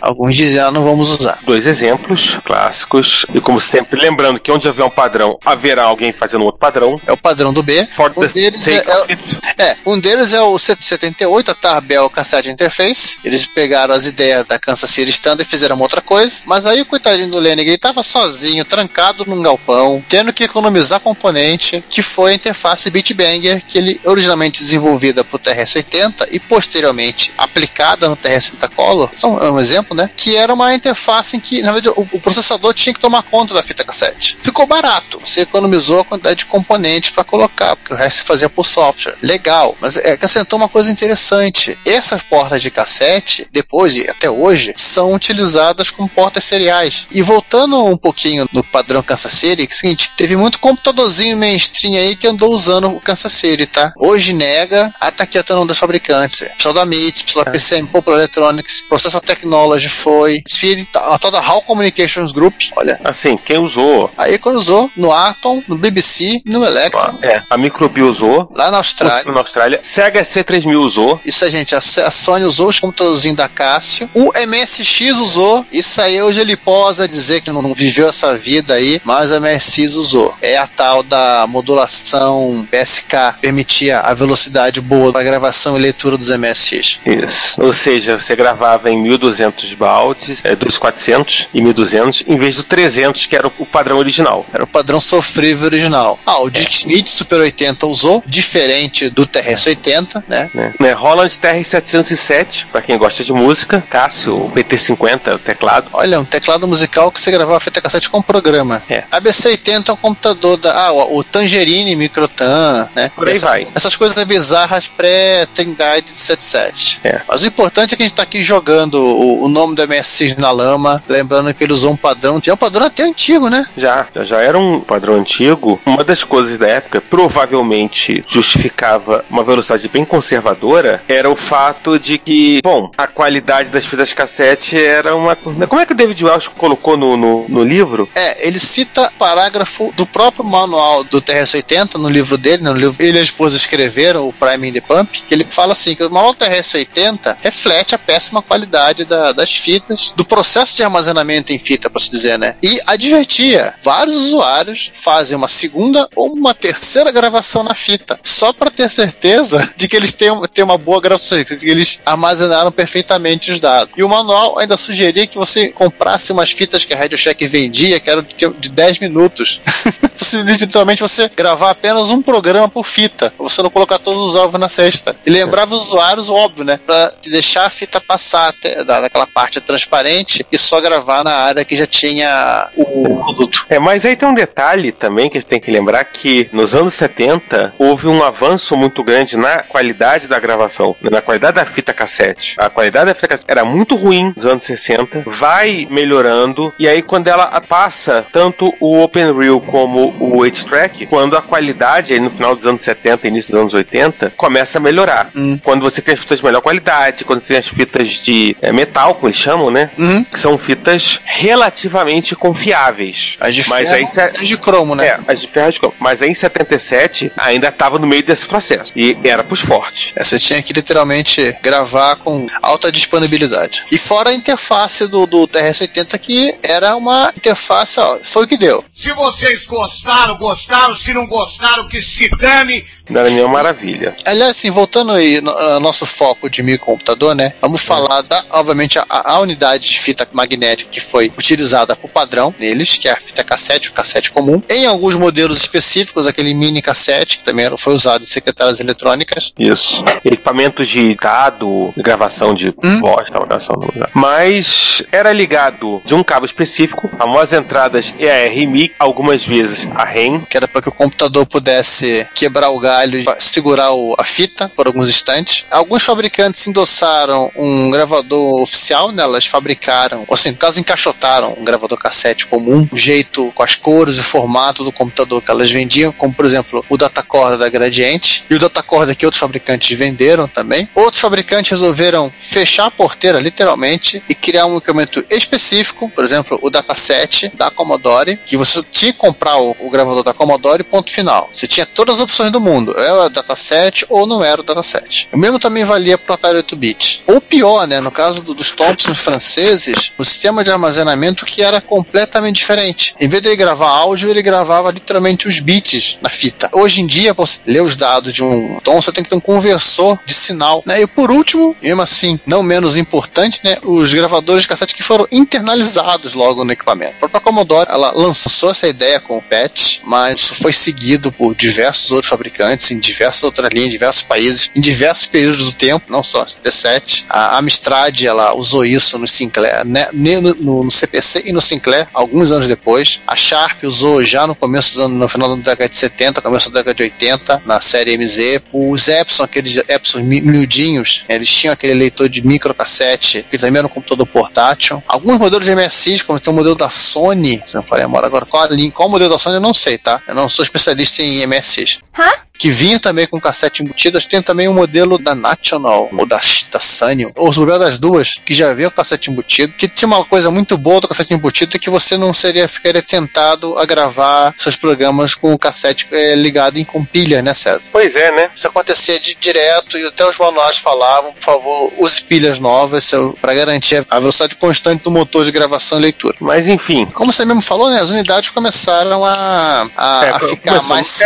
Alguns 0.00 0.36
diziam, 0.36 0.68
ah, 0.68 0.70
não 0.70 0.84
vamos 0.84 1.18
usar. 1.18 1.38
dois 1.44 1.66
exemplos 1.66 2.38
clássicos. 2.44 3.26
E 3.34 3.40
como 3.40 3.60
sempre, 3.60 4.00
lembrando 4.00 4.40
que 4.40 4.50
onde 4.50 4.68
haver 4.68 4.84
um 4.84 4.90
padrão, 4.90 5.38
haverá 5.44 5.84
alguém 5.84 6.12
fazendo 6.12 6.44
outro 6.44 6.58
padrão. 6.58 7.00
É 7.06 7.12
o 7.12 7.16
padrão 7.16 7.52
do 7.52 7.62
B. 7.62 7.86
For 7.96 8.12
Um 8.16 8.26
deles 8.26 8.66
é- 8.68 8.84
it. 9.08 9.38
É, 9.58 9.76
um 9.86 9.98
deles 9.98 10.32
é 10.32 10.40
o 10.40 10.58
78, 10.58 11.50
a 11.50 11.54
Tarbell 11.54 12.08
Cassette 12.10 12.48
Interface. 12.50 13.18
Eles 13.24 13.46
pegaram 13.46 13.94
as 13.94 14.06
ideias 14.06 14.44
da 14.46 14.58
Kansas 14.58 14.90
City 14.90 15.10
Standard 15.10 15.42
e 15.46 15.50
fizeram 15.50 15.78
outra 15.80 16.00
coisa. 16.00 16.36
Mas 16.44 16.66
aí 16.66 16.80
o 16.80 16.86
coitadinho 16.86 17.30
do 17.30 17.38
Lenig, 17.38 17.68
ele 17.68 17.78
tava 17.78 18.02
sozinho, 18.02 18.64
trancado 18.64 19.24
num 19.26 19.42
galpão, 19.42 20.02
tendo 20.08 20.32
que 20.32 20.44
economizar 20.44 21.00
componente, 21.00 21.82
que 21.88 22.02
foi 22.02 22.32
a 22.32 22.34
interface 22.34 22.90
Bitbanger, 22.90 23.62
que 23.66 23.78
ele 23.78 24.00
originalmente 24.04 24.62
desenvolvida 24.62 25.24
pro 25.24 25.38
TRS-80 25.38 26.28
e 26.30 26.38
posteriormente 26.38 27.32
aplicada 27.36 28.08
no 28.08 28.16
TRS-80 28.16 28.70
Color. 28.84 29.10
São 29.16 29.38
é 29.38 29.50
um 29.50 29.58
exemplo, 29.58 29.96
né? 29.96 30.10
Que 30.14 30.36
era 30.36 30.52
uma 30.52 30.74
interface 30.74 31.36
em 31.36 31.40
que, 31.40 31.62
na 31.62 31.72
verdade, 31.72 31.94
o, 31.96 32.06
o 32.12 32.20
processador 32.20 32.74
tinha 32.74 32.92
que 32.92 33.00
tomar 33.00 33.22
conta 33.22 33.54
da 33.54 33.62
fita 33.62 33.82
cassete. 33.82 34.36
Ficou 34.42 34.66
barato. 34.66 35.18
Você 35.24 35.40
economizou 35.40 36.00
a 36.00 36.04
quantidade 36.04 36.40
de 36.40 36.46
componentes 36.46 37.10
para 37.10 37.24
colocar, 37.24 37.76
porque 37.76 37.94
o 37.94 37.96
resto 37.96 38.18
se 38.18 38.24
fazia 38.24 38.50
por 38.50 38.66
software. 38.66 39.16
Legal, 39.22 39.74
mas 39.80 39.96
é, 39.96 40.12
acrescentou 40.12 40.58
uma 40.58 40.68
coisa 40.68 40.90
interessante. 40.90 41.78
Essas 41.86 42.22
portas 42.22 42.60
de 42.60 42.70
cassete, 42.70 43.48
depois 43.50 43.96
e 43.96 44.06
até 44.08 44.28
hoje, 44.28 44.74
são 44.76 45.14
utilizadas 45.14 45.88
como 45.88 46.08
portas 46.08 46.44
seriais. 46.44 47.06
E 47.10 47.22
voltando 47.22 47.82
um 47.86 47.96
pouquinho 47.96 48.46
no 48.52 48.62
padrão 48.62 49.02
Kansas 49.02 49.32
City, 49.32 49.62
é 49.62 49.66
o 49.66 49.74
seguinte, 49.74 50.12
teve 50.14 50.36
muito 50.36 50.58
computadorzinho 50.58 51.38
mainstream 51.38 51.94
aí 51.94 52.16
que 52.16 52.26
andou 52.26 52.52
usando 52.52 52.88
o 52.88 53.00
Kansas 53.00 53.32
City, 53.32 53.64
tá? 53.64 53.94
Hoje 53.96 54.34
nega, 54.34 54.94
ah, 55.00 55.10
tá 55.10 55.24
aqui 55.24 55.38
até 55.38 55.54
o 55.54 55.56
nome 55.56 55.68
dos 55.68 55.78
fabricantes. 55.78 56.46
Pessoal 56.56 56.74
da 56.74 56.82
MIT, 56.82 57.24
pessoal 57.24 57.46
da 57.46 57.50
PCM, 57.50 57.88
Popular 57.88 58.18
Electronics, 58.18 58.73
Processor 58.82 59.20
Technology 59.20 59.88
foi, 59.88 60.42
Sphere, 60.46 60.86
a 60.94 61.18
tal 61.18 61.30
da 61.30 61.40
HAL 61.40 61.62
Communications 61.62 62.32
Group, 62.32 62.54
olha. 62.76 63.00
Assim, 63.04 63.36
quem 63.36 63.58
usou, 63.58 64.10
Aí 64.16 64.38
quando 64.38 64.56
usou 64.56 64.90
no 64.96 65.12
Atom, 65.12 65.62
no 65.66 65.76
BBC, 65.76 66.42
no 66.46 66.64
Electron, 66.64 67.18
é, 67.22 67.42
a 67.48 67.56
Microbi 67.56 68.02
usou, 68.02 68.50
lá 68.54 68.70
na 68.70 68.78
Austrália. 68.78 69.32
na 69.32 69.40
Austrália, 69.40 69.80
Sega 69.82 70.22
C3000 70.22 70.76
usou, 70.78 71.20
Isso 71.24 71.44
aí, 71.44 71.50
gente, 71.50 71.74
a, 71.74 71.78
a 71.78 72.10
Sony 72.10 72.44
usou 72.44 72.68
os 72.68 72.78
computadorzinhos 72.80 73.36
da 73.36 73.48
Cássio, 73.48 74.08
o 74.14 74.32
MSX 74.46 75.18
usou, 75.18 75.64
isso 75.72 76.00
aí 76.00 76.20
hoje 76.22 76.40
ele 76.40 76.56
posa 76.56 77.08
dizer 77.08 77.40
que 77.40 77.50
não, 77.50 77.62
não 77.62 77.74
viveu 77.74 78.08
essa 78.08 78.36
vida 78.36 78.74
aí, 78.74 79.00
mas 79.04 79.30
o 79.30 79.40
MSX 79.40 79.94
usou. 79.94 80.34
É 80.40 80.56
a 80.56 80.66
tal 80.66 81.02
da 81.02 81.46
modulação 81.46 82.66
PSK, 82.70 83.38
permitia 83.40 84.00
a 84.00 84.14
velocidade 84.14 84.80
boa 84.80 85.12
da 85.12 85.22
gravação 85.22 85.76
e 85.76 85.80
leitura 85.80 86.16
dos 86.16 86.30
MSX. 86.30 87.00
Isso. 87.04 87.60
Ou 87.60 87.72
seja, 87.72 88.18
você 88.20 88.34
gravava 88.36 88.63
em 88.86 88.98
1200 88.98 89.74
baldes, 89.74 90.40
é, 90.44 90.54
2400 90.54 91.48
e 91.52 91.62
1200, 91.62 92.24
em 92.26 92.36
vez 92.36 92.56
do 92.56 92.62
300, 92.62 93.26
que 93.26 93.36
era 93.36 93.46
o 93.46 93.66
padrão 93.66 93.98
original. 93.98 94.44
Era 94.52 94.64
o 94.64 94.66
padrão 94.66 95.00
sofrível 95.00 95.66
original. 95.66 96.18
Ah, 96.26 96.40
o 96.40 96.50
Dick 96.50 96.74
Smith 96.74 97.08
Super 97.08 97.40
80 97.40 97.86
usou, 97.86 98.22
diferente 98.26 99.08
do 99.10 99.26
TRS-80, 99.26 100.22
né? 100.28 100.50
Né? 100.54 100.74
Né, 100.78 100.92
Roland 100.92 101.28
TR-707, 101.28 102.66
para 102.70 102.82
quem 102.82 102.98
gosta 102.98 103.22
de 103.24 103.32
música, 103.32 103.82
Cássio, 103.88 104.36
o 104.36 104.50
PT-50, 104.50 105.34
o 105.34 105.38
teclado. 105.38 105.88
Olha, 105.92 106.20
um 106.20 106.24
teclado 106.24 106.66
musical 106.66 107.10
que 107.10 107.20
você 107.20 107.30
gravava 107.30 107.60
fita 107.60 107.80
cassete 107.80 108.10
com 108.10 108.22
programa. 108.22 108.82
É. 108.88 109.04
A 109.10 109.20
BC80 109.20 109.88
é 109.88 109.92
um 109.92 109.96
computador 109.96 110.56
da. 110.56 110.86
Ah, 110.86 110.92
o, 110.92 111.18
o 111.18 111.24
Tangerine 111.24 111.94
Microtan, 111.96 112.88
né? 112.94 113.10
Por 113.14 113.28
aí 113.28 113.36
essas, 113.36 113.48
vai. 113.48 113.68
Essas 113.74 113.96
coisas 113.96 114.24
bizarras 114.24 114.88
pré-Trindade 114.88 116.10
77. 116.10 117.00
É. 117.04 117.20
Mas 117.28 117.42
o 117.42 117.46
importante 117.46 117.94
é 117.94 117.96
que 117.96 118.02
a 118.02 118.06
gente 118.06 118.16
tá 118.16 118.22
aqui 118.22 118.42
jogando 118.42 118.53
o, 118.98 119.44
o 119.44 119.48
nome 119.48 119.74
do 119.74 119.86
MSX 119.86 120.36
na 120.36 120.50
lama, 120.50 121.02
lembrando 121.08 121.52
que 121.52 121.64
ele 121.64 121.72
usou 121.72 121.92
um 121.92 121.96
padrão, 121.96 122.40
que 122.40 122.50
é 122.50 122.54
um 122.54 122.56
padrão 122.56 122.86
até 122.86 123.02
antigo, 123.02 123.48
né? 123.48 123.64
Já, 123.76 124.06
já, 124.14 124.24
já 124.24 124.40
era 124.40 124.58
um 124.58 124.80
padrão 124.80 125.14
antigo. 125.14 125.80
Uma 125.84 126.04
das 126.04 126.24
coisas 126.24 126.58
da 126.58 126.66
época, 126.66 127.00
provavelmente 127.00 128.24
justificava 128.28 129.24
uma 129.30 129.42
velocidade 129.42 129.88
bem 129.88 130.04
conservadora, 130.04 131.02
era 131.08 131.28
o 131.30 131.36
fato 131.36 131.98
de 131.98 132.18
que, 132.18 132.60
bom, 132.62 132.90
a 132.96 133.06
qualidade 133.06 133.70
das 133.70 133.84
fitas 133.84 134.12
cassete 134.12 134.76
era 134.76 135.14
uma. 135.14 135.36
Como 135.36 135.80
é 135.80 135.86
que 135.86 135.92
o 135.92 135.96
David 135.96 136.24
Welch 136.24 136.50
colocou 136.50 136.96
no, 136.96 137.16
no, 137.16 137.46
no 137.48 137.64
livro? 137.64 138.08
É, 138.14 138.46
ele 138.46 138.58
cita 138.58 139.12
parágrafo 139.18 139.92
do 139.96 140.06
próprio 140.06 140.44
manual 140.44 141.04
do 141.04 141.20
TRS-80 141.20 141.94
no 141.94 142.08
livro 142.08 142.36
dele, 142.36 142.62
no 142.62 142.72
livro 142.72 143.02
ele 143.02 143.18
e 143.18 143.20
a 143.20 143.22
esposa 143.22 143.56
escreveram, 143.56 144.28
o 144.28 144.32
Prime 144.32 144.68
in 144.68 144.72
the 144.72 144.80
Pump, 144.80 145.22
que 145.26 145.34
ele 145.34 145.44
fala 145.48 145.72
assim, 145.72 145.94
que 145.94 146.04
o 146.04 146.10
manual 146.10 146.34
TRS-80 146.34 147.36
reflete 147.42 147.94
a 147.94 147.98
péssima 147.98 148.42
qualidade 148.44 149.04
da- 149.04 149.32
das 149.32 149.52
fitas, 149.52 150.12
do 150.16 150.24
processo 150.24 150.74
de 150.76 150.82
armazenamento 150.82 151.52
em 151.52 151.58
fita, 151.58 151.90
para 151.90 152.00
se 152.00 152.10
dizer, 152.10 152.38
né? 152.38 152.56
E 152.62 152.80
advertia, 152.86 153.74
vários 153.82 154.16
usuários 154.16 154.90
fazem 154.94 155.36
uma 155.36 155.48
segunda 155.48 156.08
ou 156.14 156.32
uma 156.32 156.54
terceira 156.54 157.10
gravação 157.10 157.62
na 157.62 157.74
fita, 157.74 158.18
só 158.22 158.52
para 158.52 158.70
ter 158.70 158.88
certeza 158.90 159.68
de 159.76 159.88
que 159.88 159.96
eles 159.96 160.12
têm, 160.12 160.30
têm 160.52 160.64
uma 160.64 160.78
boa 160.78 161.00
gravação, 161.00 161.42
que 161.44 161.54
eles 161.68 162.00
armazenaram 162.04 162.70
perfeitamente 162.72 163.52
os 163.52 163.60
dados. 163.60 163.92
E 163.96 164.02
o 164.02 164.08
manual 164.08 164.58
ainda 164.58 164.76
sugeria 164.76 165.26
que 165.26 165.36
você 165.38 165.68
comprasse 165.68 166.32
umas 166.32 166.50
fitas 166.50 166.84
que 166.84 166.92
a 166.94 166.98
Radio 166.98 167.16
Shack 167.18 167.46
vendia, 167.46 168.00
que 168.00 168.10
eram 168.10 168.22
de 168.22 168.44
de 168.58 168.68
10 168.68 168.98
minutos. 168.98 169.60
Você, 170.16 170.40
literalmente 170.42 171.02
você 171.02 171.28
gravar 171.28 171.70
apenas 171.70 172.08
um 172.08 172.22
programa 172.22 172.68
por 172.68 172.86
fita, 172.86 173.34
você 173.36 173.60
não 173.62 173.68
colocar 173.68 173.98
todos 173.98 174.30
os 174.30 174.36
ovos 174.36 174.58
na 174.60 174.68
cesta. 174.68 175.14
E 175.26 175.28
lembrava 175.30 175.74
os 175.74 175.86
usuários, 175.88 176.28
óbvio, 176.30 176.64
né? 176.64 176.78
Pra 176.86 177.12
deixar 177.26 177.66
a 177.66 177.70
fita 177.70 178.00
passar 178.00 178.23
até 178.48 178.82
da- 178.84 179.00
daquela 179.02 179.26
parte 179.26 179.60
transparente 179.60 180.44
e 180.50 180.58
só 180.58 180.80
gravar 180.80 181.22
na 181.24 181.32
área 181.32 181.64
que 181.64 181.76
já 181.76 181.86
tinha 181.86 182.68
o 182.76 183.16
produto. 183.24 183.66
É, 183.68 183.78
mas 183.78 184.04
aí 184.04 184.16
tem 184.16 184.28
um 184.28 184.34
detalhe 184.34 184.92
também 184.92 185.28
que 185.28 185.36
a 185.36 185.40
gente 185.40 185.48
tem 185.48 185.60
que 185.60 185.70
lembrar 185.70 186.04
que 186.04 186.48
nos 186.52 186.74
anos 186.74 186.94
70 186.94 187.74
houve 187.78 188.06
um 188.06 188.22
avanço 188.22 188.76
muito 188.76 189.02
grande 189.02 189.36
na 189.36 189.58
qualidade 189.60 190.26
da 190.28 190.38
gravação, 190.38 190.94
né, 191.00 191.10
na 191.10 191.20
qualidade 191.20 191.56
da 191.56 191.66
fita 191.66 191.92
cassete. 191.92 192.54
A 192.58 192.68
qualidade 192.70 193.06
da 193.06 193.14
fita 193.14 193.28
cassete 193.28 193.50
era 193.50 193.64
muito 193.64 193.96
ruim 193.96 194.32
nos 194.36 194.46
anos 194.46 194.64
60, 194.64 195.22
vai 195.38 195.86
melhorando, 195.90 196.72
e 196.78 196.88
aí 196.88 197.02
quando 197.02 197.28
ela 197.28 197.60
passa 197.60 198.24
tanto 198.32 198.74
o 198.80 199.00
Open 199.02 199.36
Reel 199.36 199.60
como 199.60 200.14
o 200.20 200.36
8-Track, 200.38 201.06
quando 201.06 201.36
a 201.36 201.42
qualidade 201.42 202.12
aí 202.12 202.20
no 202.20 202.30
final 202.30 202.54
dos 202.54 202.64
anos 202.66 202.82
70 202.82 203.26
início 203.28 203.52
dos 203.52 203.60
anos 203.60 203.74
80 203.74 204.32
começa 204.36 204.78
a 204.78 204.80
melhorar. 204.80 205.30
Hum. 205.34 205.58
Quando 205.62 205.82
você 205.82 206.00
tem 206.00 206.14
as 206.14 206.20
fitas 206.20 206.38
de 206.38 206.44
melhor 206.44 206.60
qualidade, 206.60 207.24
quando 207.24 207.40
você 207.42 207.48
tem 207.48 207.58
as 207.58 207.68
fitas 207.68 208.13
de 208.20 208.56
é, 208.60 208.72
metal, 208.72 209.14
como 209.14 209.28
eles 209.28 209.36
chamam, 209.36 209.70
né? 209.70 209.90
Uhum. 209.98 210.24
Que 210.24 210.38
são 210.38 210.56
fitas 210.58 211.20
relativamente 211.24 212.34
confiáveis. 212.34 213.34
As 213.40 213.54
de 213.54 213.68
Mas 213.68 213.88
ferro, 213.88 213.94
aí 213.94 214.30
as 214.30 214.48
de 214.48 214.56
cromo, 214.56 214.94
né? 214.94 215.06
é, 215.06 215.20
as 215.26 215.40
de 215.40 215.48
ferro 215.48 215.70
de 215.72 215.80
copo. 215.80 215.96
Mas 215.98 216.20
aí 216.20 216.30
em 216.30 216.34
77 216.34 217.32
ainda 217.36 217.68
estava 217.68 217.98
no 217.98 218.06
meio 218.06 218.22
desse 218.22 218.46
processo. 218.46 218.92
E 218.96 219.16
era 219.24 219.42
pros 219.42 219.60
fortes. 219.60 220.12
É, 220.16 220.24
Você 220.24 220.38
tinha 220.38 220.62
que 220.62 220.72
literalmente 220.72 221.56
gravar 221.62 222.16
com 222.16 222.46
alta 222.62 222.90
disponibilidade. 222.90 223.84
E 223.90 223.98
fora 223.98 224.30
a 224.30 224.34
interface 224.34 225.06
do, 225.06 225.26
do 225.26 225.46
TRS-80, 225.48 226.18
que 226.18 226.54
era 226.62 226.96
uma 226.96 227.32
interface, 227.36 227.98
ó, 228.00 228.18
foi 228.22 228.44
o 228.44 228.48
que 228.48 228.56
deu. 228.56 228.84
Se 228.92 229.12
vocês 229.12 229.66
gostaram, 229.66 230.36
gostaram. 230.36 230.94
Se 230.94 231.12
não 231.12 231.26
gostaram, 231.26 231.88
que 231.88 232.00
se 232.00 232.28
dane. 232.36 232.84
Não 233.08 233.20
era 233.20 233.30
nenhuma 233.30 233.54
maravilha. 233.54 234.16
Aliás, 234.24 234.52
assim, 234.52 234.70
voltando 234.70 235.12
aí 235.12 235.40
no 235.40 235.50
ao 235.50 235.80
nosso 235.80 236.06
foco 236.06 236.48
de 236.48 236.62
microcomputador, 236.62 237.34
né? 237.34 237.52
Vamos 237.60 237.82
falar 237.82 238.03
da, 238.22 238.44
obviamente, 238.50 238.98
a, 238.98 239.04
a 239.08 239.38
unidade 239.40 239.88
de 239.88 239.98
fita 239.98 240.26
magnética 240.32 240.90
que 240.90 241.00
foi 241.00 241.32
utilizada 241.36 241.94
por 241.96 242.10
padrão 242.10 242.54
neles, 242.58 242.96
que 242.96 243.08
é 243.08 243.12
a 243.12 243.16
fita 243.16 243.42
cassete, 243.44 243.88
o 243.90 243.92
cassete 243.92 244.30
comum. 244.30 244.62
Em 244.68 244.86
alguns 244.86 245.14
modelos 245.14 245.58
específicos, 245.58 246.26
aquele 246.26 246.54
mini 246.54 246.80
cassete, 246.82 247.38
que 247.38 247.44
também 247.44 247.66
foi 247.78 247.94
usado 247.94 248.22
em 248.22 248.26
secretárias 248.26 248.80
eletrônicas. 248.80 249.52
Isso. 249.58 250.02
Equipamentos 250.24 250.88
de 250.88 251.14
dado, 251.14 251.92
gravação 251.96 252.54
de 252.54 252.74
Hum? 252.82 253.00
voz, 253.00 253.28
tal, 253.30 253.46
gravação 253.46 253.74
do- 253.76 253.92
Mas 254.14 255.02
era 255.12 255.32
ligado 255.32 256.02
de 256.04 256.14
um 256.14 256.22
cabo 256.24 256.46
específico, 256.46 257.08
famosas 257.16 257.58
entradas 257.58 258.14
EAR 258.18 258.54
MIC, 258.66 258.94
algumas 258.98 259.44
vezes 259.44 259.88
a 259.94 260.04
REM. 260.04 260.40
Que 260.48 260.56
era 260.56 260.66
para 260.68 260.82
que 260.82 260.88
o 260.88 260.92
computador 260.92 261.46
pudesse 261.46 262.26
quebrar 262.34 262.70
o 262.70 262.78
galho 262.78 263.18
e 263.20 263.24
segurar 263.40 263.92
o, 263.92 264.14
a 264.18 264.24
fita 264.24 264.70
por 264.74 264.86
alguns 264.86 265.08
instantes. 265.08 265.64
Alguns 265.70 266.02
fabricantes 266.02 266.66
endossaram 266.66 267.50
um 267.56 267.90
gravador 267.94 268.60
oficial, 268.60 269.12
né? 269.12 269.22
Elas 269.22 269.46
fabricaram, 269.46 270.26
assim, 270.30 270.50
no 270.50 270.56
caso, 270.56 270.80
encaixotaram 270.80 271.54
um 271.58 271.64
gravador 271.64 271.98
cassete 271.98 272.46
comum, 272.46 272.88
o 272.90 272.96
jeito 272.96 273.52
com 273.54 273.62
as 273.62 273.76
cores 273.76 274.16
e 274.16 274.22
formato 274.22 274.84
do 274.84 274.92
computador 274.92 275.40
que 275.40 275.50
elas 275.50 275.70
vendiam, 275.70 276.12
como 276.12 276.34
por 276.34 276.44
exemplo 276.44 276.84
o 276.88 276.96
Datacorda 276.96 277.56
da 277.56 277.68
Gradiente 277.68 278.44
e 278.50 278.54
o 278.54 278.58
Datacorda 278.58 279.14
que 279.14 279.24
outros 279.24 279.40
fabricantes 279.40 279.96
venderam 279.96 280.48
também. 280.48 280.88
Outros 280.94 281.20
fabricantes 281.20 281.70
resolveram 281.70 282.32
fechar 282.38 282.86
a 282.86 282.90
porteira 282.90 283.40
literalmente 283.40 284.22
e 284.28 284.34
criar 284.34 284.66
um 284.66 284.76
equipamento 284.76 285.24
específico, 285.30 286.10
por 286.10 286.24
exemplo, 286.24 286.58
o 286.62 286.70
dataset 286.70 287.50
da 287.54 287.70
Commodore, 287.70 288.38
que 288.44 288.56
você 288.56 288.82
tinha 288.90 289.12
que 289.12 289.18
comprar 289.18 289.56
o, 289.58 289.76
o 289.80 289.90
gravador 289.90 290.22
da 290.22 290.34
Commodore 290.34 290.82
ponto 290.82 291.10
final. 291.10 291.48
Você 291.52 291.66
tinha 291.66 291.86
todas 291.86 292.16
as 292.16 292.20
opções 292.20 292.50
do 292.50 292.60
mundo, 292.60 292.98
era 292.98 293.26
o 293.26 293.28
dataset 293.28 294.04
ou 294.08 294.26
não 294.26 294.42
era 294.44 294.60
o 294.60 294.64
dataset. 294.64 295.28
O 295.32 295.38
mesmo 295.38 295.58
também 295.58 295.84
valia 295.84 296.18
para 296.18 296.32
o 296.32 296.34
Atari 296.34 296.58
8-bit. 296.58 297.22
Ou 297.26 297.40
pior, 297.40 297.83
né, 297.86 298.00
no 298.00 298.10
caso 298.10 298.42
do, 298.42 298.54
dos 298.54 298.70
Thompson 298.70 299.14
franceses, 299.14 300.12
o 300.18 300.24
sistema 300.24 300.64
de 300.64 300.70
armazenamento 300.70 301.44
que 301.44 301.62
era 301.62 301.80
completamente 301.80 302.56
diferente. 302.56 303.14
Em 303.20 303.28
vez 303.28 303.42
de 303.42 303.48
ele 303.48 303.56
gravar 303.56 303.88
áudio, 303.88 304.30
ele 304.30 304.42
gravava 304.42 304.90
literalmente 304.90 305.48
os 305.48 305.60
bits 305.60 306.18
na 306.20 306.30
fita. 306.30 306.68
Hoje 306.72 307.00
em 307.00 307.06
dia, 307.06 307.34
para 307.34 307.46
você 307.46 307.60
ler 307.66 307.82
os 307.82 307.96
dados 307.96 308.32
de 308.32 308.42
um 308.42 308.78
tom, 308.80 309.00
você 309.00 309.12
tem 309.12 309.24
que 309.24 309.30
ter 309.30 309.36
um 309.36 309.40
conversor 309.40 310.18
de 310.24 310.34
sinal. 310.34 310.82
Né? 310.86 311.02
E 311.02 311.06
por 311.06 311.30
último, 311.30 311.76
mesmo 311.82 312.02
assim, 312.02 312.38
não 312.46 312.62
menos 312.62 312.96
importante, 312.96 313.60
né, 313.64 313.76
os 313.82 314.12
gravadores 314.12 314.62
de 314.62 314.68
cassete 314.68 314.94
que 314.94 315.02
foram 315.02 315.26
internalizados 315.30 316.34
logo 316.34 316.64
no 316.64 316.72
equipamento. 316.72 317.14
A 317.16 317.18
própria 317.20 317.40
Commodore 317.40 317.88
ela 317.90 318.12
lançou 318.12 318.70
essa 318.70 318.88
ideia 318.88 319.20
com 319.20 319.38
o 319.38 319.42
PET, 319.42 320.00
mas 320.04 320.40
isso 320.40 320.54
foi 320.54 320.72
seguido 320.72 321.30
por 321.32 321.54
diversos 321.54 322.10
outros 322.10 322.30
fabricantes 322.30 322.90
em 322.90 322.98
diversas 322.98 323.42
outras 323.42 323.70
linhas, 323.72 323.86
em 323.86 323.90
diversos 323.90 324.22
países, 324.22 324.70
em 324.74 324.80
diversos 324.80 325.26
períodos 325.26 325.64
do 325.64 325.72
tempo, 325.72 326.06
não 326.10 326.22
só 326.22 326.44
CD7. 326.44 327.24
A 327.28 327.60
Amstrad 327.74 328.22
ela 328.24 328.54
usou 328.54 328.84
isso 328.84 329.18
no 329.18 329.26
Sinclair, 329.26 329.84
né, 329.84 330.08
no, 330.12 330.84
no, 330.84 330.90
CPC 330.90 331.42
e 331.46 331.52
no 331.52 331.60
Sinclair 331.60 332.08
alguns 332.14 332.52
anos 332.52 332.68
depois. 332.68 333.20
A 333.26 333.34
Sharp 333.34 333.82
usou 333.82 334.24
já 334.24 334.46
no 334.46 334.54
começo 334.54 335.08
no 335.08 335.28
final 335.28 335.56
da 335.56 335.70
década 335.70 335.88
de 335.88 335.96
70, 335.96 336.40
começo 336.40 336.70
da 336.70 336.80
década 336.80 336.94
de 336.94 337.02
80, 337.02 337.62
na 337.66 337.80
série 337.80 338.16
MZ. 338.16 338.62
Os 338.72 339.08
Epson, 339.08 339.42
aqueles 339.42 339.76
Epson 339.88 340.20
miudinhos, 340.20 341.24
eles 341.28 341.48
tinham 341.48 341.72
aquele 341.72 341.94
leitor 341.94 342.28
de 342.28 342.46
microcassete, 342.46 343.44
que 343.50 343.58
também 343.58 343.78
era 343.78 343.86
um 343.86 343.90
computador 343.90 344.26
portátil. 344.26 345.02
Alguns 345.08 345.38
modelos 345.38 345.66
de 345.66 345.74
MSX, 345.74 346.22
como 346.22 346.38
tem 346.38 346.52
o 346.52 346.56
modelo 346.56 346.76
da 346.76 346.88
Sony, 346.88 347.62
se 347.66 347.74
não 347.74 347.82
falei 347.82 348.04
agora, 348.04 348.46
qual, 348.46 348.68
qual 348.92 349.08
modelo 349.08 349.30
da 349.30 349.38
Sony 349.38 349.56
eu 349.56 349.60
não 349.60 349.74
sei, 349.74 349.98
tá? 349.98 350.22
Eu 350.28 350.34
não 350.34 350.48
sou 350.48 350.62
especialista 350.62 351.22
em 351.22 351.46
MSX. 351.46 351.98
Hã? 352.16 352.30
Que 352.56 352.70
vinha 352.70 352.98
também 352.98 353.26
com 353.26 353.40
cassete 353.40 353.82
embutido. 353.82 354.20
Tem 354.20 354.40
também 354.40 354.68
um 354.68 354.74
modelo 354.74 355.18
da 355.18 355.34
National, 355.34 356.08
ou 356.12 356.26
da, 356.26 356.40
da 356.70 356.80
Sanyo, 356.80 357.32
ou 357.34 357.48
os 357.48 357.56
modelos 357.56 357.80
das 357.80 357.98
duas, 357.98 358.40
que 358.44 358.54
já 358.54 358.72
vinha 358.72 358.90
com 358.90 358.96
cassete 358.96 359.30
embutido, 359.30 359.72
que 359.74 359.88
tinha 359.88 360.06
uma 360.06 360.24
coisa 360.24 360.50
muito 360.50 360.76
boa 360.78 361.00
do 361.00 361.08
cassete 361.08 361.34
embutido, 361.34 361.76
é 361.76 361.78
que 361.78 361.90
você 361.90 362.16
não 362.16 362.32
seria, 362.32 362.66
ficaria 362.68 363.02
tentado 363.02 363.78
a 363.78 363.84
gravar 363.84 364.54
seus 364.58 364.76
programas 364.76 365.34
com 365.34 365.52
o 365.52 365.58
cassete 365.58 366.06
é, 366.10 366.34
ligado 366.34 366.78
em 366.78 366.84
com 366.84 367.04
pilha, 367.04 367.42
né, 367.42 367.54
César? 367.54 367.88
Pois 367.92 368.14
é, 368.14 368.30
né? 368.30 368.50
Isso 368.54 368.66
acontecia 368.66 369.18
de 369.18 369.34
direto 369.34 369.98
e 369.98 370.06
até 370.06 370.26
os 370.26 370.38
manuais 370.38 370.78
falavam, 370.78 371.32
por 371.32 371.42
favor, 371.42 371.92
use 371.98 372.22
pilhas 372.22 372.58
novas 372.58 373.10
para 373.40 373.54
garantir 373.54 374.04
a 374.08 374.18
velocidade 374.18 374.54
constante 374.56 375.02
do 375.02 375.10
motor 375.10 375.44
de 375.44 375.50
gravação 375.50 375.98
e 375.98 376.02
leitura. 376.02 376.36
Mas 376.40 376.66
enfim. 376.66 377.06
Como 377.06 377.32
você 377.32 377.44
mesmo 377.44 377.62
falou, 377.62 377.90
né, 377.90 378.00
as 378.00 378.10
unidades 378.10 378.50
começaram 378.50 379.24
a, 379.24 379.88
a, 379.96 380.24
é, 380.24 380.30
a 380.30 380.40
ficar 380.40 380.82
mais, 380.82 381.20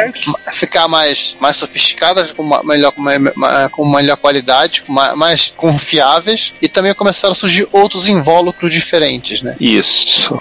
ficar 0.52 0.88
mais 0.88 1.17
mais, 1.18 1.36
mais 1.40 1.56
sofisticadas, 1.56 2.32
com 2.32 2.42
uma 2.42 2.62
melhor, 2.62 2.92
com 2.92 3.02
uma, 3.02 3.68
com 3.70 3.88
melhor 3.88 4.16
qualidade, 4.16 4.82
com 4.82 4.92
mais 4.92 5.52
confiáveis, 5.56 6.54
e 6.62 6.68
também 6.68 6.94
começaram 6.94 7.32
a 7.32 7.34
surgir 7.34 7.66
outros 7.72 8.08
invólucros 8.08 8.72
diferentes, 8.72 9.42
né? 9.42 9.56
Isso. 9.58 10.40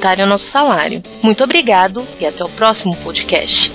é 0.23 0.25
nosso 0.25 0.45
salário. 0.45 1.01
Muito 1.21 1.43
obrigado 1.43 2.05
e 2.19 2.25
até 2.25 2.43
o 2.43 2.49
próximo 2.49 2.95
podcast. 2.97 3.71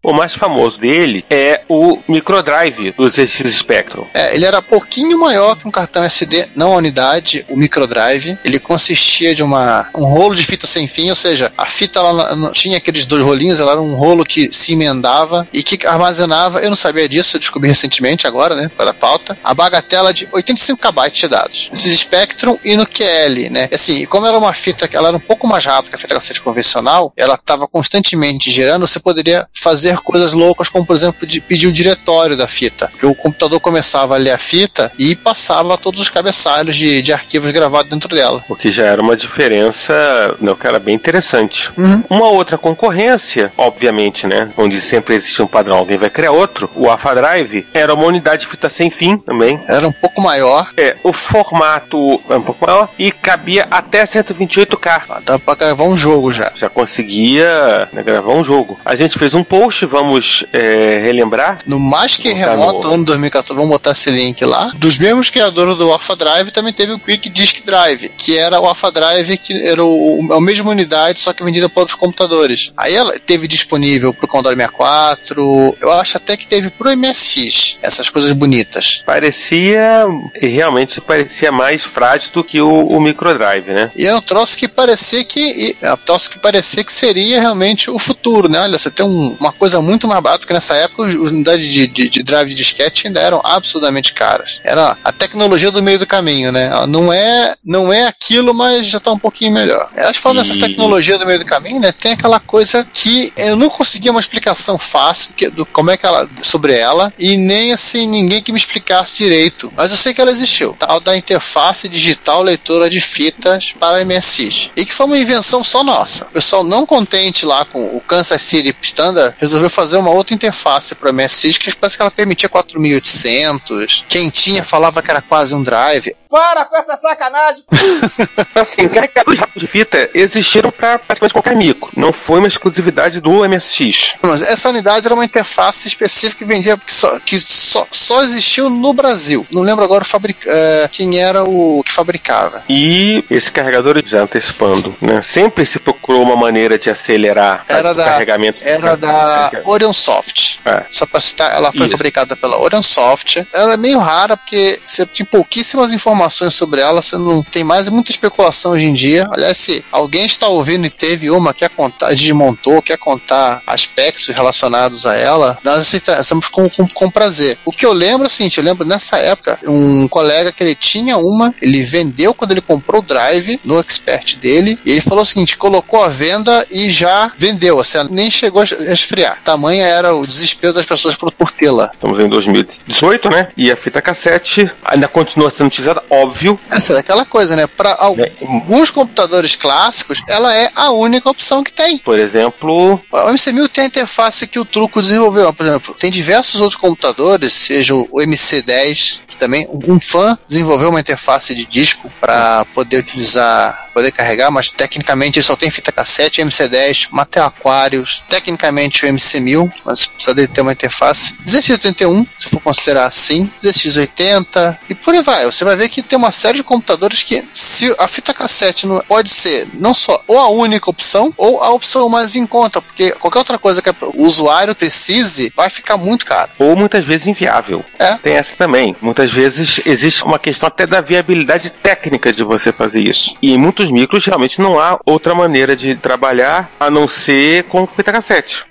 O 0.00 0.12
mais 0.12 0.32
famoso 0.32 0.78
dele 0.78 1.24
é 1.28 1.62
o 1.68 1.98
microdrive 2.06 2.92
do 2.92 3.08
ZX 3.08 3.52
Spectrum. 3.52 4.06
É, 4.14 4.32
ele 4.32 4.44
era 4.44 4.62
pouquinho 4.62 5.18
maior 5.18 5.56
que 5.56 5.66
um 5.66 5.72
cartão 5.72 6.04
SD, 6.04 6.50
não 6.54 6.72
a 6.72 6.76
unidade, 6.76 7.44
o 7.48 7.56
microdrive. 7.56 8.38
Ele 8.44 8.60
consistia 8.60 9.34
de 9.34 9.42
uma, 9.42 9.88
um 9.96 10.04
rolo 10.04 10.36
de 10.36 10.44
fita 10.44 10.68
sem 10.68 10.86
fim, 10.86 11.10
ou 11.10 11.16
seja, 11.16 11.52
a 11.58 11.66
fita 11.66 11.98
ela 11.98 12.36
não 12.36 12.52
tinha 12.52 12.78
aqueles 12.78 13.06
dois 13.06 13.24
rolinhos, 13.24 13.58
ela 13.58 13.72
era 13.72 13.82
um 13.82 13.96
rolo 13.96 14.24
que 14.24 14.50
se 14.52 14.72
emendava 14.72 15.46
e 15.52 15.64
que 15.64 15.84
armazenava, 15.84 16.60
eu 16.60 16.70
não 16.70 16.76
sabia 16.76 17.08
disso, 17.08 17.36
eu 17.36 17.40
descobri 17.40 17.68
recentemente 17.68 18.26
agora, 18.26 18.54
né, 18.54 18.70
pela 18.78 18.94
pauta, 18.94 19.36
a 19.42 19.52
bagatela 19.52 20.14
de 20.14 20.28
85 20.30 20.80
KB 20.80 21.10
de 21.10 21.28
dados. 21.28 21.70
Esses 21.74 21.98
Spectrum 21.98 22.56
e 22.64 22.76
no 22.76 22.86
QL, 22.86 23.50
né. 23.50 23.68
Assim, 23.72 24.06
como 24.06 24.26
era 24.26 24.38
uma 24.38 24.54
fita 24.54 24.86
que 24.86 24.96
ela 24.96 25.08
era 25.08 25.16
um 25.16 25.20
pouco 25.20 25.48
mais 25.48 25.64
rápida 25.64 25.90
que 25.90 25.96
a 25.96 25.98
fita 25.98 26.14
cassete 26.14 26.40
convencional, 26.40 27.12
ela 27.16 27.34
estava 27.34 27.66
constantemente 27.66 28.50
girando, 28.50 28.86
você 28.86 29.00
poderia 29.00 29.46
fazer 29.52 29.97
fazer 29.98 30.00
coisas 30.00 30.32
loucas, 30.32 30.68
como 30.68 30.86
por 30.86 30.94
exemplo 30.94 31.26
de 31.26 31.40
pedir 31.40 31.66
o 31.66 31.72
diretório 31.72 32.36
da 32.36 32.48
fita. 32.48 32.90
Que 32.98 33.06
o 33.06 33.14
computador 33.14 33.60
começava 33.60 34.14
a 34.14 34.18
ler 34.18 34.30
a 34.30 34.38
fita 34.38 34.92
e 34.98 35.14
passava 35.14 35.76
todos 35.76 36.00
os 36.00 36.10
cabeçalhos 36.10 36.76
de, 36.76 37.02
de 37.02 37.12
arquivos 37.12 37.50
gravados 37.50 37.90
dentro 37.90 38.14
dela. 38.14 38.44
O 38.48 38.56
que 38.56 38.70
já 38.70 38.86
era 38.86 39.02
uma 39.02 39.16
diferença, 39.16 40.36
né, 40.40 40.54
que 40.58 40.66
era 40.66 40.78
bem 40.78 40.94
interessante. 40.94 41.70
Uhum. 41.76 42.02
Uma 42.08 42.28
outra 42.28 42.56
concorrência, 42.56 43.52
obviamente, 43.56 44.26
né? 44.26 44.50
Onde 44.56 44.80
sempre 44.80 45.14
existe 45.14 45.42
um 45.42 45.46
padrão, 45.46 45.78
alguém 45.78 45.98
vai 45.98 46.10
criar 46.10 46.32
outro. 46.32 46.70
O 46.74 46.88
Alpha 46.88 47.14
Drive 47.14 47.66
era 47.74 47.94
uma 47.94 48.04
unidade 48.04 48.42
de 48.42 48.48
fita 48.48 48.68
sem 48.68 48.90
fim 48.90 49.18
também. 49.18 49.60
Era 49.68 49.86
um 49.86 49.92
pouco 49.92 50.20
maior. 50.20 50.70
É, 50.76 50.96
o 51.02 51.12
formato 51.12 52.20
era 52.28 52.38
um 52.38 52.42
pouco 52.42 52.66
maior 52.66 52.88
e 52.98 53.10
cabia 53.10 53.66
até 53.70 54.04
128K. 54.04 55.02
Ah, 55.08 55.20
dá 55.24 55.38
pra 55.38 55.54
gravar 55.54 55.84
um 55.84 55.96
jogo 55.96 56.32
já. 56.32 56.52
Já 56.54 56.68
conseguia 56.68 57.88
né, 57.92 58.02
gravar 58.02 58.32
um 58.32 58.44
jogo. 58.44 58.78
A 58.84 58.94
gente 58.94 59.18
fez 59.18 59.34
um 59.34 59.44
post 59.44 59.77
vamos 59.86 60.44
é, 60.52 60.98
relembrar. 61.02 61.60
No 61.66 61.78
mais 61.78 62.16
que 62.16 62.32
remoto, 62.32 62.88
no... 62.88 62.94
ano 62.94 63.04
2014, 63.04 63.54
vamos 63.54 63.70
botar 63.70 63.92
esse 63.92 64.10
link 64.10 64.44
lá. 64.44 64.70
Dos 64.76 64.98
mesmos 64.98 65.30
criadores 65.30 65.76
do 65.76 65.90
Alpha 65.90 66.16
Drive, 66.16 66.50
também 66.50 66.72
teve 66.72 66.92
o 66.92 66.98
Quick 66.98 67.28
Disk 67.28 67.64
Drive, 67.64 68.10
que 68.16 68.36
era 68.36 68.60
o 68.60 68.66
Alpha 68.66 68.90
Drive, 68.90 69.36
que 69.38 69.54
era 69.66 69.84
o, 69.84 70.32
a 70.32 70.40
mesma 70.40 70.70
unidade, 70.70 71.20
só 71.20 71.32
que 71.32 71.44
vendida 71.44 71.68
para 71.68 71.80
outros 71.80 71.98
computadores. 71.98 72.72
Aí 72.76 72.94
ela 72.94 73.18
teve 73.20 73.46
disponível 73.46 74.12
para 74.12 74.24
o 74.24 74.28
Commodore 74.28 74.56
64, 74.56 75.76
eu 75.80 75.92
acho 75.92 76.16
até 76.16 76.36
que 76.36 76.46
teve 76.46 76.70
para 76.70 76.90
o 76.90 76.96
MSX, 76.96 77.76
essas 77.82 78.10
coisas 78.10 78.32
bonitas. 78.32 79.02
Parecia, 79.04 80.06
realmente 80.40 81.00
parecia 81.00 81.50
mais 81.52 81.82
frágil 81.82 82.30
do 82.32 82.44
que 82.44 82.60
o, 82.60 82.86
o 82.86 83.00
microdrive, 83.00 83.72
né? 83.72 83.90
E 83.96 84.06
era 84.06 84.16
um 84.16 84.20
troço 84.20 84.56
que 84.56 84.68
parecia 84.68 85.24
que, 85.24 85.76
é 85.80 85.92
um 85.92 85.96
troço 85.96 86.30
que 86.30 86.38
parecia 86.38 86.84
que 86.84 86.92
seria 86.92 87.40
realmente 87.40 87.90
o 87.90 87.98
futuro, 87.98 88.17
né? 88.48 88.60
Olha, 88.60 88.78
você 88.78 88.90
tem 88.90 89.04
um, 89.06 89.36
uma 89.38 89.52
coisa 89.52 89.80
muito 89.80 90.06
mais 90.06 90.22
barata, 90.22 90.40
porque 90.40 90.52
nessa 90.52 90.74
época 90.74 91.06
as 91.06 91.14
unidades 91.14 91.66
de, 91.66 91.86
de, 91.86 92.08
de, 92.08 92.22
drive 92.22 92.48
de 92.48 92.54
disquete 92.54 93.06
ainda 93.06 93.20
eram 93.20 93.40
absurdamente 93.44 94.12
caras. 94.12 94.60
Era 94.64 94.96
a 95.04 95.12
tecnologia 95.12 95.70
do 95.70 95.82
meio 95.82 95.98
do 95.98 96.06
caminho, 96.06 96.50
né? 96.52 96.70
Não 96.86 97.12
é, 97.12 97.54
não 97.64 97.92
é 97.92 98.06
aquilo, 98.06 98.52
mas 98.52 98.86
já 98.86 98.98
está 98.98 99.12
um 99.12 99.18
pouquinho 99.18 99.52
melhor. 99.52 99.88
Acho 99.96 100.14
que 100.14 100.18
falando 100.20 100.44
e... 100.44 100.48
dessa 100.48 100.66
tecnologia 100.66 101.18
do 101.18 101.26
meio 101.26 101.38
do 101.38 101.44
caminho, 101.44 101.80
né? 101.80 101.92
Tem 101.92 102.12
aquela 102.12 102.40
coisa 102.40 102.86
que 102.92 103.32
eu 103.36 103.56
não 103.56 103.70
conseguia 103.70 104.10
uma 104.10 104.20
explicação 104.20 104.78
fácil 104.78 105.32
que, 105.34 105.48
do 105.48 105.64
como 105.64 105.90
é 105.90 105.96
que 105.96 106.06
ela 106.06 106.28
sobre 106.42 106.74
ela 106.74 107.12
e 107.18 107.36
nem 107.36 107.72
assim 107.72 108.06
ninguém 108.06 108.42
que 108.42 108.52
me 108.52 108.58
explicasse 108.58 109.16
direito. 109.16 109.72
Mas 109.76 109.90
eu 109.90 109.96
sei 109.96 110.12
que 110.12 110.20
ela 110.20 110.30
existiu. 110.30 110.74
Tal 110.78 111.00
da 111.00 111.16
interface 111.16 111.88
digital 111.88 112.42
leitora 112.42 112.90
de 112.90 113.00
fitas 113.00 113.72
para 113.78 114.04
MSX. 114.04 114.70
E 114.76 114.84
que 114.84 114.92
foi 114.92 115.06
uma 115.06 115.18
invenção 115.18 115.62
só 115.62 115.82
nossa. 115.84 116.26
O 116.26 116.30
pessoal 116.30 116.64
não 116.64 116.86
contente 116.86 117.46
lá 117.46 117.64
com 117.64 117.96
o 117.96 118.00
Kansas 118.08 118.42
City 118.42 118.74
Standard 118.82 119.36
resolveu 119.38 119.68
fazer 119.68 119.98
uma 119.98 120.10
outra 120.10 120.34
interface 120.34 120.94
para 120.94 121.12
MSX 121.12 121.58
que 121.58 121.76
parece 121.76 121.96
que 121.96 122.02
ela 122.02 122.10
permitia 122.10 122.48
4800. 122.48 124.04
Quem 124.08 124.30
tinha 124.30 124.64
falava 124.64 125.02
que 125.02 125.10
era 125.10 125.20
quase 125.20 125.54
um 125.54 125.62
drive. 125.62 126.16
Para 126.30 126.66
com 126.66 126.76
essa 126.76 126.96
sacanagem! 126.96 127.64
assim, 128.54 128.86
carregadores 128.88 129.40
rápidos 129.40 129.62
de 129.62 129.66
fita 129.66 130.10
existiram 130.12 130.70
para 130.70 130.98
praticamente 130.98 131.32
qualquer 131.32 131.56
micro. 131.56 131.90
Não 131.96 132.12
foi 132.12 132.38
uma 132.38 132.48
exclusividade 132.48 133.20
do 133.20 133.48
MSX. 133.48 134.14
Mas 134.22 134.42
essa 134.42 134.68
unidade 134.68 135.06
era 135.06 135.14
uma 135.14 135.24
interface 135.24 135.88
específica 135.88 136.44
que 136.44 136.44
vendia 136.44 136.76
que 136.76 136.92
só, 136.92 137.18
que 137.20 137.38
só, 137.38 137.86
só 137.90 138.22
existiu 138.22 138.68
no 138.68 138.92
Brasil. 138.92 139.46
Não 139.52 139.62
lembro 139.62 139.84
agora 139.84 140.04
fabrica, 140.04 140.48
é, 140.50 140.88
quem 140.92 141.18
era 141.18 141.44
o 141.44 141.82
que 141.82 141.90
fabricava. 141.90 142.62
E 142.68 143.24
esse 143.30 143.50
carregador, 143.50 144.02
já 144.04 144.22
antecipando, 144.22 144.94
né? 145.00 145.22
Sempre 145.22 145.64
se 145.64 145.78
procurou 145.78 146.22
uma 146.22 146.36
maneira 146.36 146.78
de 146.78 146.90
acelerar 146.90 147.64
Era 147.68 147.94
da- 148.04 148.10
carregamento. 148.12 148.58
Era 148.62 148.96
da 148.96 149.50
Orion 149.64 149.92
Soft. 149.92 150.58
É. 150.64 150.84
Só 150.90 151.06
pra 151.06 151.20
citar, 151.20 151.52
ela 151.54 151.70
foi 151.72 151.82
Isso. 151.82 151.90
fabricada 151.92 152.36
pela 152.36 152.58
Orion 152.60 152.82
Soft. 152.82 153.38
Ela 153.52 153.74
é 153.74 153.76
meio 153.76 153.98
rara 153.98 154.36
porque 154.36 154.80
você 154.84 155.04
tem 155.06 155.24
pouquíssimas 155.24 155.92
informações 155.92 156.54
sobre 156.54 156.80
ela, 156.80 157.00
você 157.02 157.16
não 157.16 157.42
tem 157.42 157.64
mais 157.64 157.88
muita 157.88 158.10
especulação 158.10 158.72
hoje 158.72 158.84
em 158.84 158.94
dia. 158.94 159.26
Aliás, 159.32 159.56
se 159.58 159.84
alguém 159.90 160.24
está 160.26 160.48
ouvindo 160.48 160.86
e 160.86 160.90
teve 160.90 161.30
uma, 161.30 161.54
quer 161.54 161.70
contar, 161.70 162.10
desmontou, 162.14 162.82
quer 162.82 162.98
contar 162.98 163.62
aspectos 163.66 164.26
relacionados 164.28 165.06
a 165.06 165.16
ela, 165.16 165.58
nós 165.64 165.80
aceita- 165.80 166.20
estamos 166.20 166.48
com, 166.48 166.68
com, 166.68 166.86
com 166.88 167.10
prazer. 167.10 167.58
O 167.64 167.72
que 167.72 167.86
eu 167.86 167.92
lembro 167.92 168.24
é 168.24 168.26
o 168.26 168.30
seguinte, 168.30 168.58
eu 168.58 168.64
lembro 168.64 168.86
nessa 168.86 169.16
época, 169.18 169.58
um 169.66 170.06
colega 170.08 170.52
que 170.52 170.62
ele 170.62 170.74
tinha 170.74 171.16
uma, 171.16 171.54
ele 171.62 171.82
vendeu 171.82 172.34
quando 172.34 172.50
ele 172.52 172.60
comprou 172.60 173.00
o 173.00 173.04
drive 173.04 173.60
no 173.64 173.78
expert 173.78 174.36
dele, 174.36 174.78
e 174.84 174.90
ele 174.90 175.00
falou 175.00 175.22
o 175.22 175.26
seguinte, 175.26 175.56
colocou 175.56 176.02
a 176.02 176.08
venda 176.08 176.66
e 176.70 176.90
já 176.90 177.32
vendeu, 177.38 177.78
assim, 177.80 177.87
nem 178.10 178.30
chegou 178.30 178.62
a 178.62 178.92
esfriar. 178.92 179.38
Tamanha 179.44 179.86
era 179.86 180.14
o 180.14 180.26
desespero 180.26 180.72
das 180.72 180.86
pessoas 180.86 181.16
por, 181.16 181.32
por 181.32 181.50
tê-la. 181.50 181.90
Estamos 181.92 182.18
em 182.20 182.28
2018, 182.28 183.30
né? 183.30 183.48
E 183.56 183.70
a 183.70 183.76
fita 183.76 184.00
cassete 184.00 184.70
ainda 184.84 185.08
continua 185.08 185.50
sendo 185.50 185.68
utilizada, 185.68 186.02
óbvio. 186.10 186.58
Essa 186.70 186.94
é 186.94 186.98
aquela 186.98 187.24
coisa, 187.24 187.56
né? 187.56 187.66
Para 187.66 187.94
alguns 187.94 188.90
computadores 188.90 189.56
clássicos, 189.56 190.20
ela 190.28 190.54
é 190.54 190.70
a 190.74 190.90
única 190.90 191.30
opção 191.30 191.62
que 191.62 191.72
tem. 191.72 191.98
Por 191.98 192.18
exemplo, 192.18 193.00
O 193.10 193.16
MC1000 193.16 193.68
tem 193.68 193.84
a 193.84 193.86
interface 193.86 194.46
que 194.46 194.58
o 194.58 194.64
Truco 194.64 195.00
desenvolveu. 195.00 195.52
Por 195.52 195.66
exemplo, 195.66 195.94
tem 195.98 196.10
diversos 196.10 196.60
outros 196.60 196.80
computadores, 196.80 197.52
seja 197.52 197.94
o 197.94 198.08
MC10, 198.12 199.20
que 199.26 199.27
também 199.38 199.68
um 199.86 200.00
fã 200.00 200.36
desenvolveu 200.48 200.90
uma 200.90 201.00
interface 201.00 201.54
de 201.54 201.64
disco 201.64 202.10
para 202.20 202.64
poder 202.74 202.98
utilizar, 202.98 203.88
poder 203.94 204.12
carregar, 204.12 204.50
mas 204.50 204.70
tecnicamente 204.70 205.38
ele 205.38 205.46
só 205.46 205.56
tem 205.56 205.70
fita 205.70 205.90
cassete, 205.90 206.42
MC10, 206.42 207.08
Mattel 207.10 207.44
Aquarius, 207.44 208.22
tecnicamente 208.28 209.04
o 209.04 209.08
MC1000, 209.08 209.72
mas 209.84 210.06
precisa 210.06 210.34
dele 210.34 210.48
ter 210.48 210.60
uma 210.60 210.72
interface. 210.72 211.32
1681, 211.40 212.26
se 212.48 212.54
for 212.54 212.60
considerar 212.60 213.06
assim, 213.06 213.50
1680 213.62 214.80
e 214.88 214.94
por 214.94 215.14
aí 215.14 215.22
vai. 215.22 215.44
Você 215.46 215.64
vai 215.64 215.76
ver 215.76 215.88
que 215.88 216.02
tem 216.02 216.18
uma 216.18 216.30
série 216.30 216.58
de 216.58 216.62
computadores 216.64 217.22
que, 217.22 217.46
se 217.52 217.94
a 217.98 218.08
fita 218.08 218.32
cassete 218.34 218.86
não 218.86 219.00
pode 219.00 219.30
ser 219.30 219.68
não 219.74 219.94
só 219.94 220.22
ou 220.26 220.38
a 220.38 220.48
única 220.48 220.90
opção 220.90 221.32
ou 221.36 221.62
a 221.62 221.70
opção 221.70 222.08
mais 222.08 222.34
em 222.34 222.46
conta, 222.46 222.80
porque 222.80 223.12
qualquer 223.12 223.38
outra 223.38 223.58
coisa 223.58 223.82
que 223.82 223.90
o 223.90 224.22
usuário 224.24 224.74
precise 224.74 225.52
vai 225.56 225.68
ficar 225.70 225.96
muito 225.96 226.24
caro. 226.24 226.50
ou 226.58 226.74
muitas 226.76 227.04
vezes 227.04 227.26
inviável. 227.26 227.84
É. 227.98 228.16
Tem 228.16 228.34
essa 228.34 228.56
também. 228.56 228.94
Muitas 229.00 229.32
vezes 229.32 229.80
existe 229.84 230.24
uma 230.24 230.38
questão 230.38 230.66
até 230.66 230.86
da 230.86 231.00
viabilidade 231.00 231.70
técnica 231.70 232.32
de 232.32 232.42
você 232.42 232.72
fazer 232.72 233.00
isso. 233.00 233.34
E 233.42 233.52
em 233.52 233.58
muitos 233.58 233.90
micros 233.90 234.24
realmente 234.24 234.60
não 234.60 234.78
há 234.78 234.98
outra 235.04 235.34
maneira 235.34 235.76
de 235.76 235.94
trabalhar 235.96 236.70
a 236.78 236.90
não 236.90 237.06
ser 237.08 237.64
com 237.64 237.86
fita 237.86 238.12
cassete. 238.12 238.64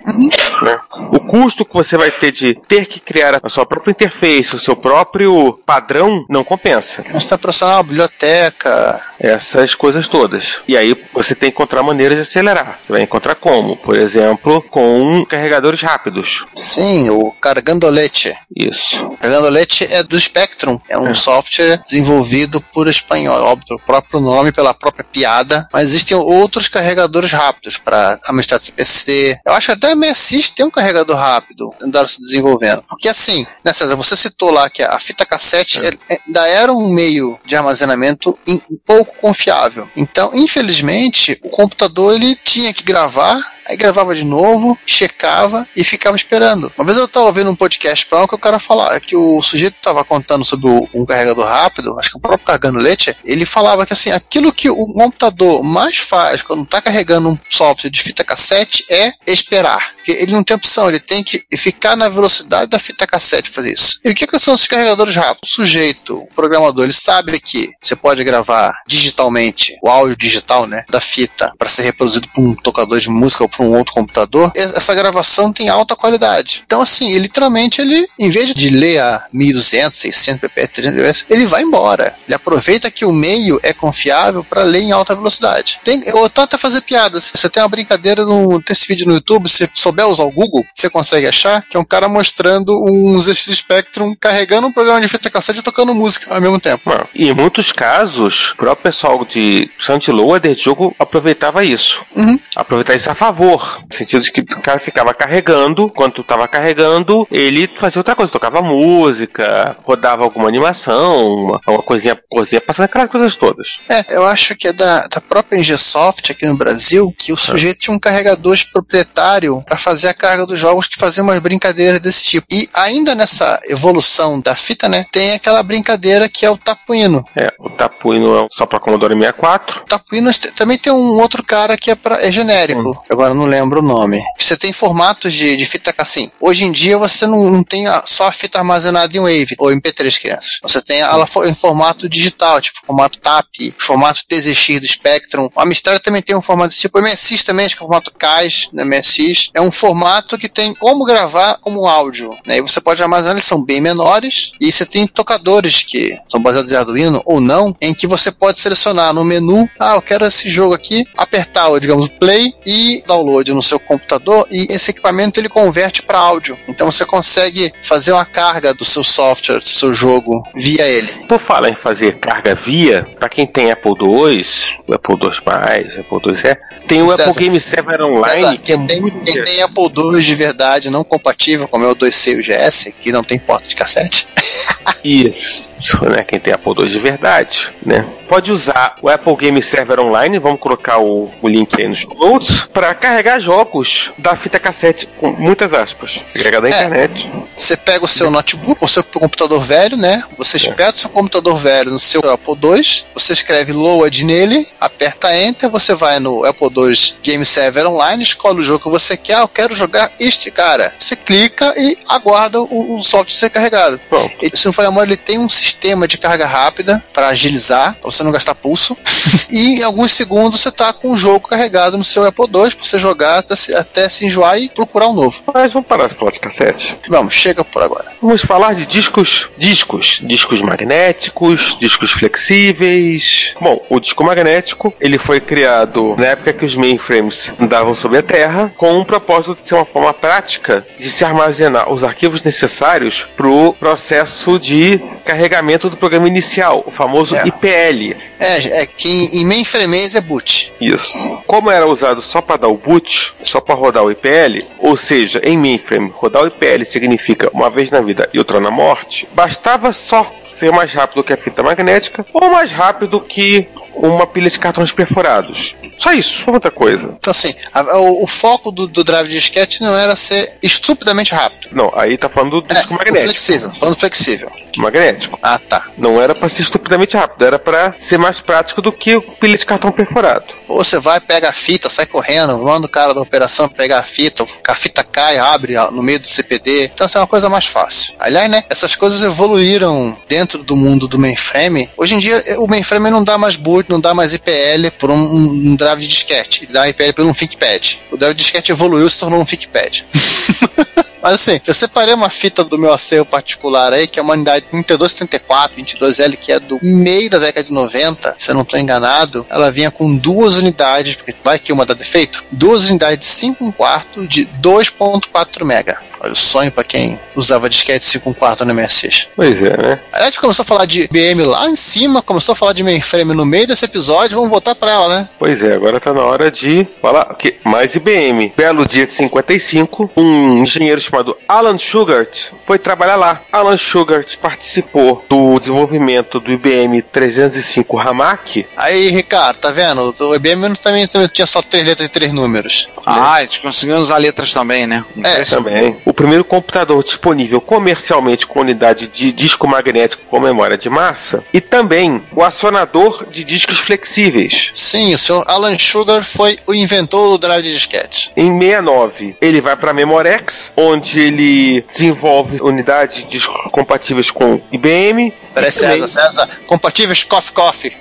né? 0.62 0.78
O 1.12 1.20
custo 1.20 1.64
que 1.64 1.74
você 1.74 1.96
vai 1.96 2.10
ter 2.10 2.32
de 2.32 2.54
ter 2.66 2.86
que 2.86 3.00
criar 3.00 3.40
a 3.42 3.48
sua 3.48 3.66
própria 3.68 3.92
interface, 3.92 4.56
o 4.56 4.60
seu 4.60 4.74
próprio 4.74 5.60
padrão, 5.64 6.24
não 6.28 6.42
compensa. 6.42 7.02
Você 7.02 7.18
está 7.18 7.38
processando 7.38 7.74
uma 7.74 7.82
biblioteca. 7.82 9.00
Essas 9.20 9.74
coisas 9.74 10.08
todas. 10.08 10.58
E 10.66 10.76
aí 10.76 10.96
você 11.12 11.34
tem 11.34 11.50
que 11.50 11.56
encontrar 11.56 11.82
maneiras 11.82 12.16
de 12.16 12.22
acelerar. 12.22 12.78
Você 12.86 12.92
vai 12.92 13.02
encontrar 13.02 13.34
como? 13.34 13.76
Por 13.76 13.96
exemplo, 13.96 14.62
com 14.62 15.24
carregadores 15.26 15.82
rápidos. 15.82 16.44
Sim, 16.54 17.10
o 17.10 17.32
Cargandolete. 17.32 18.34
Isso. 18.54 19.16
Cargandolete 19.20 19.84
é 19.90 20.02
do 20.02 20.18
Spectrum. 20.18 20.78
É 20.88 20.96
um 20.98 21.14
software 21.14 21.82
desenvolvido 21.84 22.60
por 22.60 22.86
espanhol, 22.86 23.42
óbvio, 23.42 23.66
pelo 23.66 23.80
próprio 23.80 24.20
nome, 24.20 24.52
pela 24.52 24.72
própria 24.72 25.04
piada. 25.04 25.66
Mas 25.72 25.88
existem 25.88 26.16
outros 26.16 26.68
carregadores 26.68 27.32
rápidos 27.32 27.76
para 27.76 28.18
Amstrad 28.28 28.62
CPC. 28.62 29.40
Eu 29.44 29.52
acho 29.52 29.66
que 29.66 29.72
até 29.72 29.92
a 29.92 29.96
MSX 29.96 30.50
tem 30.50 30.64
um 30.64 30.70
carregador 30.70 31.16
rápido. 31.16 31.74
Andaram 31.82 32.08
se 32.08 32.20
desenvolvendo. 32.20 32.84
Porque 32.88 33.08
assim, 33.08 33.46
né, 33.64 33.72
César, 33.72 33.96
você 33.96 34.16
citou 34.16 34.50
lá 34.50 34.68
que 34.70 34.82
a 34.82 34.98
fita 34.98 35.26
cassete 35.26 35.80
é- 35.84 36.14
é- 36.14 36.18
ainda 36.26 36.46
era 36.46 36.72
um 36.72 36.88
meio 36.88 37.38
de 37.44 37.56
armazenamento 37.56 38.38
um 38.46 38.60
pouco 38.86 39.16
confiável. 39.20 39.88
Então, 39.96 40.30
infelizmente, 40.34 41.38
o 41.42 41.48
computador 41.48 42.14
ele 42.14 42.36
tinha 42.36 42.72
que 42.72 42.82
gravar, 42.82 43.38
aí 43.68 43.76
gravava 43.76 44.14
de 44.14 44.24
novo, 44.24 44.78
checava 44.86 45.66
e 45.76 45.84
ficava 45.84 46.16
esperando. 46.16 46.72
Uma 46.76 46.84
vez 46.84 46.96
eu 46.98 47.04
estava 47.04 47.26
ouvindo 47.26 47.50
um 47.50 47.54
podcast 47.54 48.06
para 48.06 48.26
que 48.26 48.34
o 48.34 48.38
cara 48.38 48.58
falava 48.58 48.98
que 49.00 49.16
o 49.16 49.40
sujeito 49.42 49.74
estava 49.76 50.04
contando 50.04 50.44
sobre 50.44 50.68
o- 50.68 50.88
um 50.94 51.04
carregador 51.04 51.44
rápido, 51.44 51.98
acho 51.98 52.10
que 52.10 52.16
o 52.16 52.20
próprio 52.20 52.46
carregando 52.46 52.78
leite, 52.78 53.14
ele 53.24 53.44
falava 53.44 53.84
que 53.86 53.92
assim, 53.92 54.10
aquilo 54.10 54.52
que 54.52 54.70
o 54.70 54.86
computador 54.92 55.62
mais 55.62 55.96
faz 55.98 56.42
quando 56.42 56.62
está 56.62 56.80
carregando 56.80 57.28
um 57.28 57.38
software 57.48 57.90
de 57.90 58.00
fita 58.00 58.24
cassete 58.24 58.84
é 58.88 59.12
esperar. 59.26 59.92
Porque 59.96 60.12
ele 60.12 60.32
não 60.32 60.42
tem 60.42 60.56
opção, 60.56 60.88
ele 60.88 61.00
tem 61.00 61.22
que 61.22 61.44
ficar 61.56 61.96
na 61.96 62.08
velocidade 62.08 62.70
da 62.70 62.78
fita 62.78 63.06
cassete 63.06 63.50
para 63.50 63.68
isso. 63.68 64.00
E 64.04 64.10
o 64.10 64.14
que, 64.14 64.26
que 64.26 64.38
são 64.38 64.54
esses 64.54 64.66
carregadores 64.66 65.14
rápidos? 65.14 65.50
O 65.50 65.54
sujeito, 65.54 66.16
o 66.18 66.28
programador, 66.34 66.84
ele 66.84 66.92
sabe 66.92 67.38
que 67.40 67.68
você 67.80 67.94
pode 67.94 68.24
gravar 68.24 68.72
digitalmente 68.86 69.76
o 69.82 69.88
áudio 69.88 70.16
digital, 70.16 70.66
né, 70.66 70.84
da 70.88 71.00
fita 71.00 71.52
para 71.58 71.68
ser 71.68 71.82
reproduzido 71.82 72.28
por 72.34 72.42
um 72.42 72.54
tocador 72.54 72.98
de 73.00 73.08
música 73.10 73.42
ou 73.42 73.48
por 73.58 73.66
um 73.66 73.76
outro 73.76 73.92
computador. 73.92 74.52
Essa 74.54 74.94
gravação 74.94 75.52
tem 75.52 75.68
alta 75.68 75.96
qualidade. 75.96 76.62
Então, 76.64 76.80
assim, 76.80 77.10
ele, 77.10 77.28
literalmente, 77.28 77.80
ele, 77.80 78.06
em 78.16 78.30
vez 78.30 78.54
de 78.54 78.70
ler 78.70 79.00
a 79.00 79.26
1200, 79.32 79.98
600 79.98 80.40
pp, 80.40 80.68
300 80.68 81.02
ps, 81.02 81.26
ele 81.28 81.44
vai 81.44 81.62
embora. 81.62 82.14
Ele 82.26 82.34
aproveita 82.34 82.90
que 82.90 83.04
o 83.04 83.12
meio 83.12 83.58
é 83.62 83.72
confiável 83.72 84.44
para 84.44 84.62
ler 84.62 84.82
em 84.82 84.92
alta 84.92 85.14
velocidade. 85.14 85.80
Tem, 85.84 86.02
eu 86.06 86.30
tô 86.30 86.42
até 86.42 86.56
fazer 86.56 86.82
piadas. 86.82 87.32
Você 87.34 87.48
tem 87.48 87.62
uma 87.62 87.68
brincadeira 87.68 88.24
no 88.24 88.62
tem 88.62 88.72
esse 88.72 88.86
vídeo 88.86 89.06
no 89.06 89.14
YouTube, 89.14 89.48
se 89.48 89.68
souber 89.74 90.06
usar 90.06 90.24
o 90.24 90.30
Google, 90.30 90.64
você 90.72 90.88
consegue 90.88 91.26
achar 91.26 91.62
que 91.62 91.76
é 91.76 91.80
um 91.80 91.84
cara 91.84 92.08
mostrando 92.08 92.80
um 92.84 93.20
ZX 93.20 93.56
Spectrum 93.56 94.14
carregando 94.18 94.68
um 94.68 94.72
programa 94.72 95.00
de 95.00 95.08
fita 95.08 95.30
cassete 95.30 95.60
e 95.60 95.62
tocando 95.62 95.94
música 95.94 96.32
ao 96.32 96.40
mesmo 96.40 96.60
tempo. 96.60 96.90
Não. 96.90 97.06
E 97.14 97.28
em 97.28 97.34
muitos 97.34 97.72
casos, 97.72 98.50
o 98.52 98.56
próprio 98.56 98.84
pessoal 98.84 99.24
de 99.24 99.68
Saint 99.84 100.06
Loader 100.08 100.54
de 100.54 100.62
jogo 100.62 100.94
aproveitava 100.98 101.64
isso. 101.64 102.02
Uhum. 102.14 102.38
Aproveitava 102.54 102.96
isso 102.96 103.10
a 103.10 103.14
favor. 103.14 103.47
No 103.56 103.96
sentido 103.96 104.22
de 104.22 104.30
que 104.32 104.40
o 104.40 104.60
cara 104.60 104.78
ficava 104.80 105.14
carregando, 105.14 105.84
enquanto 105.84 106.20
estava 106.20 106.46
carregando, 106.48 107.26
ele 107.30 107.68
fazia 107.78 108.00
outra 108.00 108.14
coisa, 108.14 108.30
tocava 108.32 108.60
música, 108.62 109.76
rodava 109.84 110.24
alguma 110.24 110.48
animação, 110.48 111.26
uma, 111.34 111.60
uma 111.66 111.82
coisinha, 111.82 112.18
coisinha, 112.30 112.60
passando 112.60 112.84
aquelas 112.86 113.10
coisas 113.10 113.36
todas. 113.36 113.78
É, 113.88 114.16
eu 114.16 114.26
acho 114.26 114.54
que 114.56 114.68
é 114.68 114.72
da, 114.72 115.00
da 115.06 115.20
própria 115.20 115.58
Ngesoft 115.58 116.32
aqui 116.32 116.46
no 116.46 116.56
Brasil 116.56 117.14
que 117.18 117.32
o 117.32 117.36
sujeito 117.36 117.78
tinha 117.80 117.94
um 117.94 117.98
carregador 117.98 118.56
proprietário 118.72 119.62
para 119.66 119.76
fazer 119.76 120.08
a 120.08 120.14
carga 120.14 120.46
dos 120.46 120.58
jogos 120.58 120.88
que 120.88 120.96
fazia 120.98 121.22
umas 121.22 121.38
brincadeiras 121.40 122.00
desse 122.00 122.24
tipo. 122.24 122.46
E 122.50 122.68
ainda 122.74 123.14
nessa 123.14 123.58
evolução 123.68 124.40
da 124.40 124.56
fita, 124.56 124.88
né, 124.88 125.04
tem 125.12 125.32
aquela 125.34 125.62
brincadeira 125.62 126.28
que 126.28 126.44
é 126.44 126.50
o 126.50 126.56
tapuino. 126.56 127.24
É, 127.36 127.52
o 127.58 127.68
Tapuino 127.70 128.44
é 128.44 128.48
só 128.50 128.66
para 128.66 128.80
Commodore 128.80 129.14
64. 129.14 129.84
Tapuino 129.86 130.32
te- 130.32 130.50
também 130.52 130.76
tem 130.78 130.92
um 130.92 131.20
outro 131.20 131.42
cara 131.44 131.76
que 131.76 131.90
é, 131.90 131.94
pra, 131.94 132.20
é 132.22 132.30
genérico, 132.32 133.02
agora 133.10 133.30
eu 133.30 133.34
não 133.38 133.46
lembro 133.46 133.80
o 133.80 133.86
nome. 133.86 134.20
Você 134.38 134.56
tem 134.56 134.72
formatos 134.72 135.32
de, 135.32 135.56
de 135.56 135.64
fita 135.66 135.94
assim. 135.98 136.30
Hoje 136.40 136.64
em 136.64 136.72
dia 136.72 136.98
você 136.98 137.26
não, 137.26 137.50
não 137.50 137.64
tem 137.64 137.86
a- 137.86 138.02
só 138.06 138.26
a 138.28 138.32
fita 138.32 138.58
armazenada 138.58 139.16
em 139.16 139.20
Wave 139.20 139.54
ou 139.58 139.70
MP3 139.70 140.18
crianças. 140.20 140.58
Você 140.62 140.82
tem 140.82 141.00
ela 141.00 141.26
em 141.44 141.54
formato 141.54 142.08
digital, 142.08 142.60
tipo 142.60 142.78
formato 142.86 143.18
TAP, 143.18 143.46
formato 143.78 144.22
PZX 144.28 144.80
do 144.80 144.86
Spectrum. 144.86 145.48
A 145.56 145.62
Amstrad 145.62 146.00
também 146.00 146.22
tem 146.22 146.36
um 146.36 146.42
formato 146.42 146.74
tipo. 146.74 146.98
MSX 147.00 147.44
também, 147.44 147.66
acho 147.66 147.76
que 147.76 147.82
é 147.82 147.84
o 147.84 147.88
formato 147.88 148.12
CAS, 148.12 148.68
né, 148.72 148.84
MSX. 148.84 149.50
É 149.54 149.60
um 149.60 149.70
formato 149.70 150.36
que 150.36 150.48
tem 150.48 150.74
como 150.74 151.04
gravar 151.04 151.58
como 151.62 151.86
áudio. 151.86 152.36
Né? 152.46 152.58
E 152.58 152.60
você 152.60 152.80
pode 152.80 153.02
armazenar, 153.02 153.32
eles 153.34 153.44
são 153.46 153.62
bem 153.64 153.80
menores. 153.80 154.52
E 154.60 154.70
você 154.72 154.84
tem 154.84 155.06
tocadores 155.06 155.82
que 155.84 156.16
são 156.28 156.42
baseados 156.42 156.72
em 156.72 156.76
Arduino 156.76 157.22
ou 157.24 157.40
não, 157.40 157.74
em 157.80 157.94
que 157.94 158.06
você 158.06 158.30
pode 158.32 158.58
selecionar 158.58 159.12
no 159.12 159.24
menu, 159.24 159.68
ah, 159.78 159.94
eu 159.94 160.02
quero 160.02 160.24
esse 160.26 160.48
jogo 160.50 160.74
aqui, 160.74 161.04
apertar, 161.16 161.68
digamos, 161.80 162.08
play 162.18 162.52
e 162.66 163.02
download 163.06 163.27
no 163.54 163.62
seu 163.62 163.78
computador 163.78 164.46
e 164.50 164.66
esse 164.70 164.90
equipamento 164.90 165.38
ele 165.38 165.48
converte 165.48 166.02
para 166.02 166.18
áudio. 166.18 166.58
Então 166.68 166.90
você 166.90 167.04
consegue 167.04 167.72
fazer 167.82 168.12
uma 168.12 168.24
carga 168.24 168.74
do 168.74 168.84
seu 168.84 169.04
software, 169.04 169.60
do 169.60 169.68
seu 169.68 169.92
jogo 169.92 170.32
via 170.54 170.86
ele. 170.86 171.08
Por 171.26 171.40
falar 171.40 171.70
em 171.70 171.76
fazer 171.76 172.18
carga 172.18 172.54
via, 172.54 173.06
para 173.18 173.28
quem 173.28 173.46
tem 173.46 173.70
Apple 173.70 173.92
II, 173.92 174.46
o 174.86 174.94
Apple 174.94 175.16
II+, 175.20 176.00
Apple 176.00 176.32
IIe, 176.32 176.56
tem 176.86 177.02
o 177.02 177.10
César, 177.10 177.24
Apple 177.24 177.42
Game 177.42 177.60
Server 177.60 178.02
Online, 178.02 178.34
Verdade, 178.34 178.58
que 178.58 178.72
é 178.72 178.76
quem, 178.76 178.86
tem, 178.86 179.00
muito 179.00 179.24
quem 179.24 179.44
tem 179.44 179.62
Apple 179.62 179.92
II 179.96 180.22
de 180.22 180.34
verdade 180.34 180.90
não 180.90 181.04
compatível, 181.04 181.68
como 181.68 181.84
é 181.84 181.88
o 181.88 181.96
2C 181.96 182.32
e 182.32 182.36
o 182.36 182.42
GS, 182.42 182.92
que 183.00 183.12
não 183.12 183.22
tem 183.22 183.38
porta 183.38 183.68
de 183.68 183.76
cassete. 183.76 184.26
Isso, 185.04 186.04
né? 186.04 186.24
Quem 186.24 186.40
tem 186.40 186.52
Apple 186.52 186.72
II 186.76 186.88
de 186.88 186.98
verdade, 186.98 187.68
né? 187.84 188.04
Pode 188.28 188.52
usar 188.52 188.96
o 189.00 189.08
Apple 189.08 189.36
Game 189.36 189.62
Server 189.62 190.00
Online, 190.00 190.38
vamos 190.38 190.60
colocar 190.60 190.98
o, 190.98 191.30
o 191.40 191.48
link 191.48 191.80
aí 191.80 191.88
nos 191.88 192.04
notes, 192.04 192.66
para 192.72 192.94
carregar 193.08 193.40
jogos 193.40 194.10
da 194.18 194.36
fita 194.36 194.60
cassete, 194.60 195.08
com 195.16 195.30
muitas 195.30 195.72
aspas, 195.72 196.20
carregar 196.34 196.60
da 196.60 196.68
É. 196.68 196.70
internet. 196.70 197.30
Você 197.56 197.74
pega 197.74 198.04
o 198.04 198.08
seu 198.08 198.30
notebook, 198.30 198.84
o 198.84 198.88
seu 198.88 199.02
computador 199.02 199.62
velho, 199.62 199.96
né? 199.96 200.22
Você 200.36 200.58
espeta 200.58 200.92
o 200.92 200.98
seu 200.98 201.10
computador 201.10 201.56
velho 201.56 201.90
no 201.90 201.98
seu 201.98 202.20
Apple 202.30 202.54
II, 202.62 203.04
você 203.14 203.32
escreve 203.32 203.72
load 203.72 204.24
nele, 204.24 204.66
aperta 204.78 205.34
Enter, 205.34 205.70
você 205.70 205.94
vai 205.94 206.20
no 206.20 206.44
Apple 206.44 206.68
II 206.68 207.14
Game 207.22 207.46
Server 207.46 207.86
Online, 207.86 208.22
escolhe 208.22 208.60
o 208.60 208.62
jogo 208.62 208.84
que 208.84 208.90
você 208.90 209.16
quer, 209.16 209.36
ah, 209.36 209.40
eu 209.40 209.48
quero 209.48 209.74
jogar 209.74 210.12
este 210.20 210.50
cara. 210.50 210.92
Você 210.98 211.16
clica 211.16 211.72
e 211.78 211.96
aguarda 212.06 212.60
o, 212.60 212.98
o 212.98 213.02
software 213.02 213.34
ser 213.34 213.50
carregado. 213.50 213.98
Pronto. 214.08 214.34
Ele, 214.42 214.56
se 214.56 214.66
não 214.66 214.72
for 214.72 214.82
memória, 214.84 215.08
ele 215.08 215.16
tem 215.16 215.38
um 215.38 215.48
sistema 215.48 216.06
de 216.06 216.18
carga 216.18 216.46
rápida 216.46 217.02
para 217.14 217.28
agilizar, 217.28 217.94
pra 217.94 218.10
você 218.10 218.22
não 218.22 218.32
gastar 218.32 218.54
pulso. 218.54 218.96
e 219.50 219.80
em 219.80 219.82
alguns 219.82 220.12
segundos 220.12 220.60
você 220.60 220.70
tá 220.70 220.92
com 220.92 221.10
o 221.12 221.16
jogo 221.16 221.48
carregado 221.48 221.96
no 221.96 222.04
seu 222.04 222.24
Apple 222.26 222.44
II 222.44 222.74
pra 222.74 222.84
você 222.98 223.08
jogar 223.08 223.38
até 223.38 223.56
se, 223.56 223.74
até 223.74 224.08
se 224.08 224.26
enjoar 224.26 224.58
e 224.58 224.68
procurar 224.68 225.08
um 225.08 225.14
novo. 225.14 225.40
Mas 225.54 225.72
vamos 225.72 225.88
parar 225.88 226.08
de 226.08 226.14
falar 226.14 226.32
de 226.32 226.40
cassete. 226.40 226.96
Vamos, 227.08 227.32
chega 227.32 227.64
por 227.64 227.82
agora. 227.82 228.06
Vamos 228.20 228.42
falar 228.42 228.74
de 228.74 228.84
discos, 228.84 229.48
discos, 229.56 230.20
discos 230.22 230.60
magnéticos, 230.60 231.76
discos 231.80 232.10
flexíveis. 232.12 233.52
Bom, 233.60 233.84
o 233.88 234.00
disco 234.00 234.24
magnético, 234.24 234.92
ele 235.00 235.18
foi 235.18 235.40
criado 235.40 236.16
na 236.18 236.26
época 236.26 236.52
que 236.52 236.66
os 236.66 236.74
mainframes 236.74 237.52
andavam 237.60 237.94
sobre 237.94 238.18
a 238.18 238.22
Terra, 238.22 238.72
com 238.76 238.98
o 238.98 239.06
propósito 239.06 239.56
de 239.60 239.66
ser 239.66 239.74
uma 239.74 239.84
forma 239.84 240.12
prática 240.12 240.84
de 240.98 241.10
se 241.10 241.24
armazenar 241.24 241.90
os 241.90 242.02
arquivos 242.02 242.42
necessários 242.42 243.26
para 243.36 243.48
o 243.48 243.72
processo 243.72 244.58
de 244.58 245.00
carregamento 245.32 245.90
do 245.90 245.96
programa 245.96 246.26
inicial, 246.26 246.82
o 246.86 246.90
famoso 246.90 247.36
É. 247.36 247.46
IPL. 247.46 248.16
É, 248.40 248.80
é 248.82 248.86
que 248.86 249.08
em, 249.38 249.44
mainframes 249.44 250.14
é 250.14 250.20
boot. 250.22 250.72
Isso. 250.80 251.12
Como 251.46 251.70
era 251.70 251.86
usado 251.86 252.22
só 252.22 252.40
para 252.40 252.56
dar 252.62 252.68
o 252.68 252.76
boot, 252.78 253.34
só 253.44 253.60
para 253.60 253.74
rodar 253.74 254.02
o 254.02 254.10
IPL, 254.10 254.64
ou 254.78 254.96
seja, 254.96 255.40
em 255.44 255.58
mainframe, 255.58 256.10
rodar 256.14 256.42
o 256.44 256.46
IPL 256.46 256.82
significa 256.86 257.50
uma 257.52 257.68
vez 257.68 257.90
na 257.90 258.00
vida 258.00 258.26
e 258.32 258.38
outra 258.38 258.58
na 258.58 258.70
morte, 258.70 259.28
bastava 259.32 259.92
só 259.92 260.32
ser 260.50 260.72
mais 260.72 260.92
rápido 260.92 261.22
que 261.22 261.32
a 261.32 261.36
fita 261.36 261.62
magnética 261.62 262.24
ou 262.32 262.50
mais 262.50 262.72
rápido 262.72 263.20
que 263.20 263.68
uma 263.94 264.26
pilha 264.26 264.48
de 264.48 264.58
cartões 264.58 264.90
perfurados. 264.92 265.74
Só 265.98 266.12
isso, 266.12 266.44
não 266.46 266.54
outra 266.54 266.70
coisa. 266.70 267.16
Então, 267.18 267.30
assim, 267.32 267.54
a- 267.74 267.98
o, 267.98 268.22
o 268.24 268.26
foco 268.26 268.70
do, 268.70 268.86
do 268.86 269.04
drive 269.04 269.28
de 269.28 269.34
disquete 269.34 269.82
não 269.82 269.94
era 269.96 270.14
ser 270.16 270.56
estupidamente 270.62 271.34
rápido. 271.34 271.68
Não, 271.72 271.92
aí 271.94 272.16
tá 272.16 272.28
falando 272.28 272.60
do 272.60 272.66
É, 272.72 272.74
disco 272.74 272.94
o 272.94 272.96
magnético. 272.96 273.24
flexível, 273.24 273.70
falando 273.74 273.96
flexível. 273.96 274.50
Magnético. 274.80 275.38
Ah, 275.42 275.58
tá. 275.58 275.86
Não 275.96 276.20
era 276.20 276.34
para 276.34 276.48
ser 276.48 276.62
estupidamente 276.62 277.16
rápido, 277.16 277.44
era 277.44 277.58
para 277.58 277.94
ser 277.98 278.18
mais 278.18 278.40
prático 278.40 278.80
do 278.80 278.92
que 278.92 279.20
pilha 279.40 279.58
de 279.58 279.66
cartão 279.66 279.90
perfurado. 279.92 280.44
Ou 280.66 280.84
você 280.84 280.98
vai, 280.98 281.20
pega 281.20 281.48
a 281.48 281.52
fita, 281.52 281.88
sai 281.88 282.06
correndo, 282.06 282.58
manda 282.58 282.86
o 282.86 282.90
cara 282.90 283.14
da 283.14 283.20
operação 283.20 283.68
pegar 283.68 283.98
a 283.98 284.02
fita, 284.02 284.46
a 284.66 284.74
fita 284.74 285.02
cai, 285.02 285.38
abre 285.38 285.74
no 285.92 286.02
meio 286.02 286.20
do 286.20 286.28
CPD. 286.28 286.90
Então, 286.94 287.04
essa 287.04 287.18
é 287.18 287.20
uma 287.20 287.26
coisa 287.26 287.48
mais 287.48 287.66
fácil. 287.66 288.14
Aliás, 288.18 288.50
né, 288.50 288.64
essas 288.68 288.94
coisas 288.94 289.22
evoluíram 289.22 290.16
dentro 290.28 290.62
do 290.62 290.76
mundo 290.76 291.08
do 291.08 291.18
mainframe. 291.18 291.90
Hoje 291.96 292.14
em 292.14 292.18
dia, 292.18 292.42
o 292.58 292.66
mainframe 292.66 293.10
não 293.10 293.24
dá 293.24 293.38
mais 293.38 293.56
boot, 293.56 293.88
não 293.88 294.00
dá 294.00 294.14
mais 294.14 294.32
IPL 294.32 294.90
por 294.98 295.10
um, 295.10 295.14
um 295.14 295.76
drive 295.76 296.00
de 296.00 296.08
disquete. 296.08 296.64
Ele 296.64 296.72
dá 296.72 296.88
IPL 296.88 297.12
por 297.14 297.24
um 297.24 297.32
ThinkPad. 297.32 297.98
O 298.10 298.16
drive 298.16 298.34
de 298.34 298.42
disquete 298.42 298.72
evoluiu 298.72 299.06
e 299.06 299.10
se 299.10 299.18
tornou 299.18 299.40
um 299.40 299.44
ThinkPad. 299.44 300.02
Mas 301.20 301.34
assim, 301.34 301.60
eu 301.66 301.74
separei 301.74 302.14
uma 302.14 302.30
fita 302.30 302.62
do 302.62 302.78
meu 302.78 302.92
acervo 302.92 303.26
particular 303.26 303.92
aí, 303.92 304.06
que 304.06 304.20
é 304.20 304.22
uma 304.22 304.34
unidade 304.34 304.66
3274, 304.70 305.76
22L, 305.82 306.36
que 306.36 306.52
é 306.52 306.60
do 306.60 306.78
meio 306.80 307.28
da 307.28 307.38
década 307.38 307.66
de 307.66 307.72
90, 307.72 308.34
se 308.38 308.50
eu 308.50 308.54
não 308.54 308.62
estou 308.62 308.78
enganado. 308.78 309.44
Ela 309.50 309.70
vinha 309.70 309.90
com 309.90 310.14
duas 310.14 310.54
unidades, 310.56 311.16
porque 311.16 311.34
vai 311.42 311.58
que 311.58 311.72
uma 311.72 311.84
dá 311.84 311.94
defeito, 311.94 312.44
duas 312.52 312.88
unidades 312.88 313.18
de 313.18 313.34
5 313.34 313.64
1 313.64 313.72
quarto 313.72 314.26
de 314.26 314.46
2.4 314.62 315.64
mega. 315.64 315.98
Olha 316.20 316.32
o 316.32 316.36
sonho 316.36 316.70
pra 316.70 316.84
quem 316.84 317.18
usava 317.36 317.68
disquete 317.68 318.04
5 318.04 318.30
1 318.30 318.32
quarto 318.34 318.64
no 318.64 318.74
MSX. 318.74 319.28
Pois 319.36 319.62
é, 319.62 319.76
né? 319.76 320.00
A 320.12 320.24
gente 320.24 320.40
começou 320.40 320.62
a 320.62 320.66
falar 320.66 320.84
de 320.84 321.02
IBM 321.02 321.44
lá 321.44 321.68
em 321.68 321.76
cima, 321.76 322.22
começou 322.22 322.52
a 322.52 322.56
falar 322.56 322.72
de 322.72 322.82
mainframe 322.82 323.34
no 323.34 323.44
meio 323.44 323.66
desse 323.66 323.84
episódio, 323.84 324.36
vamos 324.36 324.50
voltar 324.50 324.74
pra 324.74 324.90
ela, 324.90 325.08
né? 325.08 325.28
Pois 325.38 325.62
é, 325.62 325.74
agora 325.74 326.00
tá 326.00 326.12
na 326.12 326.22
hora 326.22 326.50
de 326.50 326.86
falar 327.00 327.24
que 327.34 327.56
mais 327.64 327.94
IBM. 327.94 328.52
Belo 328.56 328.86
dia 328.86 329.06
de 329.06 329.12
55, 329.12 330.10
um 330.16 330.58
engenheiro 330.62 331.00
chamado 331.00 331.36
Alan 331.48 331.78
Shugart 331.78 332.48
foi 332.68 332.78
trabalhar 332.78 333.16
lá. 333.16 333.40
Alan 333.50 333.78
Shugart 333.78 334.36
participou 334.36 335.24
do 335.26 335.58
desenvolvimento 335.58 336.38
do 336.38 336.52
IBM 336.52 337.00
305 337.00 337.98
Hamac. 337.98 338.66
Aí, 338.76 339.08
Ricardo, 339.08 339.56
tá 339.56 339.70
vendo? 339.70 340.14
O 340.20 340.34
IBM 340.34 340.76
também, 340.76 341.06
também 341.06 341.28
tinha 341.28 341.46
só 341.46 341.62
três 341.62 341.86
letras 341.86 342.06
e 342.06 342.12
três 342.12 342.30
números. 342.30 342.86
Ah, 343.06 343.36
a 343.36 343.40
gente 343.40 343.62
conseguiu 343.62 343.96
usar 343.96 344.18
letras 344.18 344.52
também, 344.52 344.86
né? 344.86 345.02
É, 345.24 345.42
Também. 345.44 345.96
O 346.04 346.12
primeiro 346.12 346.44
computador 346.44 347.02
disponível 347.02 347.58
comercialmente 347.58 348.46
com 348.46 348.60
unidade 348.60 349.06
de 349.06 349.32
disco 349.32 349.66
magnético 349.66 350.24
com 350.28 350.38
memória 350.38 350.76
de 350.76 350.90
massa. 350.90 351.42
E 351.54 351.62
também 351.62 352.20
o 352.32 352.42
acionador 352.42 353.24
de 353.30 353.44
discos 353.44 353.78
flexíveis. 353.78 354.68
Sim, 354.74 355.14
o 355.14 355.18
senhor 355.18 355.42
Alan 355.46 355.78
Sugar 355.78 356.22
foi 356.22 356.58
o 356.66 356.74
inventor 356.74 357.30
do 357.30 357.38
drive 357.38 357.64
de 357.64 357.72
disquete. 357.72 358.30
Em 358.36 358.58
69, 358.58 359.36
ele 359.40 359.62
vai 359.62 359.74
para 359.74 359.94
Memorex, 359.94 360.70
onde 360.76 361.18
ele 361.18 361.82
desenvolve 361.90 362.57
unidades 362.60 363.26
compatíveis 363.70 364.30
com 364.30 364.60
IBM. 364.72 365.32
Peraí, 365.54 365.72
César, 365.72 366.08
César, 366.08 366.48
compatíveis 366.66 367.24
Coffee 367.24 367.52
Coffee. 367.52 367.96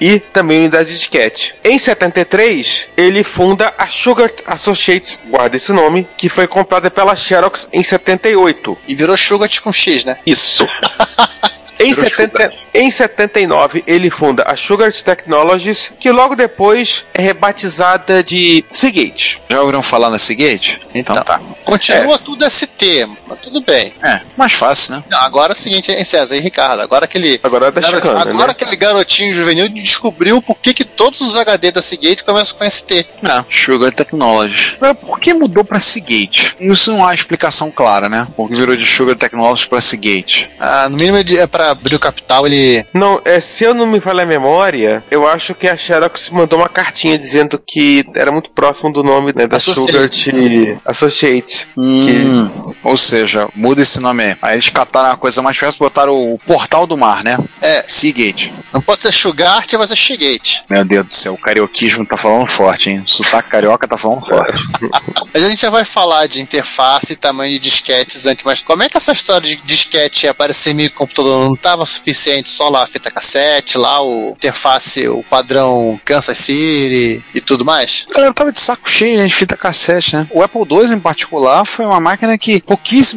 e 0.00 0.20
também 0.20 0.60
unidade 0.60 0.90
de 0.90 0.98
disquete. 0.98 1.54
Em 1.64 1.78
73, 1.78 2.84
ele 2.96 3.24
funda 3.24 3.72
a 3.78 3.88
Sugar 3.88 4.30
Associates, 4.46 5.18
guarda 5.26 5.56
esse 5.56 5.72
nome, 5.72 6.06
que 6.16 6.28
foi 6.28 6.46
comprada 6.46 6.90
pela 6.90 7.16
Xerox 7.16 7.68
em 7.72 7.82
78. 7.82 8.76
E 8.86 8.94
virou 8.94 9.16
Sugar 9.16 9.48
com 9.62 9.72
X, 9.72 10.04
né? 10.04 10.18
Isso. 10.26 10.66
Em, 11.78 11.92
Virou 11.92 12.08
70, 12.08 12.52
em 12.74 12.90
79, 12.90 13.84
ele 13.86 14.10
funda 14.10 14.42
a 14.44 14.56
Sugar 14.56 14.90
Technologies, 14.92 15.90
que 16.00 16.10
logo 16.10 16.34
depois 16.34 17.04
é 17.12 17.20
rebatizada 17.22 18.22
de 18.22 18.64
Seagate. 18.72 19.40
Já 19.50 19.60
ouviram 19.60 19.82
falar 19.82 20.10
na 20.10 20.18
Seagate? 20.18 20.80
Então, 20.94 21.14
tá. 21.22 21.40
Continua 21.64 22.18
tudo 22.18 22.48
ST, 22.48 23.06
mas 23.26 23.38
tudo 23.40 23.60
bem. 23.60 23.92
É, 24.02 24.20
mais 24.36 24.52
fácil, 24.52 24.96
né? 24.96 25.04
Não, 25.10 25.18
agora 25.20 25.52
é 25.52 25.54
o 25.54 25.58
seguinte, 25.58 25.90
hein, 25.92 26.04
César 26.04 26.36
e 26.36 26.40
Ricardo, 26.40 26.80
agora 26.80 27.04
aquele. 27.04 27.38
Agora 27.42 27.70
tá 27.72 27.80
Agora, 27.80 27.94
chegando, 27.96 28.18
agora 28.30 28.46
né? 28.48 28.52
aquele 28.52 28.76
garotinho 28.76 29.34
juvenil 29.34 29.68
descobriu 29.68 30.40
por 30.40 30.56
que, 30.58 30.72
que 30.72 30.84
todos 30.84 31.20
os 31.20 31.36
HD 31.36 31.72
da 31.72 31.82
Seagate 31.82 32.24
começam 32.24 32.56
com 32.56 32.70
ST. 32.70 33.06
É, 33.22 33.44
Sugar 33.50 33.92
Technologies. 33.92 34.74
Agora, 34.76 34.94
por 34.94 35.20
que 35.20 35.34
mudou 35.34 35.64
pra 35.64 35.78
Seagate? 35.80 36.54
Isso 36.60 36.92
não 36.92 37.04
há 37.06 37.12
explicação 37.14 37.70
clara, 37.70 38.08
né? 38.08 38.26
Por 38.36 38.48
que 38.48 38.54
virou 38.54 38.76
de 38.76 38.86
Sugar 38.86 39.16
Technologies 39.16 39.66
pra 39.66 39.80
Seagate? 39.80 40.48
Ah, 40.58 40.88
no 40.88 40.96
mínimo 40.96 41.18
ele- 41.18 41.36
é 41.36 41.46
pra 41.46 41.65
abrir 41.70 41.94
o 41.94 41.98
capital, 41.98 42.46
ele. 42.46 42.84
Não, 42.92 43.20
é, 43.24 43.40
se 43.40 43.64
eu 43.64 43.74
não 43.74 43.86
me 43.86 44.00
falha 44.00 44.22
a 44.22 44.26
memória, 44.26 45.02
eu 45.10 45.26
acho 45.26 45.54
que 45.54 45.68
a 45.68 45.76
Xerox 45.76 46.30
mandou 46.30 46.58
uma 46.58 46.68
cartinha 46.68 47.18
dizendo 47.18 47.60
que 47.64 48.04
era 48.14 48.30
muito 48.30 48.50
próximo 48.50 48.92
do 48.92 49.02
nome 49.02 49.32
né, 49.34 49.46
da 49.46 49.56
Associate. 49.56 50.24
Sugar 50.24 50.80
Associate. 50.84 51.68
Hum, 51.76 52.65
Ou 52.86 52.96
seja, 52.96 53.48
muda 53.54 53.82
esse 53.82 53.98
nome 53.98 54.22
aí. 54.22 54.36
Aí 54.40 54.54
eles 54.54 54.68
cataram 54.68 55.10
a 55.10 55.16
coisa 55.16 55.42
mais 55.42 55.56
fácil 55.56 55.76
e 55.76 55.78
botaram 55.80 56.12
o 56.14 56.38
Portal 56.38 56.86
do 56.86 56.96
Mar, 56.96 57.24
né? 57.24 57.36
É, 57.60 57.84
Seagate. 57.88 58.52
não 58.72 58.80
pode 58.80 59.02
ser 59.02 59.12
Sugart, 59.12 59.72
vai 59.72 59.86
ser 59.88 59.96
Shigate. 59.96 60.64
Meu 60.70 60.84
Deus 60.84 61.06
do 61.06 61.12
céu, 61.12 61.34
o 61.34 61.38
carioquismo 61.38 62.06
tá 62.06 62.16
falando 62.16 62.46
forte, 62.48 62.90
hein? 62.90 63.02
O 63.04 63.10
sotaque 63.10 63.50
carioca 63.50 63.88
tá 63.88 63.96
falando 63.96 64.24
forte. 64.24 64.62
Mas 65.34 65.42
a 65.42 65.48
gente 65.48 65.60
já 65.60 65.70
vai 65.70 65.84
falar 65.84 66.26
de 66.26 66.40
interface 66.40 67.12
e 67.12 67.16
tamanho 67.16 67.52
de 67.54 67.58
disquetes 67.58 68.24
antes, 68.24 68.44
mas 68.44 68.62
como 68.62 68.82
é 68.82 68.88
que 68.88 68.96
essa 68.96 69.12
história 69.12 69.46
de 69.46 69.56
disquete 69.56 70.26
aparecer 70.26 70.70
em 70.70 70.74
microcomputador 70.74 71.46
não 71.46 71.54
estava 71.54 71.84
suficiente 71.84 72.48
só 72.48 72.68
lá 72.68 72.82
a 72.82 72.86
fita 72.86 73.10
cassete, 73.10 73.76
lá 73.76 74.02
o 74.02 74.30
interface, 74.30 75.08
o 75.08 75.22
padrão 75.24 76.00
Kansas 76.04 76.38
City 76.38 77.22
e 77.34 77.40
tudo 77.40 77.64
mais? 77.64 78.06
A 78.10 78.14
galera 78.14 78.32
tava 78.32 78.52
de 78.52 78.60
saco 78.60 78.88
cheio 78.88 79.18
né, 79.18 79.26
de 79.26 79.34
fita 79.34 79.56
cassete, 79.56 80.16
né? 80.16 80.26
O 80.30 80.42
Apple 80.42 80.62
II, 80.62 80.94
em 80.94 81.00
particular, 81.00 81.64
foi 81.66 81.84
uma 81.84 82.00
máquina 82.00 82.38
que 82.38 82.62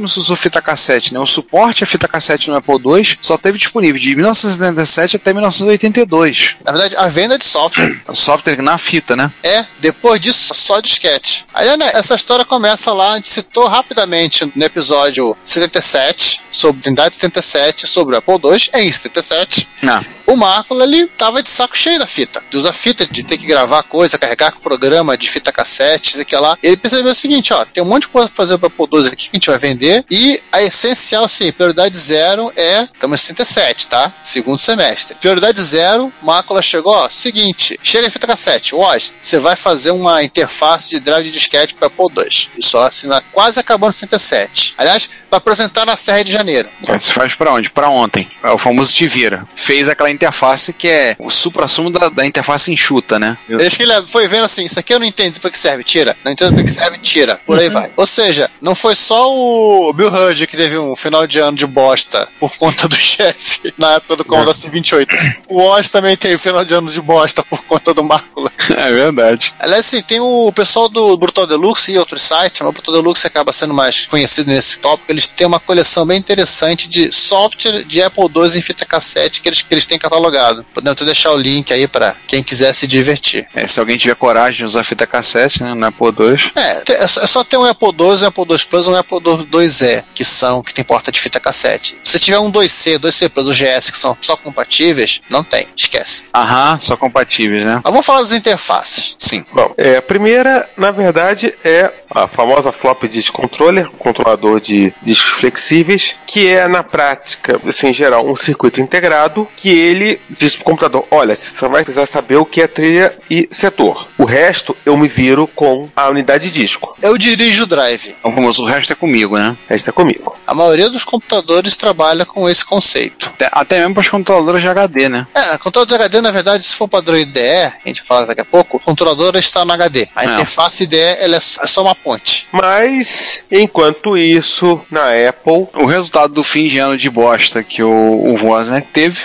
se 0.08 0.20
usou 0.20 0.36
fita 0.36 0.62
cassete, 0.62 1.14
né? 1.14 1.20
O 1.20 1.26
suporte 1.26 1.84
a 1.84 1.88
fita 1.88 2.08
cassete 2.08 2.50
no 2.50 2.56
Apple 2.56 2.76
II 2.76 3.18
só 3.22 3.38
teve 3.38 3.58
disponível 3.58 4.00
de 4.00 4.16
1977 4.16 5.18
até 5.18 5.34
1982. 5.34 6.56
Na 6.66 6.72
verdade, 6.72 6.96
a 6.96 7.08
venda 7.08 7.38
de 7.38 7.46
software. 7.46 8.00
O 8.10 8.16
software 8.16 8.62
na 8.62 8.78
fita, 8.78 9.16
né? 9.16 9.32
É, 9.44 9.66
depois 9.80 10.20
disso, 10.20 10.54
só 10.54 10.80
disquete. 10.80 11.46
Aí, 11.54 11.78
né, 11.78 11.92
essa 11.94 12.16
história 12.16 12.44
começa 12.44 12.92
lá, 12.92 13.14
a 13.14 13.16
gente 13.18 13.30
citou 13.30 13.68
rapidamente 13.68 14.52
no 14.56 14.64
episódio 14.64 15.38
77, 15.44 16.42
sobre 16.50 16.82
Trindade 16.82 17.14
77, 17.14 17.88
sobre 17.88 18.16
o 18.16 18.18
Apple 18.18 18.36
II, 18.36 18.70
em 18.74 18.92
77. 18.92 19.68
Ah. 19.84 20.04
O 20.30 20.36
Marco, 20.36 20.80
ele 20.80 21.08
tava 21.08 21.42
de 21.42 21.50
saco 21.50 21.76
cheio 21.76 21.98
da 21.98 22.06
fita, 22.06 22.44
de 22.52 22.56
usar 22.56 22.72
fita, 22.72 23.04
de 23.04 23.24
ter 23.24 23.36
que 23.36 23.48
gravar 23.48 23.82
coisa, 23.82 24.16
carregar 24.16 24.52
com 24.52 24.60
programa 24.60 25.18
de 25.18 25.28
fita 25.28 25.52
cassete, 25.52 26.12
isso 26.12 26.22
aqui 26.22 26.36
lá. 26.36 26.56
Ele 26.62 26.78
percebeu 26.78 27.12
o 27.12 27.16
seguinte, 27.16 27.52
ó, 27.52 27.66
tem 27.66 27.82
um 27.82 27.88
monte 27.88 28.04
de 28.04 28.10
coisa 28.10 28.28
pra 28.28 28.38
fazer 28.38 28.60
pro 28.60 28.68
Apple 28.68 29.02
II 29.02 29.08
aqui 29.08 29.24
que 29.24 29.30
a 29.34 29.38
gente 29.38 29.50
vai 29.50 29.58
vender, 29.58 30.06
e 30.08 30.40
a 30.52 30.62
essencial, 30.62 31.24
assim, 31.24 31.52
prioridade 31.52 31.98
zero 31.98 32.54
é, 32.56 32.84
estamos 32.84 33.20
em 33.24 33.26
77, 33.26 33.88
tá? 33.88 34.14
Segundo 34.22 34.60
semestre. 34.60 35.16
Prioridade 35.16 35.60
zero, 35.64 36.14
Mácula 36.22 36.62
chegou, 36.62 36.94
ó, 36.94 37.10
seguinte, 37.10 37.80
chega 37.82 38.06
em 38.06 38.12
fita 38.12 38.28
cassete, 38.28 38.76
Woz, 38.76 39.12
você 39.20 39.40
vai 39.40 39.56
fazer 39.56 39.90
uma 39.90 40.22
interface 40.22 40.92
de 40.92 41.00
drive 41.00 41.26
de 41.26 41.32
disquete 41.32 41.74
para 41.74 41.88
Apple 41.88 42.06
II. 42.06 42.50
Isso 42.56 42.78
ó, 42.78 42.84
assina 42.84 43.20
quase 43.34 43.60
acabando 43.60 43.90
em 43.90 43.94
77. 43.94 44.76
Aliás, 44.78 45.10
vai 45.30 45.40
apresentar 45.40 45.88
na 45.88 45.98
Serra 45.98 46.24
de 46.24 46.32
Janeiro. 46.32 46.70
Você 46.82 47.12
faz 47.14 47.34
pra 47.34 47.52
onde? 47.52 47.72
Pra 47.72 47.90
ontem. 47.90 48.28
É 48.44 48.52
o 48.52 48.60
famoso 48.60 48.94
te 48.94 49.08
vira. 49.08 49.48
Fez 49.56 49.90
aquela 49.90 50.12
interface 50.20 50.74
que 50.74 50.88
é 50.88 51.16
o 51.18 51.30
supra-sumo 51.30 51.90
da, 51.90 52.10
da 52.10 52.26
interface 52.26 52.72
enxuta, 52.72 53.18
né? 53.18 53.38
Eu 53.48 53.58
acho 53.58 53.78
que 53.78 53.84
ele 53.84 54.08
foi 54.08 54.28
vendo 54.28 54.44
assim, 54.44 54.66
isso 54.66 54.78
aqui 54.78 54.94
eu 54.94 55.00
não 55.00 55.06
entendo 55.06 55.40
pra 55.40 55.50
que 55.50 55.58
serve, 55.58 55.84
tira. 55.84 56.16
Não 56.24 56.34
entendo 56.34 56.54
pra 56.54 56.64
que 56.64 56.72
serve, 56.72 56.98
tira. 56.98 57.40
Por 57.46 57.58
aí 57.58 57.70
vai. 57.70 57.90
Ou 57.96 58.06
seja, 58.06 58.52
não 58.62 58.76
foi 58.76 58.96
só 58.96 59.34
o 59.34 59.94
Bill 59.94 60.10
Hudge 60.14 60.46
que 60.46 60.58
teve 60.58 60.78
um 60.78 60.96
final 60.96 61.26
de 61.26 61.40
ano 61.40 61.56
de 61.56 61.66
bosta 61.66 62.28
por 62.40 62.56
conta 62.58 62.88
do 62.88 62.96
chefe 63.00 63.74
na 63.78 63.94
época 63.94 64.18
do 64.18 64.26
Commodore 64.26 64.70
28. 64.70 65.16
O 65.48 65.62
Oz 65.62 65.90
também 65.90 66.18
teve 66.18 66.38
final 66.38 66.66
de 66.66 66.74
ano 66.74 66.90
de 66.90 67.02
bosta 67.02 67.42
por 67.44 67.64
conta 67.64 67.94
do 67.94 68.04
Mácula. 68.04 68.52
É 68.70 68.92
verdade. 68.92 69.54
Aliás, 69.60 69.86
assim, 69.86 70.02
tem 70.02 70.20
o 70.20 70.52
pessoal 70.54 70.88
do 70.88 71.18
Brutal 71.18 71.48
Deluxe 71.48 71.92
e 71.92 71.98
outros 71.98 72.22
sites, 72.22 72.62
mas 72.62 72.70
o 72.70 72.72
Brutal 72.72 72.94
Deluxe 72.94 73.26
acaba 73.26 73.52
sendo 73.52 73.74
mais 73.74 74.06
conhecido 74.06 74.50
nesse 74.50 74.80
tópico. 74.80 75.12
Eles 75.12 75.28
têm 75.28 75.48
uma 75.48 75.60
coleção 75.60 76.06
bem 76.06 76.18
interessante 76.18 76.88
de 76.88 77.12
software 77.12 77.84
de 77.84 78.02
Apple 78.02 78.24
II 78.24 78.58
em 78.58 78.62
fita 78.62 78.86
cassete 78.86 79.42
que 79.42 79.50
eles, 79.50 79.62
que 79.62 79.74
eles 79.74 79.88
têm 79.88 79.98
catalogado. 80.10 80.66
Podemos 80.74 80.94
até 80.94 81.06
deixar 81.06 81.32
o 81.32 81.38
link 81.38 81.72
aí 81.72 81.88
pra 81.88 82.16
quem 82.28 82.42
quiser 82.44 82.74
se 82.74 82.88
divertir. 82.88 83.48
É, 83.54 83.68
se 83.68 83.80
alguém 83.80 83.98
tiver 83.98 84.16
coragem 84.16 84.58
de 84.58 84.66
usar 84.66 84.84
fita 84.84 85.06
cassete, 85.06 85.64
né? 85.64 85.74
No 85.74 85.86
Apple 85.86 86.08
II. 86.08 86.52
É, 86.56 87.04
é 87.04 87.08
só 87.08 87.22
é 87.22 87.28
só 87.28 87.44
ter 87.44 87.58
um 87.58 87.66
Apple 87.66 87.90
II, 87.90 88.24
um 88.24 88.28
Apple 88.28 88.46
II 88.50 88.60
Plus 88.70 88.86
e 88.86 88.90
um 88.90 88.96
Apple 88.96 89.20
II 89.24 89.70
e 89.82 90.04
que 90.14 90.26
são, 90.26 90.62
que 90.62 90.74
tem 90.74 90.84
porta 90.84 91.12
de 91.12 91.20
fita 91.20 91.40
cassete. 91.40 91.98
Se 92.04 92.20
tiver 92.20 92.40
um 92.40 92.52
2C, 92.52 93.00
2C 93.00 93.30
Plus, 93.30 93.48
o 93.48 93.54
GS, 93.54 93.90
que 93.90 93.98
são 93.98 94.18
só 94.22 94.36
compatíveis, 94.36 95.22
não 95.30 95.44
tem, 95.44 95.68
esquece. 95.76 96.26
Aham, 96.34 96.80
só 96.80 96.98
compatíveis, 96.98 97.64
né? 97.64 97.82
Mas 97.84 97.92
vamos 97.92 98.06
falar 98.06 98.22
das 98.22 98.34
interfaces. 98.34 99.16
Sim. 99.18 99.46
Bom, 99.54 99.74
é, 99.78 99.98
a 99.98 100.02
primeira, 100.02 100.70
na 100.76 100.92
verdade, 100.92 101.54
é 101.64 101.92
a 102.10 102.28
famosa 102.28 102.72
flop 102.72 103.04
disk 103.04 103.32
controller, 103.32 103.90
controlador 103.92 104.60
de 104.60 104.94
discos 105.02 105.40
flexíveis, 105.40 106.16
que 106.26 106.48
é, 106.48 106.68
na 106.68 106.84
prática, 106.84 107.60
assim, 107.68 107.88
em 107.90 107.94
geral, 107.94 108.28
um 108.28 108.36
circuito 108.36 108.82
integrado, 108.82 109.48
que 109.56 109.70
ele 109.70 109.99
diz 110.30 110.56
pro 110.56 110.66
computador, 110.66 111.06
olha, 111.12 111.36
você 111.36 111.50
só 111.50 111.68
vai 111.68 111.84
precisar 111.84 112.06
saber 112.06 112.38
o 112.38 112.46
que 112.46 112.62
é 112.62 112.68
trilha 112.68 113.14
e 113.30 113.48
setor. 113.52 114.08
O 114.18 114.26
resto, 114.26 114.76
eu 114.86 114.96
me 114.98 115.08
viro 115.08 115.48
com 115.48 115.90
a 115.96 116.08
unidade 116.10 116.50
de 116.50 116.60
disco. 116.62 116.96
Eu 117.02 117.18
dirijo 117.18 117.64
o 117.64 117.68
drive. 117.68 118.16
O 118.24 118.32
famoso 118.32 118.64
o 118.64 118.66
resto 118.66 118.94
é 118.94 118.96
comigo, 118.96 119.38
né? 119.38 119.56
O 119.70 119.74
resto 119.74 119.90
é 119.90 119.94
comigo. 119.94 120.36
A 120.46 120.54
maioria 120.54 120.90
dos 120.90 121.04
computadores 121.04 121.76
trabalha 121.78 122.26
com 122.26 122.50
esse 122.50 122.66
conceito. 122.66 123.32
Até, 123.36 123.50
até 123.52 123.80
mesmo 123.80 123.94
para 123.96 124.02
os 124.02 124.10
controladores 124.10 124.62
de 124.62 124.68
HD, 124.68 125.10
né? 125.10 125.28
É, 125.34 125.58
controlador 125.58 125.98
de 125.98 126.04
HD, 126.04 126.22
na 126.22 126.32
verdade, 126.32 126.64
se 126.64 126.76
for 126.76 126.88
padrão 126.88 127.18
IDE, 127.18 127.40
a 127.40 127.74
gente 127.86 128.00
vai 128.02 128.08
falar 128.08 128.26
daqui 128.26 128.42
a 128.42 128.46
pouco, 128.46 128.78
o 128.78 128.80
controlador 128.80 129.36
está 129.38 129.64
no 129.66 129.74
HD. 129.74 130.08
A 130.16 130.24
É. 130.24 130.34
interface 130.34 130.84
IDE 130.84 130.98
ela 130.98 131.36
é 131.36 131.40
só 131.40 131.62
é 131.64 131.68
só 131.68 131.82
uma 131.82 131.96
ponte. 131.96 132.48
Mas, 132.52 133.40
enquanto 133.52 134.18
isso, 134.18 134.80
na 134.92 135.06
Apple, 135.28 135.68
O 135.76 135.86
resultado 135.86 136.34
do 136.34 136.44
fim 136.44 136.68
de 136.68 136.78
ano 136.80 136.98
de 136.98 137.10
bosta 137.10 137.64
que 137.64 137.82
o, 137.84 137.90
o 137.90 138.46
Wozniak 138.46 138.88
teve 138.92 139.20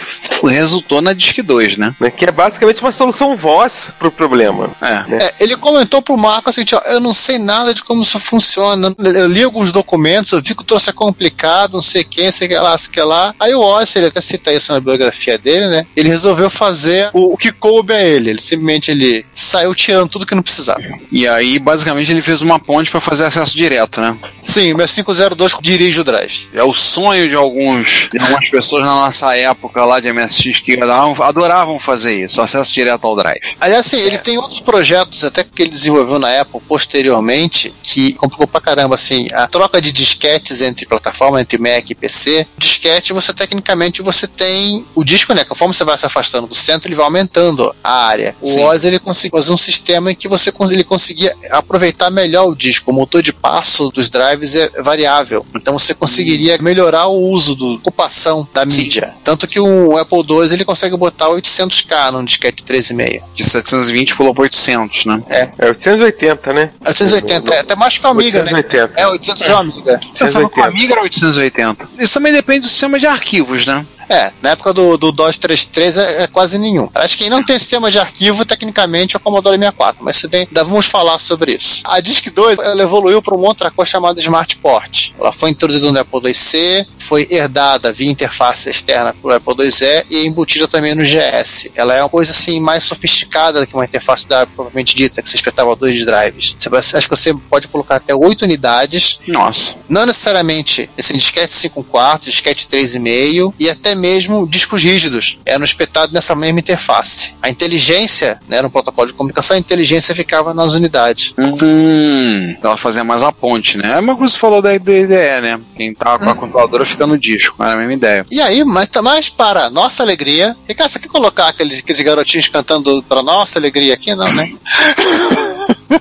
resultou 0.54 1.00
na 1.00 1.12
Disk 1.12 1.38
2, 1.38 1.76
né? 1.76 1.94
né, 2.00 2.10
que 2.10 2.24
é 2.24 2.30
basicamente 2.30 2.80
uma 2.80 2.92
solução 2.92 3.36
voz 3.36 3.90
pro 3.98 4.10
problema. 4.10 4.70
É. 4.80 5.16
É, 5.16 5.34
ele 5.40 5.56
comentou 5.56 6.02
pro 6.02 6.16
Marco 6.16 6.50
assim, 6.50 6.64
ó, 6.72 6.80
eu 6.90 7.00
não 7.00 7.14
sei 7.14 7.38
nada 7.38 7.72
de 7.74 7.82
como 7.82 8.02
isso 8.02 8.18
funciona. 8.18 8.94
Eu 8.98 9.26
li 9.26 9.42
alguns 9.42 9.72
documentos, 9.72 10.32
eu 10.32 10.42
vi 10.42 10.54
que 10.54 10.62
o 10.62 10.64
troço 10.64 10.90
é 10.90 10.92
complicado, 10.92 11.74
não 11.74 11.82
sei 11.82 12.04
quem, 12.04 12.30
sei 12.30 12.48
que 12.48 12.54
lá, 12.54 12.76
sei 12.76 12.92
que 12.92 13.00
lá. 13.00 13.34
Aí 13.38 13.54
o 13.54 13.60
Oz, 13.60 13.94
ele 13.96 14.06
até 14.06 14.20
cita 14.20 14.52
isso 14.52 14.72
na 14.72 14.80
biografia 14.80 15.38
dele, 15.38 15.66
né? 15.68 15.86
Ele 15.96 16.08
resolveu 16.08 16.50
fazer 16.50 17.10
o, 17.12 17.34
o 17.34 17.36
que 17.36 17.52
coube 17.52 17.92
a 17.92 18.02
ele. 18.02 18.30
Ele 18.30 18.40
simplesmente 18.40 18.90
ele 18.90 19.24
saiu 19.32 19.74
tirando 19.74 20.08
tudo 20.08 20.26
que 20.26 20.34
não 20.34 20.42
precisava. 20.42 20.82
E 21.10 21.26
aí, 21.26 21.58
basicamente, 21.58 22.10
ele 22.10 22.22
fez 22.22 22.42
uma 22.42 22.58
ponte 22.58 22.90
para 22.90 23.00
fazer 23.00 23.24
acesso 23.24 23.56
direto, 23.56 24.00
né? 24.00 24.16
Sim, 24.40 24.72
o 24.72 24.76
meu 24.76 24.86
502 24.86 25.56
dirige 25.60 26.00
o 26.00 26.04
drive. 26.04 26.48
É 26.52 26.62
o 26.62 26.72
sonho 26.72 27.28
de 27.28 27.34
alguns, 27.34 28.08
de 28.12 28.18
algumas 28.18 28.48
pessoas 28.48 28.84
na 28.84 28.94
nossa 28.94 29.34
época 29.36 29.84
lá 29.84 30.00
de 30.00 30.12
MSX 30.12 30.43
que 30.52 30.74
adoravam, 30.74 31.24
adoravam 31.24 31.78
fazer 31.78 32.24
isso, 32.24 32.40
acesso 32.40 32.72
direto 32.72 33.06
ao 33.06 33.16
drive. 33.16 33.40
Aliás, 33.60 33.86
assim, 33.86 34.00
ele 34.00 34.18
tem 34.18 34.38
outros 34.38 34.60
projetos 34.60 35.24
até 35.24 35.44
que 35.44 35.62
ele 35.62 35.70
desenvolveu 35.70 36.18
na 36.18 36.40
Apple 36.40 36.60
posteriormente 36.66 37.74
que 37.82 38.12
complicou 38.14 38.46
pra 38.46 38.60
caramba, 38.60 38.94
assim, 38.94 39.28
a 39.32 39.46
troca 39.46 39.80
de 39.80 39.92
disquetes 39.92 40.60
entre 40.60 40.86
plataforma, 40.86 41.40
entre 41.40 41.58
Mac 41.58 41.88
e 41.90 41.94
PC. 41.94 42.46
Disquete, 42.58 43.12
você 43.12 43.32
tecnicamente 43.32 44.02
você 44.02 44.26
tem 44.26 44.84
o 44.94 45.04
disco, 45.04 45.32
né? 45.34 45.44
Conforme 45.44 45.74
você 45.74 45.84
vai 45.84 45.98
se 45.98 46.06
afastando 46.06 46.46
do 46.46 46.54
centro, 46.54 46.88
ele 46.88 46.94
vai 46.94 47.04
aumentando 47.04 47.74
a 47.82 48.06
área. 48.06 48.34
O 48.40 48.46
Sim. 48.46 48.64
Oz 48.64 48.84
ele 48.84 48.98
conseguiu 48.98 49.38
fazer 49.38 49.52
um 49.52 49.58
sistema 49.58 50.10
em 50.10 50.14
que 50.14 50.28
você 50.28 50.52
ele 50.70 50.84
conseguia 50.84 51.34
aproveitar 51.50 52.10
melhor 52.10 52.48
o 52.48 52.54
disco. 52.54 52.90
O 52.90 52.94
motor 52.94 53.22
de 53.22 53.32
passo 53.32 53.90
dos 53.90 54.08
drives 54.08 54.54
é 54.54 54.82
variável. 54.82 55.44
Então 55.54 55.78
você 55.78 55.94
conseguiria 55.94 56.58
melhorar 56.58 57.06
o 57.06 57.30
uso 57.30 57.54
do 57.54 57.74
ocupação 57.74 58.46
da 58.52 58.64
mídia. 58.64 59.14
Tanto 59.22 59.46
que 59.46 59.60
o 59.60 59.96
Apple 59.96 60.18
II 60.18 60.33
ele 60.42 60.64
consegue 60.64 60.96
botar 60.96 61.26
800K 61.28 62.12
num 62.12 62.24
disquete 62.24 62.64
3,5. 62.64 63.22
De 63.34 63.44
720 63.44 64.14
pulou 64.14 64.34
para 64.34 64.42
800, 64.42 65.06
né? 65.06 65.22
É. 65.28 65.50
É 65.58 65.68
880, 65.68 66.52
né? 66.52 66.70
880, 66.86 67.54
é 67.54 67.60
até 67.60 67.76
mais 67.76 67.98
que 67.98 68.06
o 68.06 68.10
Amiga, 68.10 68.42
né? 68.42 68.52
880. 68.52 69.00
É, 69.00 69.06
800 69.06 69.42
é 69.42 69.54
o 69.54 69.56
Amiga. 69.58 70.00
Pensava 70.18 70.50
que 70.50 70.60
o 70.60 70.64
Amiga 70.64 70.94
era 70.94 71.02
880. 71.02 71.88
Isso 71.98 72.14
também 72.14 72.32
depende 72.32 72.60
do 72.60 72.68
sistema 72.68 72.98
de 72.98 73.06
arquivos, 73.06 73.66
né? 73.66 73.84
É, 74.08 74.32
na 74.42 74.50
época 74.50 74.72
do, 74.72 74.96
do 74.96 75.12
DOS 75.12 75.38
3.3 75.38 75.96
é, 75.96 76.22
é 76.22 76.26
quase 76.26 76.58
nenhum. 76.58 76.88
Acho 76.94 77.16
que 77.16 77.24
quem 77.24 77.30
não 77.30 77.42
tem 77.42 77.58
sistema 77.58 77.90
de 77.90 77.98
arquivo, 77.98 78.44
tecnicamente, 78.44 79.16
é 79.16 79.18
o 79.18 79.20
Commodore 79.20 79.56
64, 79.56 80.04
mas 80.04 80.16
se 80.16 80.28
bem, 80.28 80.46
ainda 80.46 80.64
vamos 80.64 80.86
falar 80.86 81.18
sobre 81.18 81.54
isso. 81.54 81.82
A 81.84 82.00
Disk 82.00 82.30
2, 82.30 82.58
ela 82.58 82.82
evoluiu 82.82 83.22
para 83.22 83.34
uma 83.34 83.46
outra 83.46 83.70
coisa 83.70 83.90
chamada 83.90 84.20
Smart 84.20 84.56
Port. 84.56 85.10
Ela 85.18 85.32
foi 85.32 85.50
introduzida 85.50 85.90
no 85.90 85.98
Apple 85.98 86.20
IIc, 86.28 86.86
foi 86.98 87.26
herdada 87.30 87.92
via 87.92 88.10
interface 88.10 88.68
externa 88.68 89.14
pelo 89.14 89.34
Apple 89.34 89.54
IIe 89.64 90.04
e 90.10 90.26
embutida 90.26 90.68
também 90.68 90.94
no 90.94 91.02
GS. 91.02 91.70
Ela 91.74 91.94
é 91.94 92.02
uma 92.02 92.08
coisa 92.08 92.32
assim 92.32 92.60
mais 92.60 92.84
sofisticada 92.84 93.60
do 93.60 93.66
que 93.66 93.74
uma 93.74 93.84
interface 93.84 94.28
da 94.28 94.46
propriamente 94.46 94.94
dita, 94.94 95.22
que 95.22 95.28
você 95.28 95.36
espetava 95.36 95.74
dois 95.76 96.04
drives. 96.04 96.54
Você 96.58 96.96
acho 96.96 97.08
que 97.08 97.16
você 97.16 97.34
pode 97.48 97.68
colocar 97.68 97.96
até 97.96 98.14
oito 98.14 98.44
unidades 98.44 99.20
Nossa. 99.26 99.74
não 99.88 100.06
necessariamente 100.06 100.88
esse 100.96 101.12
disquete 101.12 101.54
5 101.54 101.84
quartos, 101.84 102.28
disquete 102.28 102.66
3,5 102.66 103.54
e 103.58 103.70
até 103.70 103.93
mesmo 103.94 104.46
discos 104.46 104.82
rígidos 104.82 105.38
eram 105.44 105.64
espetados 105.64 106.12
nessa 106.12 106.34
mesma 106.34 106.60
interface. 106.60 107.34
A 107.42 107.50
inteligência, 107.50 108.40
né, 108.48 108.58
era 108.58 108.66
um 108.66 108.70
protocolo 108.70 109.08
de 109.08 109.14
comunicação, 109.14 109.56
a 109.56 109.60
inteligência 109.60 110.14
ficava 110.14 110.54
nas 110.54 110.74
unidades. 110.74 111.34
Hum, 111.38 112.56
ela 112.62 112.76
fazia 112.76 113.04
mais 113.04 113.22
a 113.22 113.32
ponte, 113.32 113.78
né? 113.78 113.92
É 113.96 114.00
uma 114.00 114.16
coisa 114.16 114.32
que 114.32 114.36
você 114.36 114.40
falou 114.40 114.62
da 114.62 114.74
IDE, 114.74 115.06
né? 115.42 115.60
Quem 115.76 115.94
tava 115.94 116.24
com 116.24 116.30
a 116.30 116.34
controladora 116.34 116.86
fica 116.86 117.06
no 117.06 117.18
disco, 117.18 117.62
era 117.62 117.74
a 117.74 117.76
mesma 117.76 117.92
ideia. 117.92 118.26
E 118.30 118.40
aí, 118.40 118.64
mas, 118.64 118.88
mas 119.02 119.28
para 119.28 119.70
nossa 119.70 120.02
alegria, 120.02 120.56
Ricardo, 120.66 120.90
você 120.90 120.98
quer 120.98 121.08
colocar 121.08 121.48
aqueles, 121.48 121.78
aqueles 121.78 122.00
garotinhos 122.00 122.48
cantando 122.48 123.02
para 123.08 123.22
nossa 123.22 123.58
alegria 123.58 123.94
aqui? 123.94 124.14
Não, 124.14 124.32
né? 124.32 124.52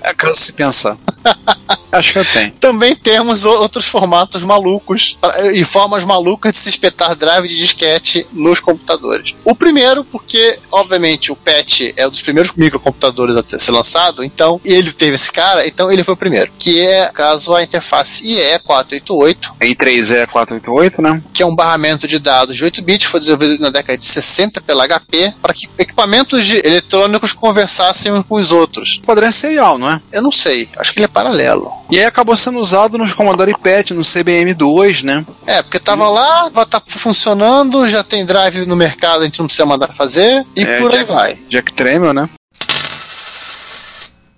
É 0.01 0.13
caso 0.13 0.39
se 0.39 0.53
pensar. 0.53 0.97
Acho 1.93 2.13
que 2.13 2.19
eu 2.19 2.25
tenho. 2.25 2.51
Também 2.59 2.95
temos 2.95 3.45
outros 3.45 3.85
formatos 3.85 4.43
malucos 4.43 5.17
pra- 5.21 5.51
e 5.53 5.63
formas 5.63 6.03
malucas 6.03 6.51
de 6.53 6.57
se 6.57 6.69
espetar 6.69 7.15
drive 7.15 7.47
de 7.47 7.57
disquete 7.57 8.25
nos 8.33 8.59
computadores. 8.59 9.35
O 9.45 9.55
primeiro, 9.55 10.03
porque, 10.03 10.57
obviamente, 10.71 11.31
o 11.31 11.35
PET 11.35 11.93
é 11.95 12.07
um 12.07 12.09
dos 12.11 12.21
primeiros 12.21 12.51
microcomputadores 12.55 13.35
a 13.37 13.43
ter- 13.43 13.59
ser 13.59 13.71
lançado, 13.71 14.23
então 14.23 14.59
ele 14.65 14.91
teve 14.91 15.15
esse 15.15 15.31
cara, 15.31 15.65
então 15.67 15.91
ele 15.91 16.03
foi 16.03 16.13
o 16.13 16.17
primeiro. 16.17 16.51
Que 16.57 16.79
é, 16.85 17.09
caso, 17.13 17.53
a 17.55 17.63
interface 17.63 18.23
IE488, 18.23 19.37
I3E 19.61 20.27
488, 20.27 21.01
né? 21.01 21.21
que 21.33 21.43
é 21.43 21.45
um 21.45 21.55
barramento 21.55 22.07
de 22.07 22.19
dados 22.19 22.55
de 22.55 22.63
8 22.63 22.81
bits, 22.81 23.07
foi 23.07 23.19
desenvolvido 23.19 23.61
na 23.61 23.69
década 23.69 23.97
de 23.97 24.05
60 24.05 24.61
pela 24.61 24.87
HP, 24.87 25.33
para 25.41 25.53
que 25.53 25.69
equipamentos 25.77 26.51
eletrônicos 26.51 27.33
conversassem 27.33 28.11
uns 28.11 28.25
com 28.25 28.35
os 28.35 28.51
outros. 28.51 28.99
Padrão 29.05 29.31
serial, 29.31 29.77
não 29.77 29.89
é? 29.89 30.01
Eu 30.11 30.21
não 30.21 30.31
sei, 30.31 30.67
acho 30.77 30.91
que 30.93 30.99
ele 30.99 31.05
é 31.05 31.07
paralelo. 31.07 31.71
E 31.91 31.99
aí 31.99 32.05
acabou 32.05 32.35
sendo 32.35 32.59
usado 32.59 32.97
nos 32.97 33.13
Commodore 33.13 33.53
PET, 33.61 33.93
no 33.93 34.01
CBM2, 34.01 35.03
né? 35.03 35.23
É, 35.45 35.61
porque 35.61 35.79
tava 35.79 36.09
lá, 36.09 36.49
vai 36.49 36.65
tá 36.65 36.81
funcionando, 36.83 37.87
já 37.89 38.03
tem 38.03 38.25
drive 38.25 38.65
no 38.65 38.75
mercado, 38.75 39.21
a 39.21 39.25
gente 39.25 39.39
não 39.39 39.45
precisa 39.45 39.65
mandar 39.65 39.89
fazer, 39.89 40.43
e 40.55 40.63
É, 40.63 40.79
por 40.79 40.91
aí 40.91 40.99
Jack- 40.99 41.11
vai. 41.11 41.37
Jack 41.49 41.73
Tramiel, 41.73 42.13
né? 42.13 42.29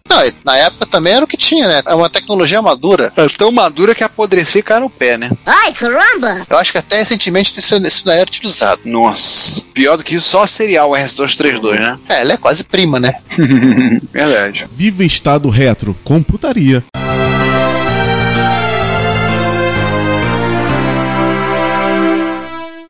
Não, 0.07 0.23
e 0.25 0.33
na 0.45 0.55
época 0.57 0.85
também 0.85 1.13
era 1.13 1.25
o 1.25 1.27
que 1.27 1.35
tinha, 1.35 1.67
né? 1.67 1.81
É 1.85 1.93
uma 1.95 2.09
tecnologia 2.09 2.61
madura. 2.61 3.11
É 3.17 3.27
tão 3.35 3.51
madura 3.51 3.95
que 3.95 4.03
apodrecer 4.03 4.59
e 4.59 4.63
cai 4.63 4.79
no 4.79 4.89
pé, 4.89 5.17
né? 5.17 5.29
Ai, 5.45 5.73
caramba! 5.73 6.45
Eu 6.49 6.57
acho 6.57 6.71
que 6.71 6.77
até 6.77 6.99
recentemente 6.99 7.57
isso, 7.59 7.75
isso 7.75 8.05
daí 8.05 8.19
era 8.19 8.27
utilizado. 8.29 8.81
Nossa. 8.85 9.61
Pior 9.73 9.97
do 9.97 10.03
que 10.03 10.15
isso, 10.15 10.29
só 10.29 10.43
a 10.43 10.47
serial 10.47 10.91
RS232, 10.91 11.79
né? 11.79 11.97
É, 12.07 12.21
ela 12.21 12.33
é 12.33 12.37
quase 12.37 12.63
prima, 12.63 12.99
né? 12.99 13.13
Verdade. 14.13 14.67
Viva 14.71 15.03
em 15.03 15.07
estado 15.07 15.49
retro, 15.49 15.97
computaria. 16.03 16.83